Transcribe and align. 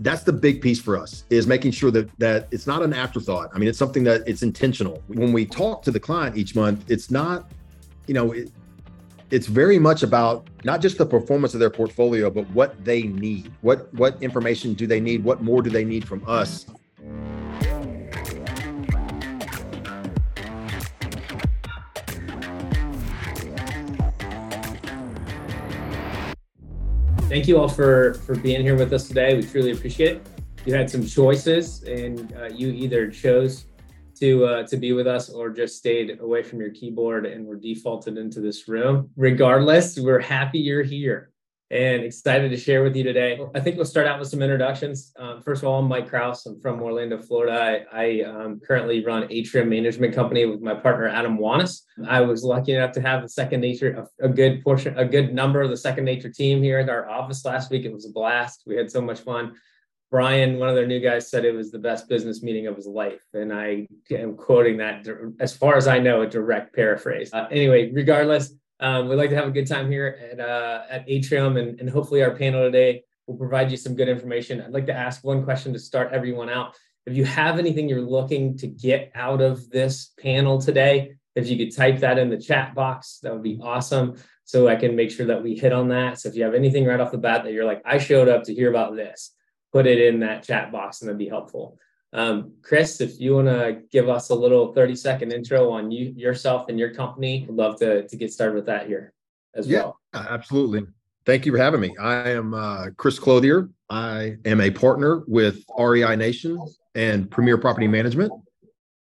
that's 0.00 0.22
the 0.22 0.32
big 0.32 0.60
piece 0.60 0.80
for 0.80 0.96
us 0.96 1.24
is 1.30 1.46
making 1.46 1.72
sure 1.72 1.90
that 1.90 2.08
that 2.18 2.48
it's 2.50 2.66
not 2.66 2.82
an 2.82 2.92
afterthought. 2.92 3.50
I 3.54 3.58
mean, 3.58 3.68
it's 3.68 3.78
something 3.78 4.04
that 4.04 4.22
it's 4.26 4.42
intentional. 4.42 5.02
When 5.08 5.32
we 5.32 5.46
talk 5.46 5.82
to 5.84 5.90
the 5.90 6.00
client 6.00 6.36
each 6.36 6.54
month, 6.54 6.90
it's 6.90 7.10
not, 7.10 7.50
you 8.06 8.14
know, 8.14 8.32
it, 8.32 8.50
it's 9.30 9.46
very 9.46 9.78
much 9.78 10.02
about 10.02 10.48
not 10.64 10.80
just 10.80 10.98
the 10.98 11.06
performance 11.06 11.54
of 11.54 11.60
their 11.60 11.70
portfolio, 11.70 12.30
but 12.30 12.48
what 12.50 12.82
they 12.84 13.02
need. 13.02 13.52
What 13.60 13.92
what 13.94 14.22
information 14.22 14.74
do 14.74 14.86
they 14.86 15.00
need? 15.00 15.24
What 15.24 15.42
more 15.42 15.62
do 15.62 15.70
they 15.70 15.84
need 15.84 16.06
from 16.06 16.22
us? 16.26 16.66
Thank 27.28 27.46
you 27.46 27.58
all 27.58 27.68
for 27.68 28.14
for 28.14 28.34
being 28.34 28.62
here 28.62 28.74
with 28.74 28.90
us 28.94 29.06
today. 29.06 29.34
We 29.34 29.42
truly 29.42 29.72
appreciate 29.72 30.16
it. 30.16 30.26
You 30.64 30.72
had 30.72 30.88
some 30.88 31.04
choices, 31.04 31.82
and 31.82 32.34
uh, 32.34 32.46
you 32.46 32.68
either 32.68 33.10
chose 33.10 33.66
to 34.18 34.46
uh, 34.46 34.66
to 34.66 34.78
be 34.78 34.94
with 34.94 35.06
us 35.06 35.28
or 35.28 35.50
just 35.50 35.76
stayed 35.76 36.20
away 36.20 36.42
from 36.42 36.58
your 36.58 36.70
keyboard 36.70 37.26
and 37.26 37.46
were 37.46 37.56
defaulted 37.56 38.16
into 38.16 38.40
this 38.40 38.66
room. 38.66 39.10
Regardless, 39.14 39.98
we're 39.98 40.18
happy 40.20 40.58
you're 40.58 40.82
here 40.82 41.30
and 41.70 42.02
excited 42.02 42.48
to 42.48 42.56
share 42.56 42.82
with 42.82 42.96
you 42.96 43.04
today. 43.04 43.38
I 43.54 43.60
think 43.60 43.76
we'll 43.76 43.84
start 43.84 44.06
out 44.06 44.18
with 44.18 44.28
some 44.28 44.40
introductions. 44.40 45.12
Um, 45.18 45.42
first 45.42 45.62
of 45.62 45.68
all, 45.68 45.80
I'm 45.80 45.88
Mike 45.88 46.08
Krause. 46.08 46.46
I'm 46.46 46.58
from 46.60 46.80
Orlando, 46.80 47.18
Florida. 47.18 47.84
I, 47.92 48.22
I 48.22 48.22
um, 48.22 48.60
currently 48.66 49.04
run 49.04 49.26
Atrium 49.28 49.68
Management 49.68 50.14
Company 50.14 50.46
with 50.46 50.62
my 50.62 50.74
partner 50.74 51.08
Adam 51.08 51.36
Wanis. 51.36 51.82
I 52.06 52.22
was 52.22 52.42
lucky 52.42 52.72
enough 52.72 52.92
to 52.92 53.02
have 53.02 53.22
the 53.22 53.28
Second 53.28 53.60
Nature, 53.60 54.08
a, 54.20 54.26
a 54.26 54.28
good 54.30 54.64
portion, 54.64 54.98
a 54.98 55.04
good 55.04 55.34
number 55.34 55.60
of 55.60 55.68
the 55.68 55.76
Second 55.76 56.06
Nature 56.06 56.30
team 56.30 56.62
here 56.62 56.78
at 56.78 56.88
our 56.88 57.08
office 57.08 57.44
last 57.44 57.70
week. 57.70 57.84
It 57.84 57.92
was 57.92 58.06
a 58.06 58.12
blast. 58.12 58.62
We 58.66 58.76
had 58.76 58.90
so 58.90 59.02
much 59.02 59.20
fun. 59.20 59.54
Brian, 60.10 60.58
one 60.58 60.70
of 60.70 60.74
their 60.74 60.86
new 60.86 61.00
guys, 61.00 61.30
said 61.30 61.44
it 61.44 61.54
was 61.54 61.70
the 61.70 61.78
best 61.78 62.08
business 62.08 62.42
meeting 62.42 62.66
of 62.66 62.76
his 62.76 62.86
life. 62.86 63.20
And 63.34 63.52
I 63.52 63.86
am 64.10 64.36
quoting 64.36 64.78
that, 64.78 65.06
as 65.38 65.54
far 65.54 65.76
as 65.76 65.86
I 65.86 65.98
know, 65.98 66.22
a 66.22 66.26
direct 66.26 66.74
paraphrase. 66.74 67.30
Uh, 67.30 67.46
anyway, 67.50 67.92
regardless, 67.92 68.54
um, 68.80 69.08
we'd 69.08 69.16
like 69.16 69.30
to 69.30 69.36
have 69.36 69.48
a 69.48 69.52
good 69.52 69.66
time 69.66 69.90
here 69.90 70.18
at, 70.32 70.40
uh, 70.40 70.82
at 70.88 71.04
Atrium, 71.08 71.56
and, 71.56 71.80
and 71.80 71.90
hopefully, 71.90 72.22
our 72.22 72.34
panel 72.34 72.62
today 72.62 73.04
will 73.26 73.36
provide 73.36 73.70
you 73.70 73.76
some 73.76 73.94
good 73.94 74.08
information. 74.08 74.60
I'd 74.60 74.72
like 74.72 74.86
to 74.86 74.94
ask 74.94 75.24
one 75.24 75.44
question 75.44 75.72
to 75.72 75.78
start 75.78 76.12
everyone 76.12 76.48
out. 76.48 76.74
If 77.06 77.16
you 77.16 77.24
have 77.24 77.58
anything 77.58 77.88
you're 77.88 78.00
looking 78.00 78.56
to 78.58 78.66
get 78.66 79.12
out 79.14 79.40
of 79.40 79.68
this 79.70 80.12
panel 80.20 80.60
today, 80.60 81.14
if 81.34 81.48
you 81.48 81.56
could 81.56 81.74
type 81.74 82.00
that 82.00 82.18
in 82.18 82.30
the 82.30 82.38
chat 82.38 82.74
box, 82.74 83.18
that 83.22 83.32
would 83.32 83.42
be 83.42 83.58
awesome. 83.62 84.16
So 84.44 84.66
I 84.66 84.76
can 84.76 84.96
make 84.96 85.10
sure 85.10 85.26
that 85.26 85.42
we 85.42 85.56
hit 85.56 85.72
on 85.72 85.88
that. 85.88 86.18
So 86.18 86.28
if 86.28 86.34
you 86.34 86.42
have 86.44 86.54
anything 86.54 86.84
right 86.84 87.00
off 87.00 87.12
the 87.12 87.18
bat 87.18 87.44
that 87.44 87.52
you're 87.52 87.64
like, 87.64 87.82
I 87.84 87.98
showed 87.98 88.28
up 88.28 88.44
to 88.44 88.54
hear 88.54 88.70
about 88.70 88.96
this, 88.96 89.34
put 89.72 89.86
it 89.86 90.00
in 90.00 90.20
that 90.20 90.42
chat 90.42 90.72
box 90.72 91.00
and 91.00 91.08
that'd 91.08 91.18
be 91.18 91.28
helpful. 91.28 91.78
Um, 92.12 92.52
Chris, 92.62 93.00
if 93.00 93.20
you 93.20 93.34
want 93.34 93.48
to 93.48 93.82
give 93.92 94.08
us 94.08 94.30
a 94.30 94.34
little 94.34 94.72
30 94.72 94.96
second 94.96 95.32
intro 95.32 95.70
on 95.70 95.90
you 95.90 96.12
yourself 96.16 96.68
and 96.68 96.78
your 96.78 96.94
company, 96.94 97.46
I'd 97.48 97.54
love 97.54 97.78
to, 97.80 98.08
to 98.08 98.16
get 98.16 98.32
started 98.32 98.54
with 98.54 98.66
that 98.66 98.86
here 98.86 99.12
as 99.54 99.68
yeah, 99.68 99.80
well. 99.80 100.00
Absolutely. 100.14 100.86
Thank 101.26 101.44
you 101.44 101.52
for 101.52 101.58
having 101.58 101.80
me. 101.80 101.94
I 102.00 102.30
am 102.30 102.54
uh, 102.54 102.86
Chris 102.96 103.18
Clothier. 103.18 103.68
I 103.90 104.36
am 104.46 104.60
a 104.60 104.70
partner 104.70 105.22
with 105.26 105.62
REI 105.78 106.16
Nation 106.16 106.58
and 106.94 107.30
Premier 107.30 107.58
Property 107.58 107.86
Management, 107.86 108.32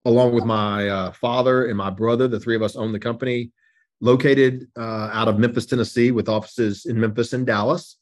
along 0.06 0.34
with 0.34 0.46
my 0.46 0.88
uh, 0.88 1.12
father 1.14 1.68
and 1.68 1.78
my 1.78 1.90
brother. 1.90 2.28
The 2.28 2.40
three 2.40 2.56
of 2.56 2.62
us 2.62 2.76
own 2.76 2.92
the 2.92 3.00
company, 3.00 3.52
located 4.02 4.68
uh, 4.78 5.10
out 5.12 5.28
of 5.28 5.40
Memphis, 5.40 5.66
Tennessee, 5.66 6.12
with 6.12 6.30
offices 6.30 6.86
in 6.86 7.00
Memphis 7.00 7.34
and 7.34 7.48
Dallas 7.48 7.98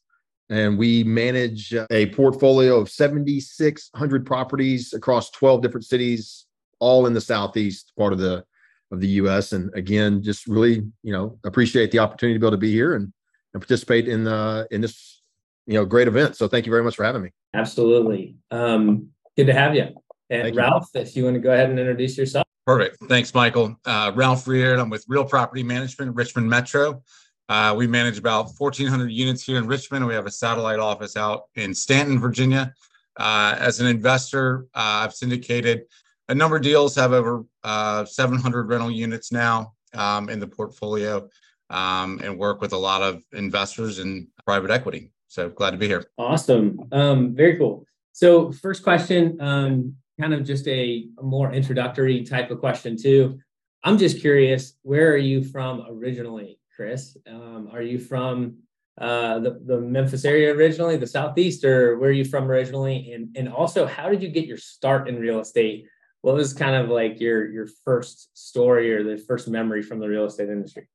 and 0.52 0.78
we 0.78 1.02
manage 1.04 1.74
a 1.90 2.06
portfolio 2.06 2.76
of 2.76 2.90
7600 2.90 4.26
properties 4.26 4.92
across 4.92 5.30
12 5.30 5.62
different 5.62 5.86
cities 5.86 6.46
all 6.78 7.06
in 7.06 7.12
the 7.12 7.20
southeast 7.20 7.92
part 7.96 8.12
of 8.12 8.18
the 8.18 8.44
of 8.90 9.00
the 9.00 9.08
US 9.08 9.52
and 9.52 9.72
again 9.74 10.22
just 10.22 10.46
really 10.46 10.82
you 11.02 11.12
know 11.12 11.38
appreciate 11.44 11.90
the 11.90 11.98
opportunity 11.98 12.34
to 12.34 12.40
be 12.40 12.46
able 12.46 12.56
to 12.56 12.58
be 12.58 12.72
here 12.72 12.94
and, 12.94 13.12
and 13.54 13.62
participate 13.62 14.06
in 14.06 14.24
the 14.24 14.68
in 14.70 14.80
this 14.82 15.22
you 15.66 15.74
know 15.74 15.84
great 15.84 16.08
event. 16.08 16.36
So 16.36 16.48
thank 16.48 16.66
you 16.66 16.70
very 16.70 16.84
much 16.84 16.96
for 16.96 17.04
having 17.04 17.22
me. 17.22 17.30
Absolutely. 17.54 18.36
Um 18.50 19.08
good 19.36 19.46
to 19.46 19.54
have 19.54 19.74
you. 19.74 19.88
And 20.28 20.42
thank 20.42 20.56
Ralph 20.56 20.88
you. 20.94 21.00
if 21.00 21.16
you 21.16 21.24
want 21.24 21.34
to 21.34 21.40
go 21.40 21.52
ahead 21.52 21.70
and 21.70 21.78
introduce 21.78 22.18
yourself. 22.18 22.46
Perfect. 22.66 22.98
Thanks 23.08 23.34
Michael. 23.34 23.76
Uh, 23.84 24.12
Ralph 24.14 24.44
Reahard 24.44 24.78
I'm 24.78 24.90
with 24.90 25.04
Real 25.08 25.24
Property 25.24 25.62
Management 25.62 26.14
Richmond 26.14 26.48
Metro 26.48 27.02
uh, 27.48 27.74
we 27.76 27.86
manage 27.86 28.18
about 28.18 28.50
1,400 28.56 29.10
units 29.10 29.42
here 29.42 29.58
in 29.58 29.66
Richmond. 29.66 30.06
We 30.06 30.14
have 30.14 30.26
a 30.26 30.30
satellite 30.30 30.78
office 30.78 31.16
out 31.16 31.44
in 31.54 31.74
Staunton, 31.74 32.18
Virginia. 32.18 32.72
Uh, 33.18 33.56
as 33.58 33.80
an 33.80 33.86
investor, 33.86 34.66
uh, 34.74 35.04
I've 35.04 35.14
syndicated 35.14 35.82
a 36.28 36.34
number 36.34 36.56
of 36.56 36.62
deals, 36.62 36.94
have 36.96 37.12
over 37.12 37.44
uh, 37.62 38.04
700 38.04 38.68
rental 38.68 38.90
units 38.90 39.32
now 39.32 39.74
um, 39.94 40.28
in 40.30 40.40
the 40.40 40.46
portfolio, 40.46 41.28
um, 41.68 42.20
and 42.22 42.38
work 42.38 42.60
with 42.60 42.72
a 42.72 42.78
lot 42.78 43.02
of 43.02 43.22
investors 43.32 43.98
in 43.98 44.28
private 44.46 44.70
equity. 44.70 45.10
So 45.28 45.50
glad 45.50 45.72
to 45.72 45.76
be 45.76 45.88
here. 45.88 46.04
Awesome. 46.18 46.78
Um, 46.92 47.34
very 47.34 47.56
cool. 47.56 47.86
So, 48.12 48.52
first 48.52 48.82
question, 48.82 49.40
um, 49.40 49.96
kind 50.20 50.34
of 50.34 50.44
just 50.44 50.68
a 50.68 51.08
more 51.20 51.52
introductory 51.52 52.22
type 52.24 52.50
of 52.50 52.60
question, 52.60 52.96
too. 52.96 53.38
I'm 53.84 53.96
just 53.96 54.20
curious, 54.20 54.74
where 54.82 55.10
are 55.12 55.18
you 55.18 55.42
from 55.42 55.84
originally? 55.88 56.58
Chris. 56.82 57.16
Um, 57.28 57.68
are 57.72 57.80
you 57.80 58.00
from 58.00 58.56
uh, 58.98 59.38
the, 59.38 59.60
the 59.64 59.80
Memphis 59.80 60.24
area 60.24 60.52
originally, 60.52 60.96
the 60.96 61.06
Southeast, 61.06 61.64
or 61.64 61.96
where 61.98 62.10
are 62.10 62.12
you 62.12 62.24
from 62.24 62.50
originally? 62.50 63.12
And, 63.12 63.36
and 63.36 63.48
also, 63.48 63.86
how 63.86 64.08
did 64.08 64.20
you 64.20 64.28
get 64.28 64.46
your 64.46 64.56
start 64.56 65.08
in 65.08 65.20
real 65.20 65.38
estate? 65.38 65.86
What 66.22 66.34
was 66.34 66.52
kind 66.52 66.74
of 66.74 66.88
like 66.88 67.20
your, 67.20 67.48
your 67.52 67.68
first 67.84 68.36
story 68.36 68.92
or 68.92 69.04
the 69.04 69.16
first 69.16 69.46
memory 69.46 69.80
from 69.80 70.00
the 70.00 70.08
real 70.08 70.24
estate 70.24 70.48
industry? 70.48 70.88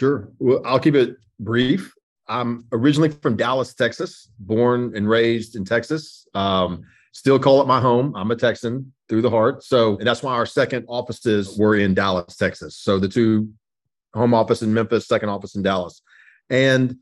Sure. 0.00 0.30
Well, 0.38 0.62
I'll 0.64 0.80
keep 0.80 0.94
it 0.94 1.16
brief. 1.38 1.92
I'm 2.26 2.64
originally 2.72 3.10
from 3.10 3.36
Dallas, 3.36 3.74
Texas, 3.74 4.30
born 4.38 4.96
and 4.96 5.06
raised 5.06 5.56
in 5.56 5.66
Texas. 5.66 6.26
Um, 6.32 6.84
still 7.12 7.38
call 7.38 7.60
it 7.60 7.66
my 7.66 7.82
home. 7.82 8.16
I'm 8.16 8.30
a 8.30 8.36
Texan 8.36 8.94
through 9.10 9.20
the 9.20 9.30
heart. 9.30 9.62
So 9.62 9.98
that's 10.00 10.22
why 10.22 10.32
our 10.32 10.46
second 10.46 10.86
offices 10.88 11.58
were 11.58 11.76
in 11.76 11.92
Dallas, 11.92 12.34
Texas. 12.36 12.78
So 12.78 12.98
the 12.98 13.10
two 13.10 13.50
home 14.14 14.34
office 14.34 14.62
in 14.62 14.72
Memphis, 14.72 15.06
second 15.06 15.28
office 15.28 15.54
in 15.54 15.62
Dallas. 15.62 16.00
And 16.50 16.96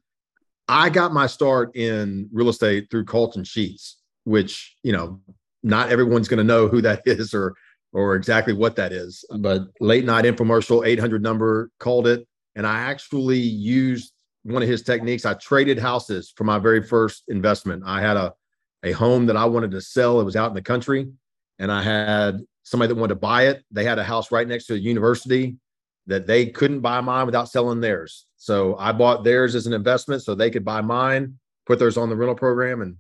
I 0.69 0.91
got 0.91 1.13
my 1.13 1.27
start 1.27 1.77
in 1.77 2.29
real 2.33 2.49
estate 2.49 2.91
through 2.91 3.05
Carleton 3.05 3.45
Sheets, 3.45 3.99
which, 4.25 4.77
you 4.83 4.93
know, 4.93 5.21
not 5.63 5.91
everyone's 5.91 6.29
going 6.29 6.39
to 6.39 6.45
know 6.45 6.69
who 6.69 6.81
that 6.83 7.03
is 7.07 7.35
or 7.35 7.55
or 7.95 8.15
exactly 8.15 8.55
what 8.55 8.77
that 8.77 8.91
is. 8.91 9.25
But 9.39 9.65
late 9.81 10.07
night 10.07 10.25
infomercial 10.25 10.87
800 10.87 11.23
number 11.23 11.71
called 11.79 12.07
it 12.07 12.27
and 12.55 12.67
I 12.67 12.79
actually 12.79 13.39
used 13.39 14.13
one 14.45 14.63
of 14.63 14.69
his 14.69 14.83
techniques. 14.83 15.27
I 15.27 15.35
traded 15.35 15.79
houses 15.79 16.33
for 16.35 16.45
my 16.45 16.59
very 16.59 16.83
first 16.83 17.25
investment. 17.29 17.83
I 17.87 18.01
had 18.01 18.17
a 18.17 18.33
a 18.85 18.93
home 18.93 19.27
that 19.27 19.37
I 19.37 19.45
wanted 19.45 19.71
to 19.73 19.81
sell. 19.81 20.21
It 20.21 20.25
was 20.25 20.35
out 20.35 20.49
in 20.49 20.55
the 20.55 20.63
country 20.63 21.09
and 21.59 21.71
I 21.71 21.83
had 21.83 22.41
somebody 22.65 22.89
that 22.89 22.99
wanted 22.99 23.15
to 23.15 23.21
buy 23.21 23.47
it. 23.47 23.63
They 23.71 23.85
had 23.85 23.99
a 23.99 24.05
house 24.05 24.33
right 24.33 24.49
next 24.49 24.67
to 24.67 24.75
a 24.75 24.79
university 24.79 25.57
that 26.07 26.27
they 26.27 26.47
couldn't 26.47 26.81
buy 26.81 27.01
mine 27.01 27.27
without 27.27 27.49
selling 27.49 27.81
theirs. 27.81 28.27
So 28.37 28.77
I 28.77 28.93
bought 28.93 29.25
theirs 29.25 29.55
as 29.55 29.67
an 29.67 29.73
investment 29.73 30.23
so 30.23 30.35
they 30.35 30.51
could 30.51 30.65
buy 30.65 30.81
mine, 30.81 31.39
put 31.67 31.79
theirs 31.79 31.97
on 31.97 32.09
the 32.09 32.17
rental 32.17 32.35
program, 32.35 32.83
and 32.83 32.97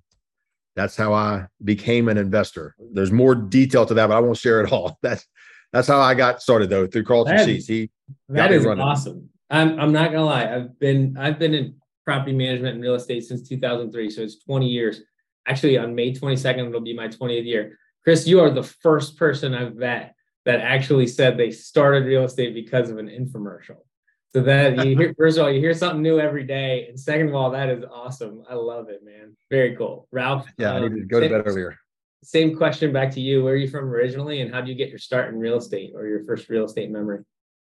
that's 0.76 0.96
how 0.96 1.12
I 1.12 1.46
became 1.62 2.08
an 2.08 2.16
investor. 2.16 2.74
There's 2.92 3.12
more 3.12 3.34
detail 3.34 3.84
to 3.86 3.94
that, 3.94 4.06
but 4.06 4.16
I 4.16 4.20
won't 4.20 4.38
share 4.38 4.62
it 4.62 4.72
all. 4.72 4.98
That's 5.02 5.26
that's 5.72 5.88
how 5.88 6.00
I 6.00 6.12
got 6.12 6.42
started 6.42 6.68
though 6.68 6.86
through 6.86 7.04
Carleton 7.04 7.36
that, 7.36 7.46
Sheets. 7.46 7.66
He 7.66 7.90
that 8.28 8.52
is 8.52 8.66
awesome. 8.66 9.30
I'm 9.48 9.80
I'm 9.80 9.92
not 9.92 10.12
gonna 10.12 10.26
lie. 10.26 10.54
I've 10.54 10.78
been 10.78 11.16
I've 11.19 11.38
been 11.38 11.54
in 11.54 11.76
property 12.04 12.34
management 12.34 12.74
and 12.74 12.82
real 12.82 12.94
estate 12.94 13.24
since 13.24 13.48
2003, 13.48 14.10
so 14.10 14.20
it's 14.20 14.38
20 14.44 14.69
years. 14.69 15.00
Actually, 15.46 15.78
on 15.78 15.94
May 15.94 16.12
22nd, 16.12 16.69
it'll 16.69 16.80
be 16.82 16.94
my 16.94 17.08
20th 17.08 17.46
year. 17.46 17.78
Chris, 18.05 18.26
you 18.26 18.40
are 18.40 18.50
the 18.50 18.62
first 18.62 19.16
person 19.16 19.55
I've 19.55 19.76
met 19.76 20.14
that 20.44 20.61
actually 20.61 21.06
said 21.06 21.37
they 21.37 21.50
started 21.50 22.05
real 22.05 22.25
estate 22.25 22.55
because 22.55 22.91
of 22.91 22.99
an 22.99 23.09
infomercial. 23.09 23.77
So 24.35 24.41
that 24.43 24.85
you 24.87 24.97
hear, 24.97 25.15
first 25.19 25.39
of 25.39 25.44
all, 25.44 25.50
you 25.50 25.61
hear 25.61 25.75
something 25.75 26.03
new 26.03 26.19
every 26.19 26.44
day, 26.44 26.87
and 26.89 26.99
second 26.99 27.29
of 27.29 27.35
all, 27.35 27.50
that 27.50 27.69
is 27.69 27.85
awesome. 27.91 28.43
I 28.49 28.55
love 28.55 28.89
it, 28.89 29.05
man. 29.05 29.37
Very 29.50 29.77
cool, 29.77 30.09
Ralph. 30.11 30.47
Yeah, 30.59 30.71
um, 30.71 30.77
I 30.77 30.81
needed 30.89 31.00
to 31.00 31.05
go 31.05 31.21
same, 31.21 31.31
to 31.31 31.39
bed 31.39 31.47
earlier. 31.47 31.79
Same 32.25 32.56
question 32.56 32.93
back 32.93 33.11
to 33.12 33.21
you. 33.21 33.44
Where 33.44 33.55
are 33.55 33.56
you 33.56 33.69
from 33.69 33.85
originally, 33.85 34.41
and 34.41 34.53
how 34.53 34.61
did 34.61 34.69
you 34.69 34.75
get 34.75 34.89
your 34.89 34.99
start 34.99 35.29
in 35.29 35.39
real 35.39 35.59
estate 35.59 35.93
or 35.94 36.06
your 36.06 36.25
first 36.25 36.49
real 36.49 36.65
estate 36.65 36.91
memory? 36.91 37.25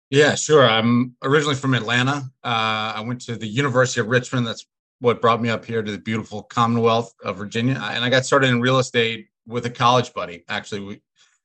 Yeah, 0.10 0.36
sure. 0.36 0.70
I'm 0.70 1.16
originally 1.24 1.56
from 1.56 1.74
Atlanta. 1.74 2.30
Uh, 2.44 2.94
I 2.96 3.04
went 3.06 3.22
to 3.22 3.36
the 3.36 3.48
University 3.48 4.00
of 4.00 4.08
Richmond. 4.08 4.46
That's 4.46 4.66
what 5.00 5.22
brought 5.22 5.42
me 5.42 5.50
up 5.50 5.66
here 5.66 5.82
to 5.82 5.92
the 5.92 5.98
beautiful 5.98 6.44
Commonwealth 6.44 7.14
of 7.24 7.38
Virginia, 7.38 7.82
and 7.84 8.04
I 8.04 8.10
got 8.10 8.26
started 8.26 8.50
in 8.50 8.62
real 8.62 8.78
estate 8.78 9.28
with 9.48 9.66
a 9.66 9.72
college 9.72 10.14
buddy. 10.14 10.44
Actually, 10.48 10.82
we 10.82 11.02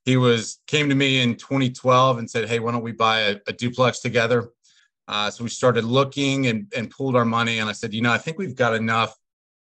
he 0.08 0.16
was 0.16 0.60
came 0.66 0.88
to 0.88 0.94
me 0.94 1.20
in 1.20 1.36
2012 1.36 2.18
and 2.18 2.30
said, 2.30 2.48
"Hey, 2.48 2.60
why 2.60 2.72
don't 2.72 2.82
we 2.82 2.92
buy 2.92 3.20
a, 3.20 3.36
a 3.46 3.52
duplex 3.52 4.00
together?" 4.00 4.48
Uh, 5.06 5.30
so 5.30 5.44
we 5.44 5.50
started 5.50 5.84
looking 5.84 6.46
and, 6.46 6.72
and 6.74 6.92
our 6.98 7.24
money. 7.26 7.58
And 7.58 7.68
I 7.68 7.72
said, 7.72 7.92
"You 7.92 8.00
know, 8.00 8.10
I 8.10 8.18
think 8.18 8.38
we've 8.38 8.56
got 8.56 8.74
enough 8.74 9.14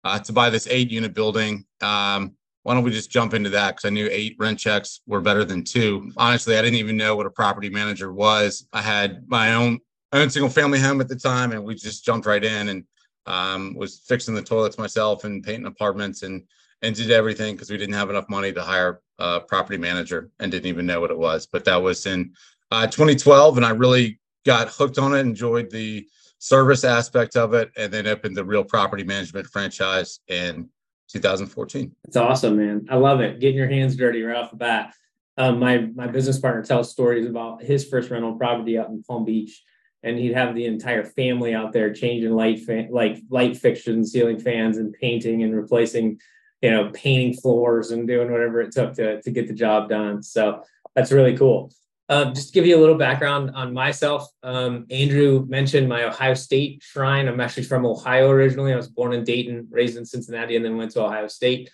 uh, 0.03 0.19
to 0.19 0.33
buy 0.33 0.51
this 0.51 0.67
eight 0.67 0.91
unit 0.91 1.15
building. 1.15 1.65
Um, 1.81 2.35
why 2.65 2.75
don't 2.75 2.83
we 2.83 2.91
just 2.91 3.11
jump 3.11 3.33
into 3.33 3.51
that? 3.51 3.77
Because 3.77 3.85
I 3.85 3.91
knew 3.91 4.09
eight 4.11 4.35
rent 4.39 4.59
checks 4.59 5.01
were 5.07 5.21
better 5.21 5.45
than 5.45 5.63
two. 5.63 6.11
Honestly, 6.17 6.57
I 6.57 6.63
didn't 6.63 6.79
even 6.79 6.97
know 6.97 7.15
what 7.15 7.27
a 7.27 7.31
property 7.31 7.71
manager 7.71 8.13
was. 8.13 8.67
I 8.73 8.83
had 8.83 9.29
my 9.29 9.55
own 9.55 9.79
own 10.13 10.31
single 10.31 10.51
family 10.51 10.81
home 10.81 11.01
at 11.01 11.09
the 11.09 11.17
time, 11.17 11.53
and 11.53 11.63
we 11.63 11.77
just 11.77 12.05
jumped 12.05 12.27
right 12.27 12.43
in 12.43 12.71
and 12.71 12.85
um, 13.27 13.75
was 13.77 14.01
fixing 14.01 14.35
the 14.35 14.43
toilets 14.43 14.79
myself 14.79 15.23
and 15.23 15.45
painting 15.45 15.67
apartments 15.67 16.23
and 16.25 16.43
and 16.85 16.95
did 16.95 17.11
everything 17.11 17.55
because 17.55 17.71
we 17.71 17.79
didn't 17.79 17.95
have 17.95 18.11
enough 18.11 18.29
money 18.29 18.53
to 18.53 18.63
hire 18.63 19.01
a 19.19 19.41
property 19.41 19.79
manager 19.79 20.31
and 20.39 20.53
didn't 20.53 20.67
even 20.67 20.85
know 20.85 21.01
what 21.01 21.11
it 21.11 21.19
was. 21.19 21.47
But 21.47 21.65
that 21.65 21.77
was 21.77 22.05
in 22.05 22.33
uh, 22.71 22.87
2012, 22.87 23.57
and 23.57 23.65
I 23.65 23.71
really 23.71 24.21
got 24.45 24.69
hooked 24.69 24.99
on 24.99 25.15
it, 25.15 25.21
enjoyed 25.21 25.71
the 25.71 26.07
service 26.39 26.85
aspect 26.85 27.37
of 27.37 27.55
it, 27.55 27.71
and 27.77 27.91
then 27.91 28.07
opened 28.07 28.37
the 28.37 28.45
real 28.45 28.65
property 28.65 29.03
management 29.03 29.47
franchise 29.47 30.21
in 30.29 30.69
2014. 31.09 31.95
It's 32.05 32.17
awesome, 32.17 32.59
man. 32.59 32.87
I 32.91 32.97
love 32.97 33.21
it. 33.21 33.41
Getting 33.41 33.57
your 33.57 33.69
hands 33.69 33.97
dirty 33.97 34.23
right 34.23 34.37
off 34.37 34.51
the 34.51 34.57
bat. 34.57 34.95
Um, 35.37 35.59
my 35.59 35.79
my 35.79 36.07
business 36.07 36.39
partner 36.39 36.63
tells 36.63 36.93
stories 36.93 37.27
about 37.27 37.63
his 37.63 37.89
first 37.89 38.11
rental 38.11 38.37
property 38.37 38.79
out 38.79 38.91
in 38.91 39.03
Palm 39.03 39.25
Beach, 39.25 39.65
and 40.03 40.19
he'd 40.19 40.35
have 40.35 40.55
the 40.55 40.67
entire 40.67 41.03
family 41.03 41.55
out 41.55 41.73
there 41.73 41.93
changing 41.93 42.31
light 42.31 42.61
fan, 42.61 42.89
like 42.93 43.19
light 43.31 43.57
fixtures, 43.57 43.95
and 43.95 44.07
ceiling 44.07 44.39
fans, 44.39 44.77
and 44.77 44.93
painting 44.93 45.43
and 45.43 45.57
replacing, 45.57 46.21
you 46.65 46.71
know, 46.71 46.91
painting 46.95 47.35
floors 47.35 47.91
and 47.91 48.09
doing 48.09 48.33
whatever 48.33 48.63
it 48.63 48.73
took 48.73 48.95
to 48.95 49.21
to 49.21 49.31
get 49.31 49.47
the 49.47 49.53
job 49.53 49.91
done. 49.91 50.23
So 50.23 50.63
that's 50.95 51.13
really 51.13 51.37
cool. 51.37 51.71
Um, 52.09 52.33
just 52.33 52.49
to 52.49 52.55
give 52.55 52.65
you 52.65 52.77
a 52.77 52.81
little 52.81 52.97
background 52.97 53.51
on 53.55 53.75
myself, 53.75 54.27
um, 54.43 54.87
Andrew 54.91 55.45
mentioned 55.47 55.91
my 55.91 56.05
Ohio 56.05 56.33
State 56.33 56.83
shrine. 56.83 57.29
I'm 57.29 57.41
actually 57.41 57.65
from 57.65 57.85
Ohio 57.85 58.31
originally. 58.31 58.73
I 58.73 58.77
was 58.77 58.89
born 58.89 59.13
in 59.13 59.25
Dayton, 59.25 59.69
raised 59.71 59.99
in 59.99 60.07
Cincinnati, 60.07 60.57
and 60.57 60.65
then 60.65 60.79
went 60.79 60.93
to 60.93 61.05
Ohio 61.05 61.29
State. 61.29 61.71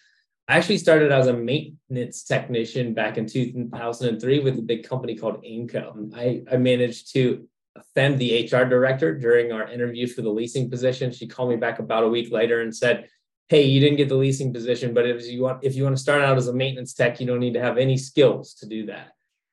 I 0.48 0.56
actually 0.56 0.78
started 0.78 1.12
as 1.12 1.28
a 1.28 1.32
maintenance 1.32 2.24
technician 2.24 2.92
back 2.92 3.16
in 3.16 3.26
2003 3.26 4.40
with 4.40 4.58
a 4.58 4.62
big 4.62 4.88
company 4.88 5.14
called 5.14 5.44
Aimco. 5.44 6.12
I, 6.16 6.42
I 6.52 6.56
managed 6.56 7.12
to 7.12 7.46
offend 7.76 8.18
the 8.18 8.44
HR 8.44 8.64
director 8.64 9.16
during 9.16 9.52
our 9.52 9.68
interview 9.68 10.08
for 10.08 10.22
the 10.22 10.30
leasing 10.30 10.68
position. 10.68 11.12
She 11.12 11.28
called 11.28 11.50
me 11.50 11.56
back 11.56 11.78
about 11.78 12.02
a 12.02 12.08
week 12.08 12.32
later 12.32 12.62
and 12.62 12.74
said, 12.74 13.08
"Hey, 13.50 13.64
you 13.64 13.80
didn't 13.80 13.98
get 13.98 14.08
the 14.08 14.14
leasing 14.14 14.52
position, 14.54 14.94
but 14.94 15.06
if 15.06 15.26
you 15.26 15.42
want 15.42 15.62
if 15.62 15.74
you 15.74 15.82
want 15.82 15.96
to 15.96 16.02
start 16.02 16.22
out 16.22 16.38
as 16.38 16.48
a 16.48 16.54
maintenance 16.54 16.94
tech, 16.94 17.20
you 17.20 17.26
don't 17.26 17.40
need 17.40 17.54
to 17.54 17.60
have 17.60 17.76
any 17.76 17.98
skills 17.98 18.54
to 18.54 18.66
do 18.66 18.86
that." 18.86 19.08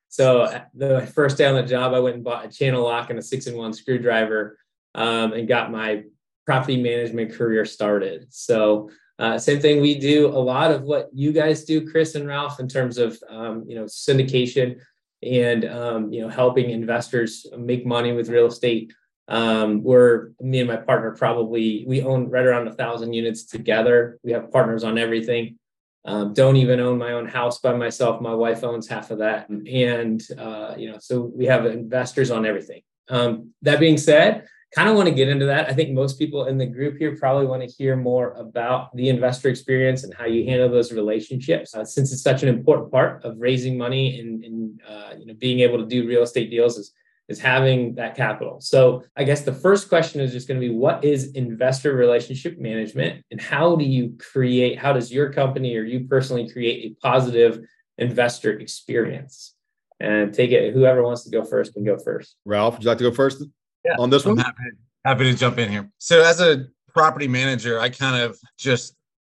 So 0.07 0.61
the 0.73 1.05
first 1.13 1.37
day 1.37 1.45
on 1.45 1.55
the 1.55 1.63
job, 1.63 1.93
I 1.93 1.99
went 1.99 2.15
and 2.15 2.23
bought 2.23 2.45
a 2.45 2.49
channel 2.49 2.83
lock 2.83 3.09
and 3.09 3.19
a 3.19 3.21
six 3.21 3.47
in 3.47 3.57
one 3.57 3.73
screwdriver 3.73 4.57
um, 4.95 5.33
and 5.33 5.47
got 5.47 5.71
my 5.71 6.03
property 6.45 6.81
management 6.81 7.33
career 7.33 7.65
started. 7.65 8.27
So 8.29 8.89
uh, 9.19 9.37
same 9.37 9.59
thing, 9.59 9.81
we 9.81 9.99
do 9.99 10.27
a 10.27 10.39
lot 10.53 10.71
of 10.71 10.83
what 10.83 11.09
you 11.13 11.31
guys 11.31 11.65
do, 11.65 11.89
Chris 11.89 12.15
and 12.15 12.27
Ralph, 12.27 12.59
in 12.59 12.67
terms 12.67 12.97
of 12.97 13.21
um, 13.29 13.65
you 13.67 13.75
know 13.75 13.85
syndication 13.85 14.79
and 15.23 15.65
um, 15.65 16.13
you 16.13 16.21
know 16.21 16.29
helping 16.29 16.69
investors 16.69 17.45
make 17.57 17.85
money 17.85 18.13
with 18.13 18.29
real 18.29 18.45
estate. 18.45 18.93
Um, 19.29 19.83
we're 19.83 20.29
me 20.39 20.59
and 20.59 20.69
my 20.69 20.77
partner 20.77 21.11
probably 21.11 21.83
we 21.85 22.01
own 22.01 22.29
right 22.29 22.45
around 22.45 22.67
a 22.67 22.73
thousand 22.73 23.13
units 23.13 23.45
together. 23.45 24.19
We 24.23 24.31
have 24.31 24.51
partners 24.51 24.83
on 24.83 24.97
everything. 24.97 25.57
Um, 26.05 26.33
don't 26.33 26.55
even 26.55 26.79
own 26.79 26.97
my 26.97 27.11
own 27.11 27.27
house 27.27 27.59
by 27.59 27.73
myself. 27.73 28.21
My 28.21 28.33
wife 28.33 28.63
owns 28.63 28.87
half 28.87 29.11
of 29.11 29.17
that, 29.17 29.49
and 29.49 30.21
uh, 30.37 30.75
you 30.77 30.89
know, 30.89 30.97
so 30.99 31.21
we 31.35 31.45
have 31.47 31.65
investors 31.65 32.31
on 32.31 32.45
everything. 32.45 32.81
Um, 33.09 33.53
that 33.63 33.81
being 33.81 33.97
said, 33.97 34.47
kind 34.73 34.89
of 34.89 34.95
want 34.95 35.09
to 35.09 35.15
get 35.15 35.27
into 35.27 35.45
that. 35.45 35.69
I 35.69 35.73
think 35.73 35.91
most 35.91 36.17
people 36.17 36.45
in 36.45 36.57
the 36.57 36.65
group 36.65 36.97
here 36.97 37.15
probably 37.17 37.45
want 37.45 37.61
to 37.61 37.75
hear 37.75 37.95
more 37.95 38.33
about 38.33 38.95
the 38.95 39.09
investor 39.09 39.49
experience 39.49 40.03
and 40.03 40.13
how 40.13 40.25
you 40.25 40.45
handle 40.45 40.69
those 40.69 40.93
relationships, 40.93 41.75
uh, 41.75 41.83
since 41.83 42.13
it's 42.13 42.21
such 42.21 42.43
an 42.43 42.49
important 42.49 42.91
part 42.91 43.23
of 43.25 43.35
raising 43.37 43.77
money 43.77 44.19
and, 44.19 44.43
and 44.45 44.81
uh, 44.87 45.13
you 45.17 45.25
know 45.25 45.33
being 45.33 45.59
able 45.59 45.77
to 45.77 45.85
do 45.85 46.07
real 46.07 46.23
estate 46.23 46.49
deals 46.49 46.77
is 46.77 46.93
is 47.27 47.39
having 47.39 47.95
that 47.95 48.15
capital. 48.15 48.61
So 48.61 49.03
I 49.15 49.23
guess 49.23 49.41
the 49.41 49.53
first 49.53 49.89
question 49.89 50.21
is 50.21 50.31
just 50.31 50.47
going 50.47 50.59
to 50.59 50.65
be 50.65 50.73
what 50.73 51.03
is 51.03 51.31
investor 51.31 51.93
relationship 51.93 52.57
management 52.57 53.25
and 53.31 53.41
how 53.41 53.75
do 53.75 53.83
you 53.83 54.15
create, 54.17 54.79
how 54.79 54.93
does 54.93 55.11
your 55.11 55.31
company 55.33 55.75
or 55.75 55.83
you 55.83 56.07
personally 56.07 56.49
create 56.49 56.91
a 56.91 56.95
positive 57.01 57.65
investor 57.97 58.57
experience? 58.59 59.53
And 59.99 60.33
take 60.33 60.51
it, 60.51 60.73
whoever 60.73 61.01
wants 61.03 61.23
to 61.23 61.31
go 61.31 61.43
first 61.43 61.73
can 61.73 61.83
go 61.83 61.97
first. 61.97 62.35
Ralph, 62.45 62.75
would 62.75 62.83
you 62.83 62.89
like 62.89 62.99
to 62.99 63.03
go 63.05 63.11
first 63.11 63.43
yeah, 63.83 63.95
on 63.97 64.11
this 64.11 64.25
one? 64.25 64.39
I'm 64.39 64.45
happy, 64.45 64.63
happy 65.03 65.23
to 65.23 65.33
jump 65.33 65.57
in 65.57 65.69
here. 65.69 65.89
So 65.97 66.23
as 66.23 66.39
a 66.39 66.67
property 66.93 67.27
manager, 67.27 67.79
I 67.79 67.89
kind 67.89 68.21
of 68.21 68.37
just 68.59 68.95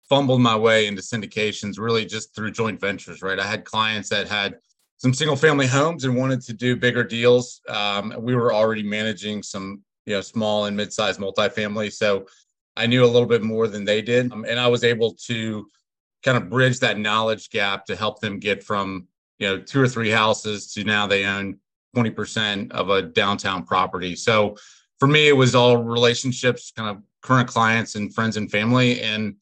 fumbled 0.08 0.42
my 0.42 0.56
way 0.56 0.86
into 0.86 1.00
syndications 1.00 1.78
really 1.78 2.04
just 2.04 2.34
through 2.34 2.50
joint 2.50 2.78
ventures, 2.78 3.22
right? 3.22 3.38
I 3.38 3.46
had 3.46 3.64
clients 3.64 4.10
that 4.10 4.28
had 4.28 4.56
some 5.00 5.14
single 5.14 5.36
family 5.36 5.66
homes 5.66 6.04
and 6.04 6.14
wanted 6.14 6.42
to 6.42 6.52
do 6.52 6.76
bigger 6.76 7.02
deals. 7.02 7.62
Um, 7.70 8.14
we 8.18 8.34
were 8.34 8.52
already 8.52 8.82
managing 8.82 9.42
some, 9.42 9.80
you 10.04 10.14
know, 10.14 10.20
small 10.20 10.66
and 10.66 10.76
mid-sized 10.76 11.18
multifamily. 11.18 11.90
So 11.90 12.26
I 12.76 12.86
knew 12.86 13.02
a 13.02 13.06
little 13.06 13.26
bit 13.26 13.42
more 13.42 13.66
than 13.66 13.86
they 13.86 14.02
did. 14.02 14.30
Um, 14.30 14.44
and 14.46 14.60
I 14.60 14.68
was 14.68 14.84
able 14.84 15.14
to 15.26 15.66
kind 16.22 16.36
of 16.36 16.50
bridge 16.50 16.80
that 16.80 16.98
knowledge 16.98 17.48
gap 17.48 17.86
to 17.86 17.96
help 17.96 18.20
them 18.20 18.38
get 18.38 18.62
from, 18.62 19.08
you 19.38 19.48
know, 19.48 19.58
two 19.58 19.80
or 19.80 19.88
three 19.88 20.10
houses 20.10 20.70
to 20.74 20.84
now 20.84 21.06
they 21.06 21.24
own 21.24 21.58
20% 21.96 22.70
of 22.72 22.90
a 22.90 23.00
downtown 23.00 23.64
property. 23.64 24.14
So 24.14 24.54
for 24.98 25.06
me, 25.06 25.28
it 25.28 25.36
was 25.36 25.54
all 25.54 25.78
relationships, 25.78 26.74
kind 26.76 26.90
of 26.90 27.02
current 27.22 27.48
clients 27.48 27.94
and 27.94 28.14
friends 28.14 28.36
and 28.36 28.50
family, 28.50 29.00
and 29.00 29.36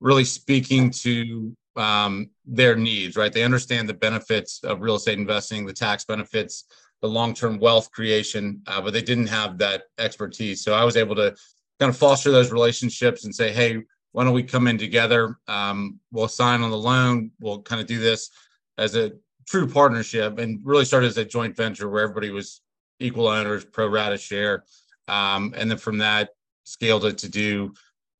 really 0.00 0.24
speaking 0.24 0.90
to 0.90 1.54
um, 1.76 2.30
their 2.44 2.76
needs, 2.76 3.16
right? 3.16 3.32
They 3.32 3.42
understand 3.42 3.88
the 3.88 3.94
benefits 3.94 4.60
of 4.64 4.80
real 4.80 4.96
estate 4.96 5.18
investing, 5.18 5.66
the 5.66 5.72
tax 5.72 6.04
benefits, 6.04 6.64
the 7.02 7.08
long-term 7.08 7.58
wealth 7.58 7.90
creation, 7.90 8.62
uh, 8.66 8.80
but 8.80 8.92
they 8.92 9.02
didn't 9.02 9.26
have 9.26 9.58
that 9.58 9.84
expertise. 9.98 10.62
So 10.62 10.74
I 10.74 10.84
was 10.84 10.96
able 10.96 11.14
to 11.16 11.34
kind 11.78 11.90
of 11.90 11.96
foster 11.96 12.30
those 12.30 12.52
relationships 12.52 13.24
and 13.24 13.34
say, 13.34 13.52
hey, 13.52 13.82
why 14.12 14.24
don't 14.24 14.32
we 14.32 14.42
come 14.42 14.68
in 14.68 14.78
together? 14.78 15.36
Um, 15.48 15.98
we'll 16.12 16.28
sign 16.28 16.62
on 16.62 16.70
the 16.70 16.78
loan. 16.78 17.32
We'll 17.40 17.62
kind 17.62 17.80
of 17.80 17.86
do 17.86 17.98
this 17.98 18.30
as 18.78 18.94
a 18.94 19.12
true 19.46 19.68
partnership 19.68 20.38
and 20.38 20.60
really 20.64 20.84
started 20.84 21.08
as 21.08 21.18
a 21.18 21.24
joint 21.24 21.56
venture 21.56 21.88
where 21.88 22.04
everybody 22.04 22.30
was 22.30 22.62
equal 23.00 23.26
owners, 23.26 23.64
pro 23.64 23.88
rata 23.88 24.16
share. 24.16 24.64
Um, 25.08 25.52
and 25.56 25.70
then 25.70 25.78
from 25.78 25.98
that, 25.98 26.30
scaled 26.64 27.04
it 27.04 27.18
to 27.18 27.28
do 27.28 27.74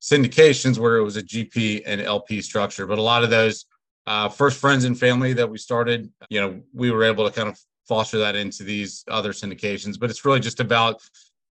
syndications 0.05 0.77
where 0.77 0.97
it 0.97 1.03
was 1.03 1.17
a 1.17 1.23
GP 1.23 1.81
and 1.85 1.99
LP 1.99 2.39
structure. 2.41 2.85
But 2.85 2.99
a 2.99 3.01
lot 3.01 3.23
of 3.23 3.31
those 3.31 3.65
uh, 4.05 4.29
first 4.29 4.59
friends 4.59 4.85
and 4.85 4.97
family 4.97 5.33
that 5.33 5.49
we 5.49 5.57
started, 5.57 6.11
you 6.29 6.39
know, 6.39 6.61
we 6.73 6.91
were 6.91 7.03
able 7.03 7.27
to 7.27 7.35
kind 7.35 7.49
of 7.49 7.59
foster 7.87 8.19
that 8.19 8.35
into 8.35 8.63
these 8.63 9.03
other 9.09 9.33
syndications. 9.33 9.99
But 9.99 10.11
it's 10.11 10.23
really 10.23 10.39
just 10.39 10.59
about 10.59 11.01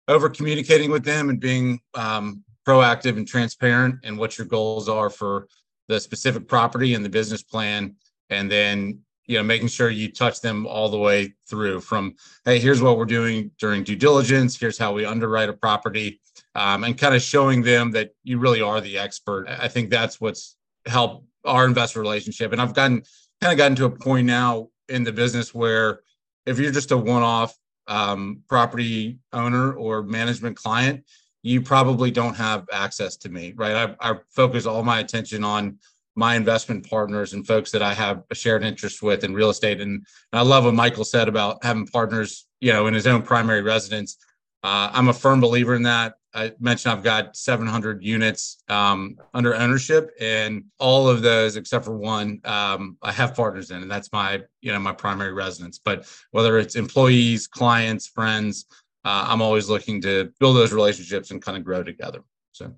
over 0.09 0.29
communicating 0.29 0.91
with 0.91 1.05
them 1.05 1.31
and 1.31 1.39
being 1.39 1.81
um, 1.95 2.43
proactive 2.67 3.17
and 3.17 3.27
transparent 3.27 4.01
and 4.03 4.19
what 4.19 4.37
your 4.37 4.49
goals 4.49 4.89
are 4.89 5.11
for 5.11 5.47
the 5.87 6.01
specific 6.01 6.49
property 6.49 6.95
and 6.95 7.05
the 7.05 7.09
business 7.09 7.45
plan. 7.45 7.95
And 8.31 8.51
then 8.51 9.01
you 9.27 9.37
know 9.37 9.45
making 9.45 9.69
sure 9.69 9.91
you 9.91 10.11
touch 10.11 10.41
them 10.41 10.67
all 10.67 10.89
the 10.89 10.99
way 10.99 11.33
through 11.49 11.81
from 11.81 12.17
hey 12.45 12.59
here's 12.59 12.83
what 12.83 12.99
we're 12.99 13.05
doing 13.05 13.49
during 13.61 13.85
due 13.85 13.95
diligence 13.95 14.59
here's 14.59 14.77
how 14.77 14.93
we 14.93 15.05
underwrite 15.05 15.49
a 15.49 15.53
property 15.53 16.21
um, 16.55 16.85
and 16.85 16.99
kind 16.99 17.15
of 17.15 17.23
showing 17.23 17.63
them 17.63 17.91
that 17.93 18.11
you 18.23 18.39
really 18.39 18.61
are 18.61 18.81
the 18.81 18.99
expert 18.99 19.47
i 19.49 19.69
think 19.69 19.91
that's 19.91 20.21
what's 20.21 20.57
helped 20.87 21.25
our 21.45 21.67
investor 21.67 22.01
relationship 22.01 22.53
and 22.53 22.61
i've 22.61 22.75
gotten 22.75 23.03
kind 23.41 23.53
of 23.53 23.59
gotten 23.59 23.77
to 23.77 23.85
a 23.85 23.91
point 23.91 24.27
now 24.27 24.69
in 24.89 25.05
the 25.05 25.13
business 25.13 25.55
where 25.55 26.01
if 26.47 26.59
you're 26.59 26.73
just 26.73 26.91
a 26.91 26.97
one-off 26.97 27.55
um, 27.87 28.43
property 28.49 29.19
owner 29.33 29.73
or 29.73 30.03
management 30.03 30.57
client 30.57 31.05
you 31.43 31.61
probably 31.61 32.11
don't 32.11 32.35
have 32.35 32.67
access 32.73 33.17
to 33.17 33.29
me 33.29 33.53
right 33.57 33.97
I, 34.01 34.11
I 34.13 34.19
focus 34.31 34.67
all 34.67 34.83
my 34.83 35.01
attention 35.01 35.45
on 35.45 35.79
my 36.17 36.35
investment 36.35 36.89
partners 36.89 37.33
and 37.33 37.47
folks 37.47 37.71
that 37.71 37.83
I 37.83 37.95
have 37.95 38.25
a 38.31 38.35
shared 38.35 38.65
interest 38.65 39.03
with 39.03 39.25
in 39.25 39.33
real 39.33 39.51
estate. 39.51 39.81
And, 39.81 40.07
I 40.33 40.43
love 40.43 40.65
what 40.65 40.75
Michael 40.75 41.05
said 41.05 41.29
about 41.29 41.65
having 41.65 41.87
partners, 41.87 42.47
you 42.61 42.73
know, 42.73 42.87
in 42.87 42.95
his 42.95 43.07
own 43.07 43.23
primary 43.23 43.63
residence. 43.63 44.17
Uh, 44.63 44.91
I'm 44.93 45.09
a 45.09 45.13
firm 45.13 45.41
believer 45.41 45.75
in 45.75 45.83
that. 45.85 46.15
I 46.33 46.53
mentioned 46.61 46.93
I've 46.93 47.03
got 47.03 47.37
700 47.37 48.03
units 48.03 48.63
um, 48.69 49.17
under 49.35 49.55
ownership, 49.55 50.11
and 50.21 50.65
all 50.79 51.09
of 51.09 51.23
those, 51.23 51.57
except 51.57 51.85
for 51.85 51.97
one, 51.97 52.41
um, 52.45 52.97
I 53.03 53.13
have 53.13 53.35
partners 53.35 53.71
in, 53.71 53.83
and 53.83 53.91
that's 53.91 54.13
my, 54.13 54.43
you 54.61 54.73
know, 54.73 54.79
my 54.79 54.93
primary 54.93 55.33
residence. 55.33 55.81
But 55.83 56.07
whether 56.31 56.59
it's 56.59 56.77
employees, 56.77 57.47
clients, 57.47 58.07
friends, 58.07 58.67
uh, 59.05 59.27
I'm 59.29 59.43
always 59.43 59.69
looking 59.69 60.01
to 60.03 60.33
build 60.39 60.57
those 60.57 60.73
relationships 60.73 61.31
and 61.31 61.43
kind 61.43 61.59
of 61.59 61.65
grow 61.65 61.83
together. 61.83 62.23
So 62.53 62.75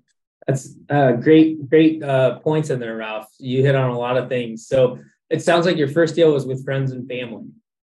that's 0.47 0.75
uh, 0.89 1.13
great, 1.13 1.69
great 1.69 2.01
uh, 2.01 2.39
points 2.39 2.69
in 2.69 2.79
there, 2.79 2.97
Ralph. 2.97 3.27
You 3.39 3.61
hit 3.61 3.75
on 3.75 3.91
a 3.91 3.97
lot 3.97 4.17
of 4.17 4.29
things. 4.29 4.67
So 4.67 4.99
it 5.29 5.41
sounds 5.41 5.65
like 5.65 5.77
your 5.77 5.87
first 5.89 6.15
deal 6.15 6.33
was 6.33 6.45
with 6.45 6.63
friends 6.65 6.91
and 6.91 7.07
family. 7.07 7.45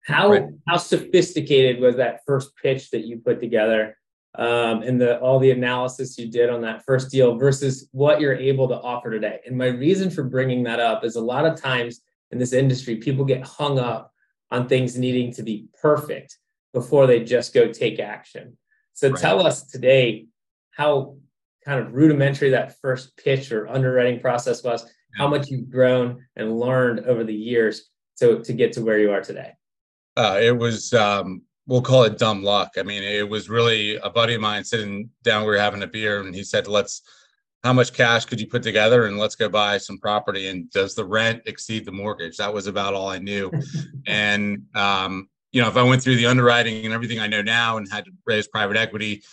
How 0.06 0.32
right. 0.32 0.46
how 0.68 0.78
sophisticated 0.78 1.80
was 1.80 1.96
that 1.96 2.22
first 2.26 2.52
pitch 2.62 2.90
that 2.92 3.06
you 3.06 3.20
put 3.20 3.40
together? 3.40 3.98
Um, 4.36 4.82
and 4.82 5.00
the 5.00 5.20
all 5.20 5.40
the 5.40 5.52
analysis 5.52 6.18
you 6.18 6.30
did 6.30 6.50
on 6.50 6.62
that 6.62 6.84
first 6.86 7.12
deal 7.12 7.38
versus 7.38 7.88
what 7.92 8.20
you're 8.20 8.36
able 8.36 8.68
to 8.68 8.80
offer 8.80 9.12
today. 9.12 9.40
And 9.46 9.58
my 9.58 9.68
reason 9.68 10.10
for 10.10 10.24
bringing 10.24 10.64
that 10.64 10.80
up 10.80 11.04
is 11.04 11.16
a 11.16 11.22
lot 11.22 11.46
of 11.46 11.62
times 11.62 12.02
in 12.32 12.40
this 12.40 12.54
industry, 12.54 12.96
people 12.96 13.26
get 13.26 13.44
hung 13.44 13.78
up 13.78 14.12
on 14.50 14.68
things 14.68 14.98
needing 14.98 15.32
to 15.34 15.44
be 15.44 15.68
perfect 15.80 16.38
before 16.74 17.06
they 17.06 17.24
just 17.24 17.54
go 17.54 17.72
take 17.72 18.00
action. 18.00 18.58
So 18.94 19.10
right. 19.10 19.20
tell 19.20 19.46
us 19.46 19.64
today 19.64 20.28
how 20.72 21.18
kind 21.64 21.80
of 21.80 21.94
rudimentary 21.94 22.50
that 22.50 22.80
first 22.82 23.16
pitch 23.18 23.52
or 23.52 23.68
underwriting 23.68 24.20
process 24.20 24.64
was, 24.64 24.86
how 25.16 25.28
much 25.28 25.50
you've 25.50 25.70
grown 25.70 26.26
and 26.36 26.60
learned 26.60 27.06
over 27.06 27.24
the 27.24 27.34
years 27.34 27.90
to, 28.18 28.44
to 28.44 28.54
get 28.54 28.74
to 28.74 28.84
where 28.84 28.98
you 28.98 29.12
are 29.12 29.22
today. 29.22 29.52
Uh, 30.18 30.40
it 30.42 30.58
was, 30.58 30.94
um, 30.94 31.44
we'll 31.68 31.82
call 31.82 32.04
it 32.04 32.18
dumb 32.18 32.44
luck. 32.44 32.74
I 32.78 32.84
mean, 32.84 33.04
it 33.04 33.28
was 33.28 33.50
really 33.50 33.96
a 33.98 34.10
buddy 34.10 34.34
of 34.34 34.42
mine 34.42 34.64
sitting 34.64 35.10
down, 35.24 35.44
we 35.44 35.50
were 35.50 35.58
having 35.58 35.84
a 35.84 35.88
beer, 35.88 36.22
and 36.22 36.36
he 36.36 36.44
said, 36.44 36.68
let's, 36.68 37.02
how 37.64 37.72
much 37.72 37.94
cash 37.94 38.26
could 38.26 38.42
you 38.42 38.48
put 38.48 38.64
together 38.64 39.06
and 39.06 39.18
let's 39.18 39.36
go 39.36 39.48
buy 39.48 39.78
some 39.78 39.98
property? 39.98 40.50
And 40.50 40.70
does 40.72 40.96
the 40.96 41.06
rent 41.06 41.44
exceed 41.46 41.86
the 41.86 41.92
mortgage? 41.92 42.38
That 42.38 42.54
was 42.54 42.68
about 42.68 42.94
all 42.94 43.10
i 43.10 43.20
knew. 43.20 43.52
And 44.06 44.64
um, 44.76 45.30
you 45.54 45.62
know 45.62 45.70
if 45.70 45.78
i 45.78 45.84
went 45.84 46.02
through 46.04 46.18
the 46.18 46.26
underwriting 46.26 46.84
and 46.84 46.94
everything 46.94 47.20
i 47.20 47.28
know 47.28 47.42
now 47.42 47.78
and 47.78 47.90
had 47.90 48.04
to 48.06 48.12
raise 48.26 48.48
private 48.48 48.76
equity 48.76 49.24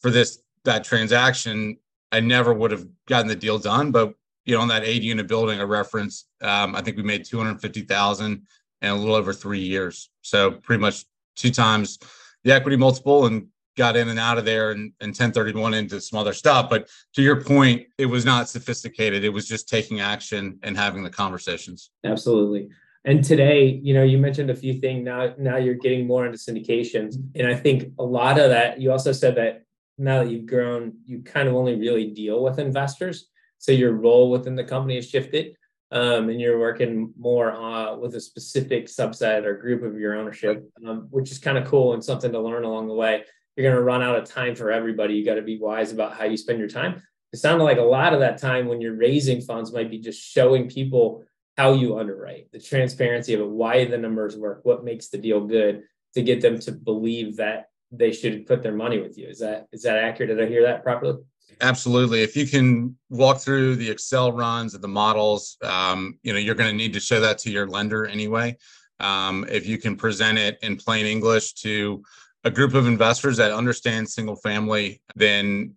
for 0.00 0.10
this 0.10 0.40
that 0.64 0.84
transaction 0.84 1.78
i 2.12 2.20
never 2.20 2.52
would 2.52 2.72
have 2.72 2.84
gotten 3.06 3.28
the 3.28 3.36
deal 3.36 3.58
done. 3.58 3.90
But 3.90 4.12
you 4.44 4.54
know 4.54 4.60
on 4.60 4.68
that 4.68 4.84
eight 4.84 5.02
unit 5.02 5.26
building 5.26 5.60
a 5.60 5.66
reference 5.66 6.26
um, 6.42 6.76
i 6.76 6.82
think 6.82 6.98
we 6.98 7.02
made 7.02 7.24
250000 7.24 8.42
in 8.80 8.88
a 8.88 8.94
little 8.94 9.14
over 9.14 9.32
three 9.32 9.58
years. 9.58 10.10
So 10.22 10.52
pretty 10.52 10.80
much 10.80 11.04
two 11.38 11.50
times 11.50 11.98
the 12.44 12.52
equity 12.52 12.76
multiple 12.76 13.26
and 13.26 13.48
got 13.76 13.96
in 13.96 14.08
and 14.08 14.18
out 14.18 14.38
of 14.38 14.44
there 14.44 14.72
and, 14.72 14.92
and 15.00 15.10
1031 15.10 15.72
into 15.72 16.00
some 16.00 16.18
other 16.18 16.32
stuff. 16.32 16.68
But 16.68 16.88
to 17.14 17.22
your 17.22 17.40
point, 17.40 17.86
it 17.96 18.06
was 18.06 18.24
not 18.24 18.48
sophisticated. 18.48 19.24
It 19.24 19.28
was 19.30 19.46
just 19.46 19.68
taking 19.68 20.00
action 20.00 20.58
and 20.62 20.76
having 20.76 21.04
the 21.04 21.10
conversations. 21.10 21.90
Absolutely. 22.04 22.68
And 23.04 23.24
today, 23.24 23.80
you 23.82 23.94
know, 23.94 24.02
you 24.02 24.18
mentioned 24.18 24.50
a 24.50 24.54
few 24.54 24.74
things. 24.74 25.04
Now, 25.04 25.32
now 25.38 25.56
you're 25.56 25.74
getting 25.74 26.06
more 26.06 26.26
into 26.26 26.36
syndications, 26.36 27.14
and 27.36 27.46
I 27.46 27.54
think 27.54 27.92
a 27.98 28.04
lot 28.04 28.38
of 28.38 28.50
that. 28.50 28.80
You 28.80 28.90
also 28.90 29.12
said 29.12 29.36
that 29.36 29.62
now 29.96 30.22
that 30.22 30.30
you've 30.30 30.46
grown, 30.46 30.94
you 31.06 31.22
kind 31.22 31.48
of 31.48 31.54
only 31.54 31.76
really 31.76 32.10
deal 32.10 32.42
with 32.42 32.58
investors. 32.58 33.28
So 33.58 33.72
your 33.72 33.92
role 33.92 34.30
within 34.30 34.56
the 34.56 34.64
company 34.64 34.96
has 34.96 35.08
shifted, 35.08 35.56
um, 35.90 36.28
and 36.28 36.40
you're 36.40 36.58
working 36.58 37.12
more 37.18 37.52
uh, 37.52 37.96
with 37.96 38.14
a 38.14 38.20
specific 38.20 38.86
subset 38.86 39.44
or 39.44 39.56
group 39.56 39.82
of 39.82 39.98
your 39.98 40.16
ownership, 40.16 40.68
um, 40.86 41.08
which 41.10 41.30
is 41.30 41.38
kind 41.38 41.58
of 41.58 41.66
cool 41.66 41.94
and 41.94 42.04
something 42.04 42.32
to 42.32 42.40
learn 42.40 42.64
along 42.64 42.88
the 42.88 42.94
way 42.94 43.24
you're 43.58 43.68
going 43.68 43.76
to 43.76 43.82
run 43.82 44.02
out 44.02 44.16
of 44.16 44.24
time 44.24 44.54
for 44.54 44.70
everybody. 44.70 45.14
You 45.14 45.24
got 45.24 45.34
to 45.34 45.42
be 45.42 45.58
wise 45.58 45.90
about 45.90 46.16
how 46.16 46.26
you 46.26 46.36
spend 46.36 46.60
your 46.60 46.68
time. 46.68 47.02
It 47.32 47.38
sounded 47.38 47.64
like 47.64 47.78
a 47.78 47.82
lot 47.82 48.14
of 48.14 48.20
that 48.20 48.38
time 48.38 48.68
when 48.68 48.80
you're 48.80 48.94
raising 48.94 49.40
funds 49.40 49.72
might 49.72 49.90
be 49.90 49.98
just 49.98 50.22
showing 50.22 50.68
people 50.68 51.24
how 51.56 51.72
you 51.72 51.98
underwrite, 51.98 52.52
the 52.52 52.60
transparency 52.60 53.34
of 53.34 53.40
it, 53.40 53.48
why 53.48 53.84
the 53.84 53.98
numbers 53.98 54.36
work, 54.36 54.60
what 54.62 54.84
makes 54.84 55.08
the 55.08 55.18
deal 55.18 55.44
good 55.44 55.82
to 56.14 56.22
get 56.22 56.40
them 56.40 56.60
to 56.60 56.72
believe 56.72 57.38
that 57.38 57.68
they 57.90 58.12
should 58.12 58.46
put 58.46 58.62
their 58.62 58.76
money 58.76 59.00
with 59.00 59.18
you. 59.18 59.26
Is 59.26 59.40
that 59.40 59.66
is 59.72 59.82
that 59.82 59.96
accurate? 59.96 60.28
Did 60.28 60.40
I 60.40 60.46
hear 60.46 60.62
that 60.62 60.84
properly? 60.84 61.20
Absolutely. 61.60 62.22
If 62.22 62.36
you 62.36 62.46
can 62.46 62.96
walk 63.10 63.38
through 63.38 63.76
the 63.76 63.90
Excel 63.90 64.32
runs 64.32 64.74
and 64.74 64.82
the 64.82 64.88
models, 64.88 65.56
um, 65.62 66.18
you 66.22 66.32
know 66.32 66.38
you're 66.38 66.54
going 66.54 66.70
to 66.70 66.76
need 66.76 66.92
to 66.92 67.00
show 67.00 67.20
that 67.20 67.38
to 67.38 67.50
your 67.50 67.66
lender 67.66 68.06
anyway. 68.06 68.56
Um, 69.00 69.46
if 69.48 69.66
you 69.66 69.78
can 69.78 69.96
present 69.96 70.38
it 70.38 70.58
in 70.62 70.76
plain 70.76 71.06
English 71.06 71.54
to 71.54 72.02
a 72.44 72.50
group 72.50 72.74
of 72.74 72.86
investors 72.86 73.36
that 73.38 73.52
understand 73.52 74.08
single 74.08 74.36
family, 74.36 75.02
then 75.14 75.74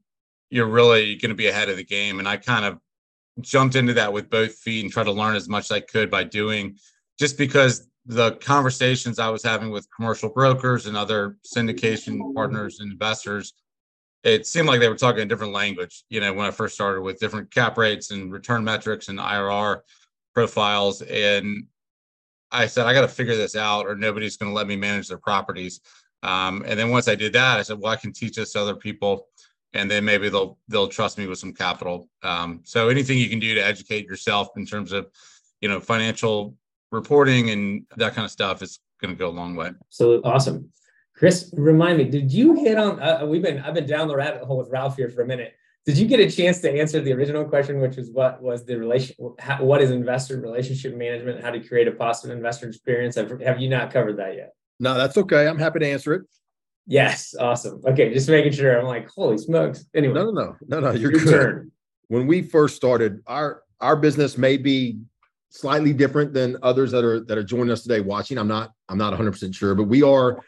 you're 0.49 0.67
really 0.67 1.15
going 1.15 1.29
to 1.29 1.35
be 1.35 1.47
ahead 1.47 1.69
of 1.69 1.77
the 1.77 1.83
game. 1.83 2.19
And 2.19 2.27
I 2.27 2.37
kind 2.37 2.65
of 2.65 2.79
jumped 3.39 3.75
into 3.75 3.93
that 3.93 4.11
with 4.11 4.29
both 4.29 4.55
feet 4.55 4.83
and 4.83 4.91
tried 4.91 5.05
to 5.05 5.11
learn 5.11 5.35
as 5.35 5.47
much 5.47 5.65
as 5.65 5.71
I 5.71 5.79
could 5.79 6.09
by 6.11 6.23
doing 6.23 6.77
just 7.17 7.37
because 7.37 7.87
the 8.05 8.31
conversations 8.33 9.19
I 9.19 9.29
was 9.29 9.43
having 9.43 9.69
with 9.69 9.87
commercial 9.95 10.29
brokers 10.29 10.87
and 10.87 10.97
other 10.97 11.37
syndication 11.45 12.19
partners 12.33 12.79
and 12.79 12.91
investors, 12.91 13.53
it 14.23 14.45
seemed 14.45 14.67
like 14.67 14.79
they 14.79 14.89
were 14.89 14.95
talking 14.95 15.21
a 15.21 15.25
different 15.25 15.53
language. 15.53 16.03
You 16.09 16.19
know, 16.19 16.33
when 16.33 16.45
I 16.45 16.51
first 16.51 16.75
started 16.75 17.01
with 17.01 17.19
different 17.19 17.51
cap 17.51 17.77
rates 17.77 18.11
and 18.11 18.31
return 18.31 18.63
metrics 18.63 19.07
and 19.09 19.19
IRR 19.19 19.81
profiles. 20.33 21.01
And 21.01 21.65
I 22.51 22.67
said, 22.67 22.85
I 22.85 22.93
got 22.93 23.01
to 23.01 23.07
figure 23.07 23.35
this 23.35 23.55
out 23.55 23.87
or 23.87 23.95
nobody's 23.95 24.37
going 24.37 24.51
to 24.51 24.55
let 24.55 24.67
me 24.67 24.75
manage 24.75 25.07
their 25.07 25.17
properties. 25.17 25.81
Um, 26.23 26.63
and 26.67 26.79
then 26.79 26.89
once 26.91 27.07
I 27.07 27.15
did 27.15 27.33
that, 27.33 27.57
I 27.57 27.61
said, 27.63 27.79
well, 27.79 27.91
I 27.91 27.95
can 27.95 28.13
teach 28.13 28.35
this 28.35 28.53
to 28.53 28.61
other 28.61 28.75
people, 28.75 29.27
and 29.73 29.89
then 29.89 30.05
maybe 30.05 30.29
they'll 30.29 30.59
they'll 30.67 30.87
trust 30.87 31.17
me 31.17 31.25
with 31.25 31.39
some 31.39 31.53
capital. 31.53 32.07
Um, 32.21 32.61
so 32.63 32.89
anything 32.89 33.17
you 33.17 33.29
can 33.29 33.39
do 33.39 33.55
to 33.55 33.65
educate 33.65 34.05
yourself 34.05 34.49
in 34.55 34.65
terms 34.65 34.91
of, 34.91 35.07
you 35.61 35.69
know, 35.69 35.79
financial 35.79 36.55
reporting 36.91 37.49
and 37.49 37.85
that 37.97 38.13
kind 38.13 38.25
of 38.25 38.31
stuff 38.31 38.61
is 38.61 38.79
going 39.01 39.15
to 39.15 39.17
go 39.17 39.29
a 39.29 39.31
long 39.31 39.55
way. 39.55 39.71
So 39.89 40.21
awesome, 40.23 40.71
Chris. 41.21 41.53
Remind 41.55 41.99
me, 41.99 42.05
did 42.05 42.33
you 42.33 42.55
hit 42.55 42.79
on? 42.79 42.99
Uh, 42.99 43.23
we've 43.27 43.43
been 43.43 43.59
I've 43.59 43.75
been 43.75 43.85
down 43.85 44.07
the 44.07 44.15
rabbit 44.15 44.41
hole 44.41 44.57
with 44.57 44.69
Ralph 44.71 44.97
here 44.97 45.07
for 45.07 45.21
a 45.21 45.27
minute. 45.27 45.53
Did 45.85 45.95
you 45.95 46.07
get 46.07 46.19
a 46.19 46.27
chance 46.27 46.61
to 46.61 46.71
answer 46.71 46.99
the 46.99 47.13
original 47.13 47.45
question, 47.45 47.79
which 47.79 47.95
was 47.95 48.09
what 48.09 48.41
was 48.41 48.65
the 48.65 48.75
relation? 48.75 49.15
How, 49.37 49.63
what 49.63 49.83
is 49.83 49.91
investor 49.91 50.41
relationship 50.41 50.95
management? 50.95 51.43
How 51.43 51.51
to 51.51 51.59
create 51.59 51.87
a 51.87 51.91
positive 51.91 52.35
investor 52.35 52.67
experience? 52.67 53.13
Have, 53.17 53.39
have 53.39 53.61
you 53.61 53.69
not 53.69 53.93
covered 53.93 54.17
that 54.17 54.35
yet? 54.35 54.55
No, 54.79 54.95
that's 54.95 55.15
okay. 55.15 55.47
I'm 55.47 55.59
happy 55.59 55.77
to 55.77 55.87
answer 55.87 56.15
it. 56.15 56.23
Yes, 56.87 57.35
awesome. 57.39 57.83
Okay, 57.85 58.11
just 58.11 58.27
making 58.27 58.53
sure. 58.53 58.79
I'm 58.79 58.87
like, 58.87 59.07
holy 59.07 59.37
smokes. 59.37 59.85
Anyway, 59.93 60.15
no, 60.15 60.31
no, 60.31 60.31
no, 60.31 60.55
no, 60.67 60.79
no. 60.79 60.91
You're 60.93 61.11
good. 61.11 61.29
Turn. 61.29 61.71
When 62.07 62.25
we 62.25 62.41
first 62.41 62.75
started, 62.75 63.21
our 63.27 63.61
our 63.79 63.95
business 63.95 64.39
may 64.39 64.57
be 64.57 64.97
slightly 65.49 65.93
different 65.93 66.33
than 66.33 66.57
others 66.63 66.89
that 66.93 67.03
are 67.03 67.19
that 67.19 67.37
are 67.37 67.43
joining 67.43 67.69
us 67.69 67.83
today 67.83 68.01
watching. 68.01 68.39
I'm 68.39 68.47
not 68.47 68.71
I'm 68.89 68.97
not 68.97 69.11
100 69.11 69.33
percent 69.33 69.53
sure, 69.53 69.75
but 69.75 69.83
we 69.83 70.01
are 70.01 70.41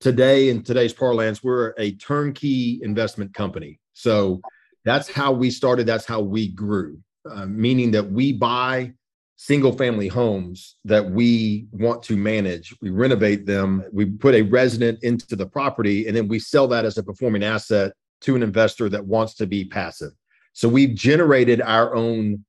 today 0.00 0.48
in 0.48 0.62
today's 0.62 0.92
parlance. 0.92 1.42
We're 1.42 1.74
a 1.78 1.92
turnkey 1.92 2.80
investment 2.82 3.34
company. 3.34 3.78
So 3.92 4.40
that's 4.84 5.10
how 5.10 5.32
we 5.32 5.50
started. 5.50 5.86
That's 5.86 6.06
how 6.06 6.20
we 6.20 6.48
grew. 6.48 6.98
Uh, 7.30 7.46
meaning 7.46 7.90
that 7.90 8.10
we 8.10 8.32
buy 8.32 8.92
single 9.36 9.72
family 9.72 10.08
homes 10.08 10.76
that 10.84 11.10
we 11.10 11.66
want 11.72 12.02
to 12.02 12.16
manage. 12.16 12.74
We 12.80 12.90
renovate 12.90 13.46
them, 13.46 13.84
we 13.92 14.06
put 14.06 14.34
a 14.34 14.42
resident 14.42 15.02
into 15.02 15.34
the 15.34 15.46
property, 15.46 16.06
and 16.06 16.16
then 16.16 16.28
we 16.28 16.38
sell 16.38 16.68
that 16.68 16.84
as 16.84 16.98
a 16.98 17.02
performing 17.02 17.42
asset 17.42 17.92
to 18.22 18.36
an 18.36 18.42
investor 18.42 18.88
that 18.90 19.06
wants 19.06 19.34
to 19.34 19.46
be 19.46 19.64
passive. 19.64 20.12
So 20.52 20.68
we've 20.68 20.94
generated 20.94 21.62
our 21.62 21.94
own 21.94 22.44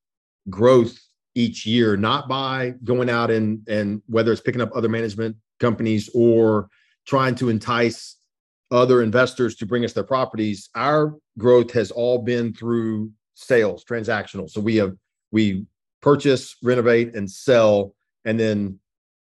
growth 0.49 0.99
each 1.33 1.65
year, 1.65 1.95
not 1.95 2.27
by 2.27 2.73
going 2.83 3.09
out 3.09 3.31
and 3.31 3.65
and 3.69 4.01
whether 4.07 4.31
it's 4.33 4.41
picking 4.41 4.61
up 4.61 4.71
other 4.75 4.89
management 4.89 5.37
companies 5.59 6.09
or 6.13 6.67
trying 7.11 7.35
to 7.35 7.49
entice 7.49 8.15
other 8.71 9.01
investors 9.01 9.57
to 9.57 9.65
bring 9.65 9.83
us 9.83 9.91
their 9.91 10.01
properties. 10.01 10.69
Our 10.75 11.17
growth 11.37 11.73
has 11.73 11.91
all 11.91 12.19
been 12.19 12.53
through 12.53 13.11
sales, 13.33 13.83
transactional. 13.83 14.49
So 14.49 14.61
we 14.61 14.77
have 14.77 14.95
we 15.29 15.65
purchase, 16.01 16.55
renovate, 16.63 17.13
and 17.13 17.29
sell, 17.29 17.95
and 18.23 18.39
then 18.39 18.79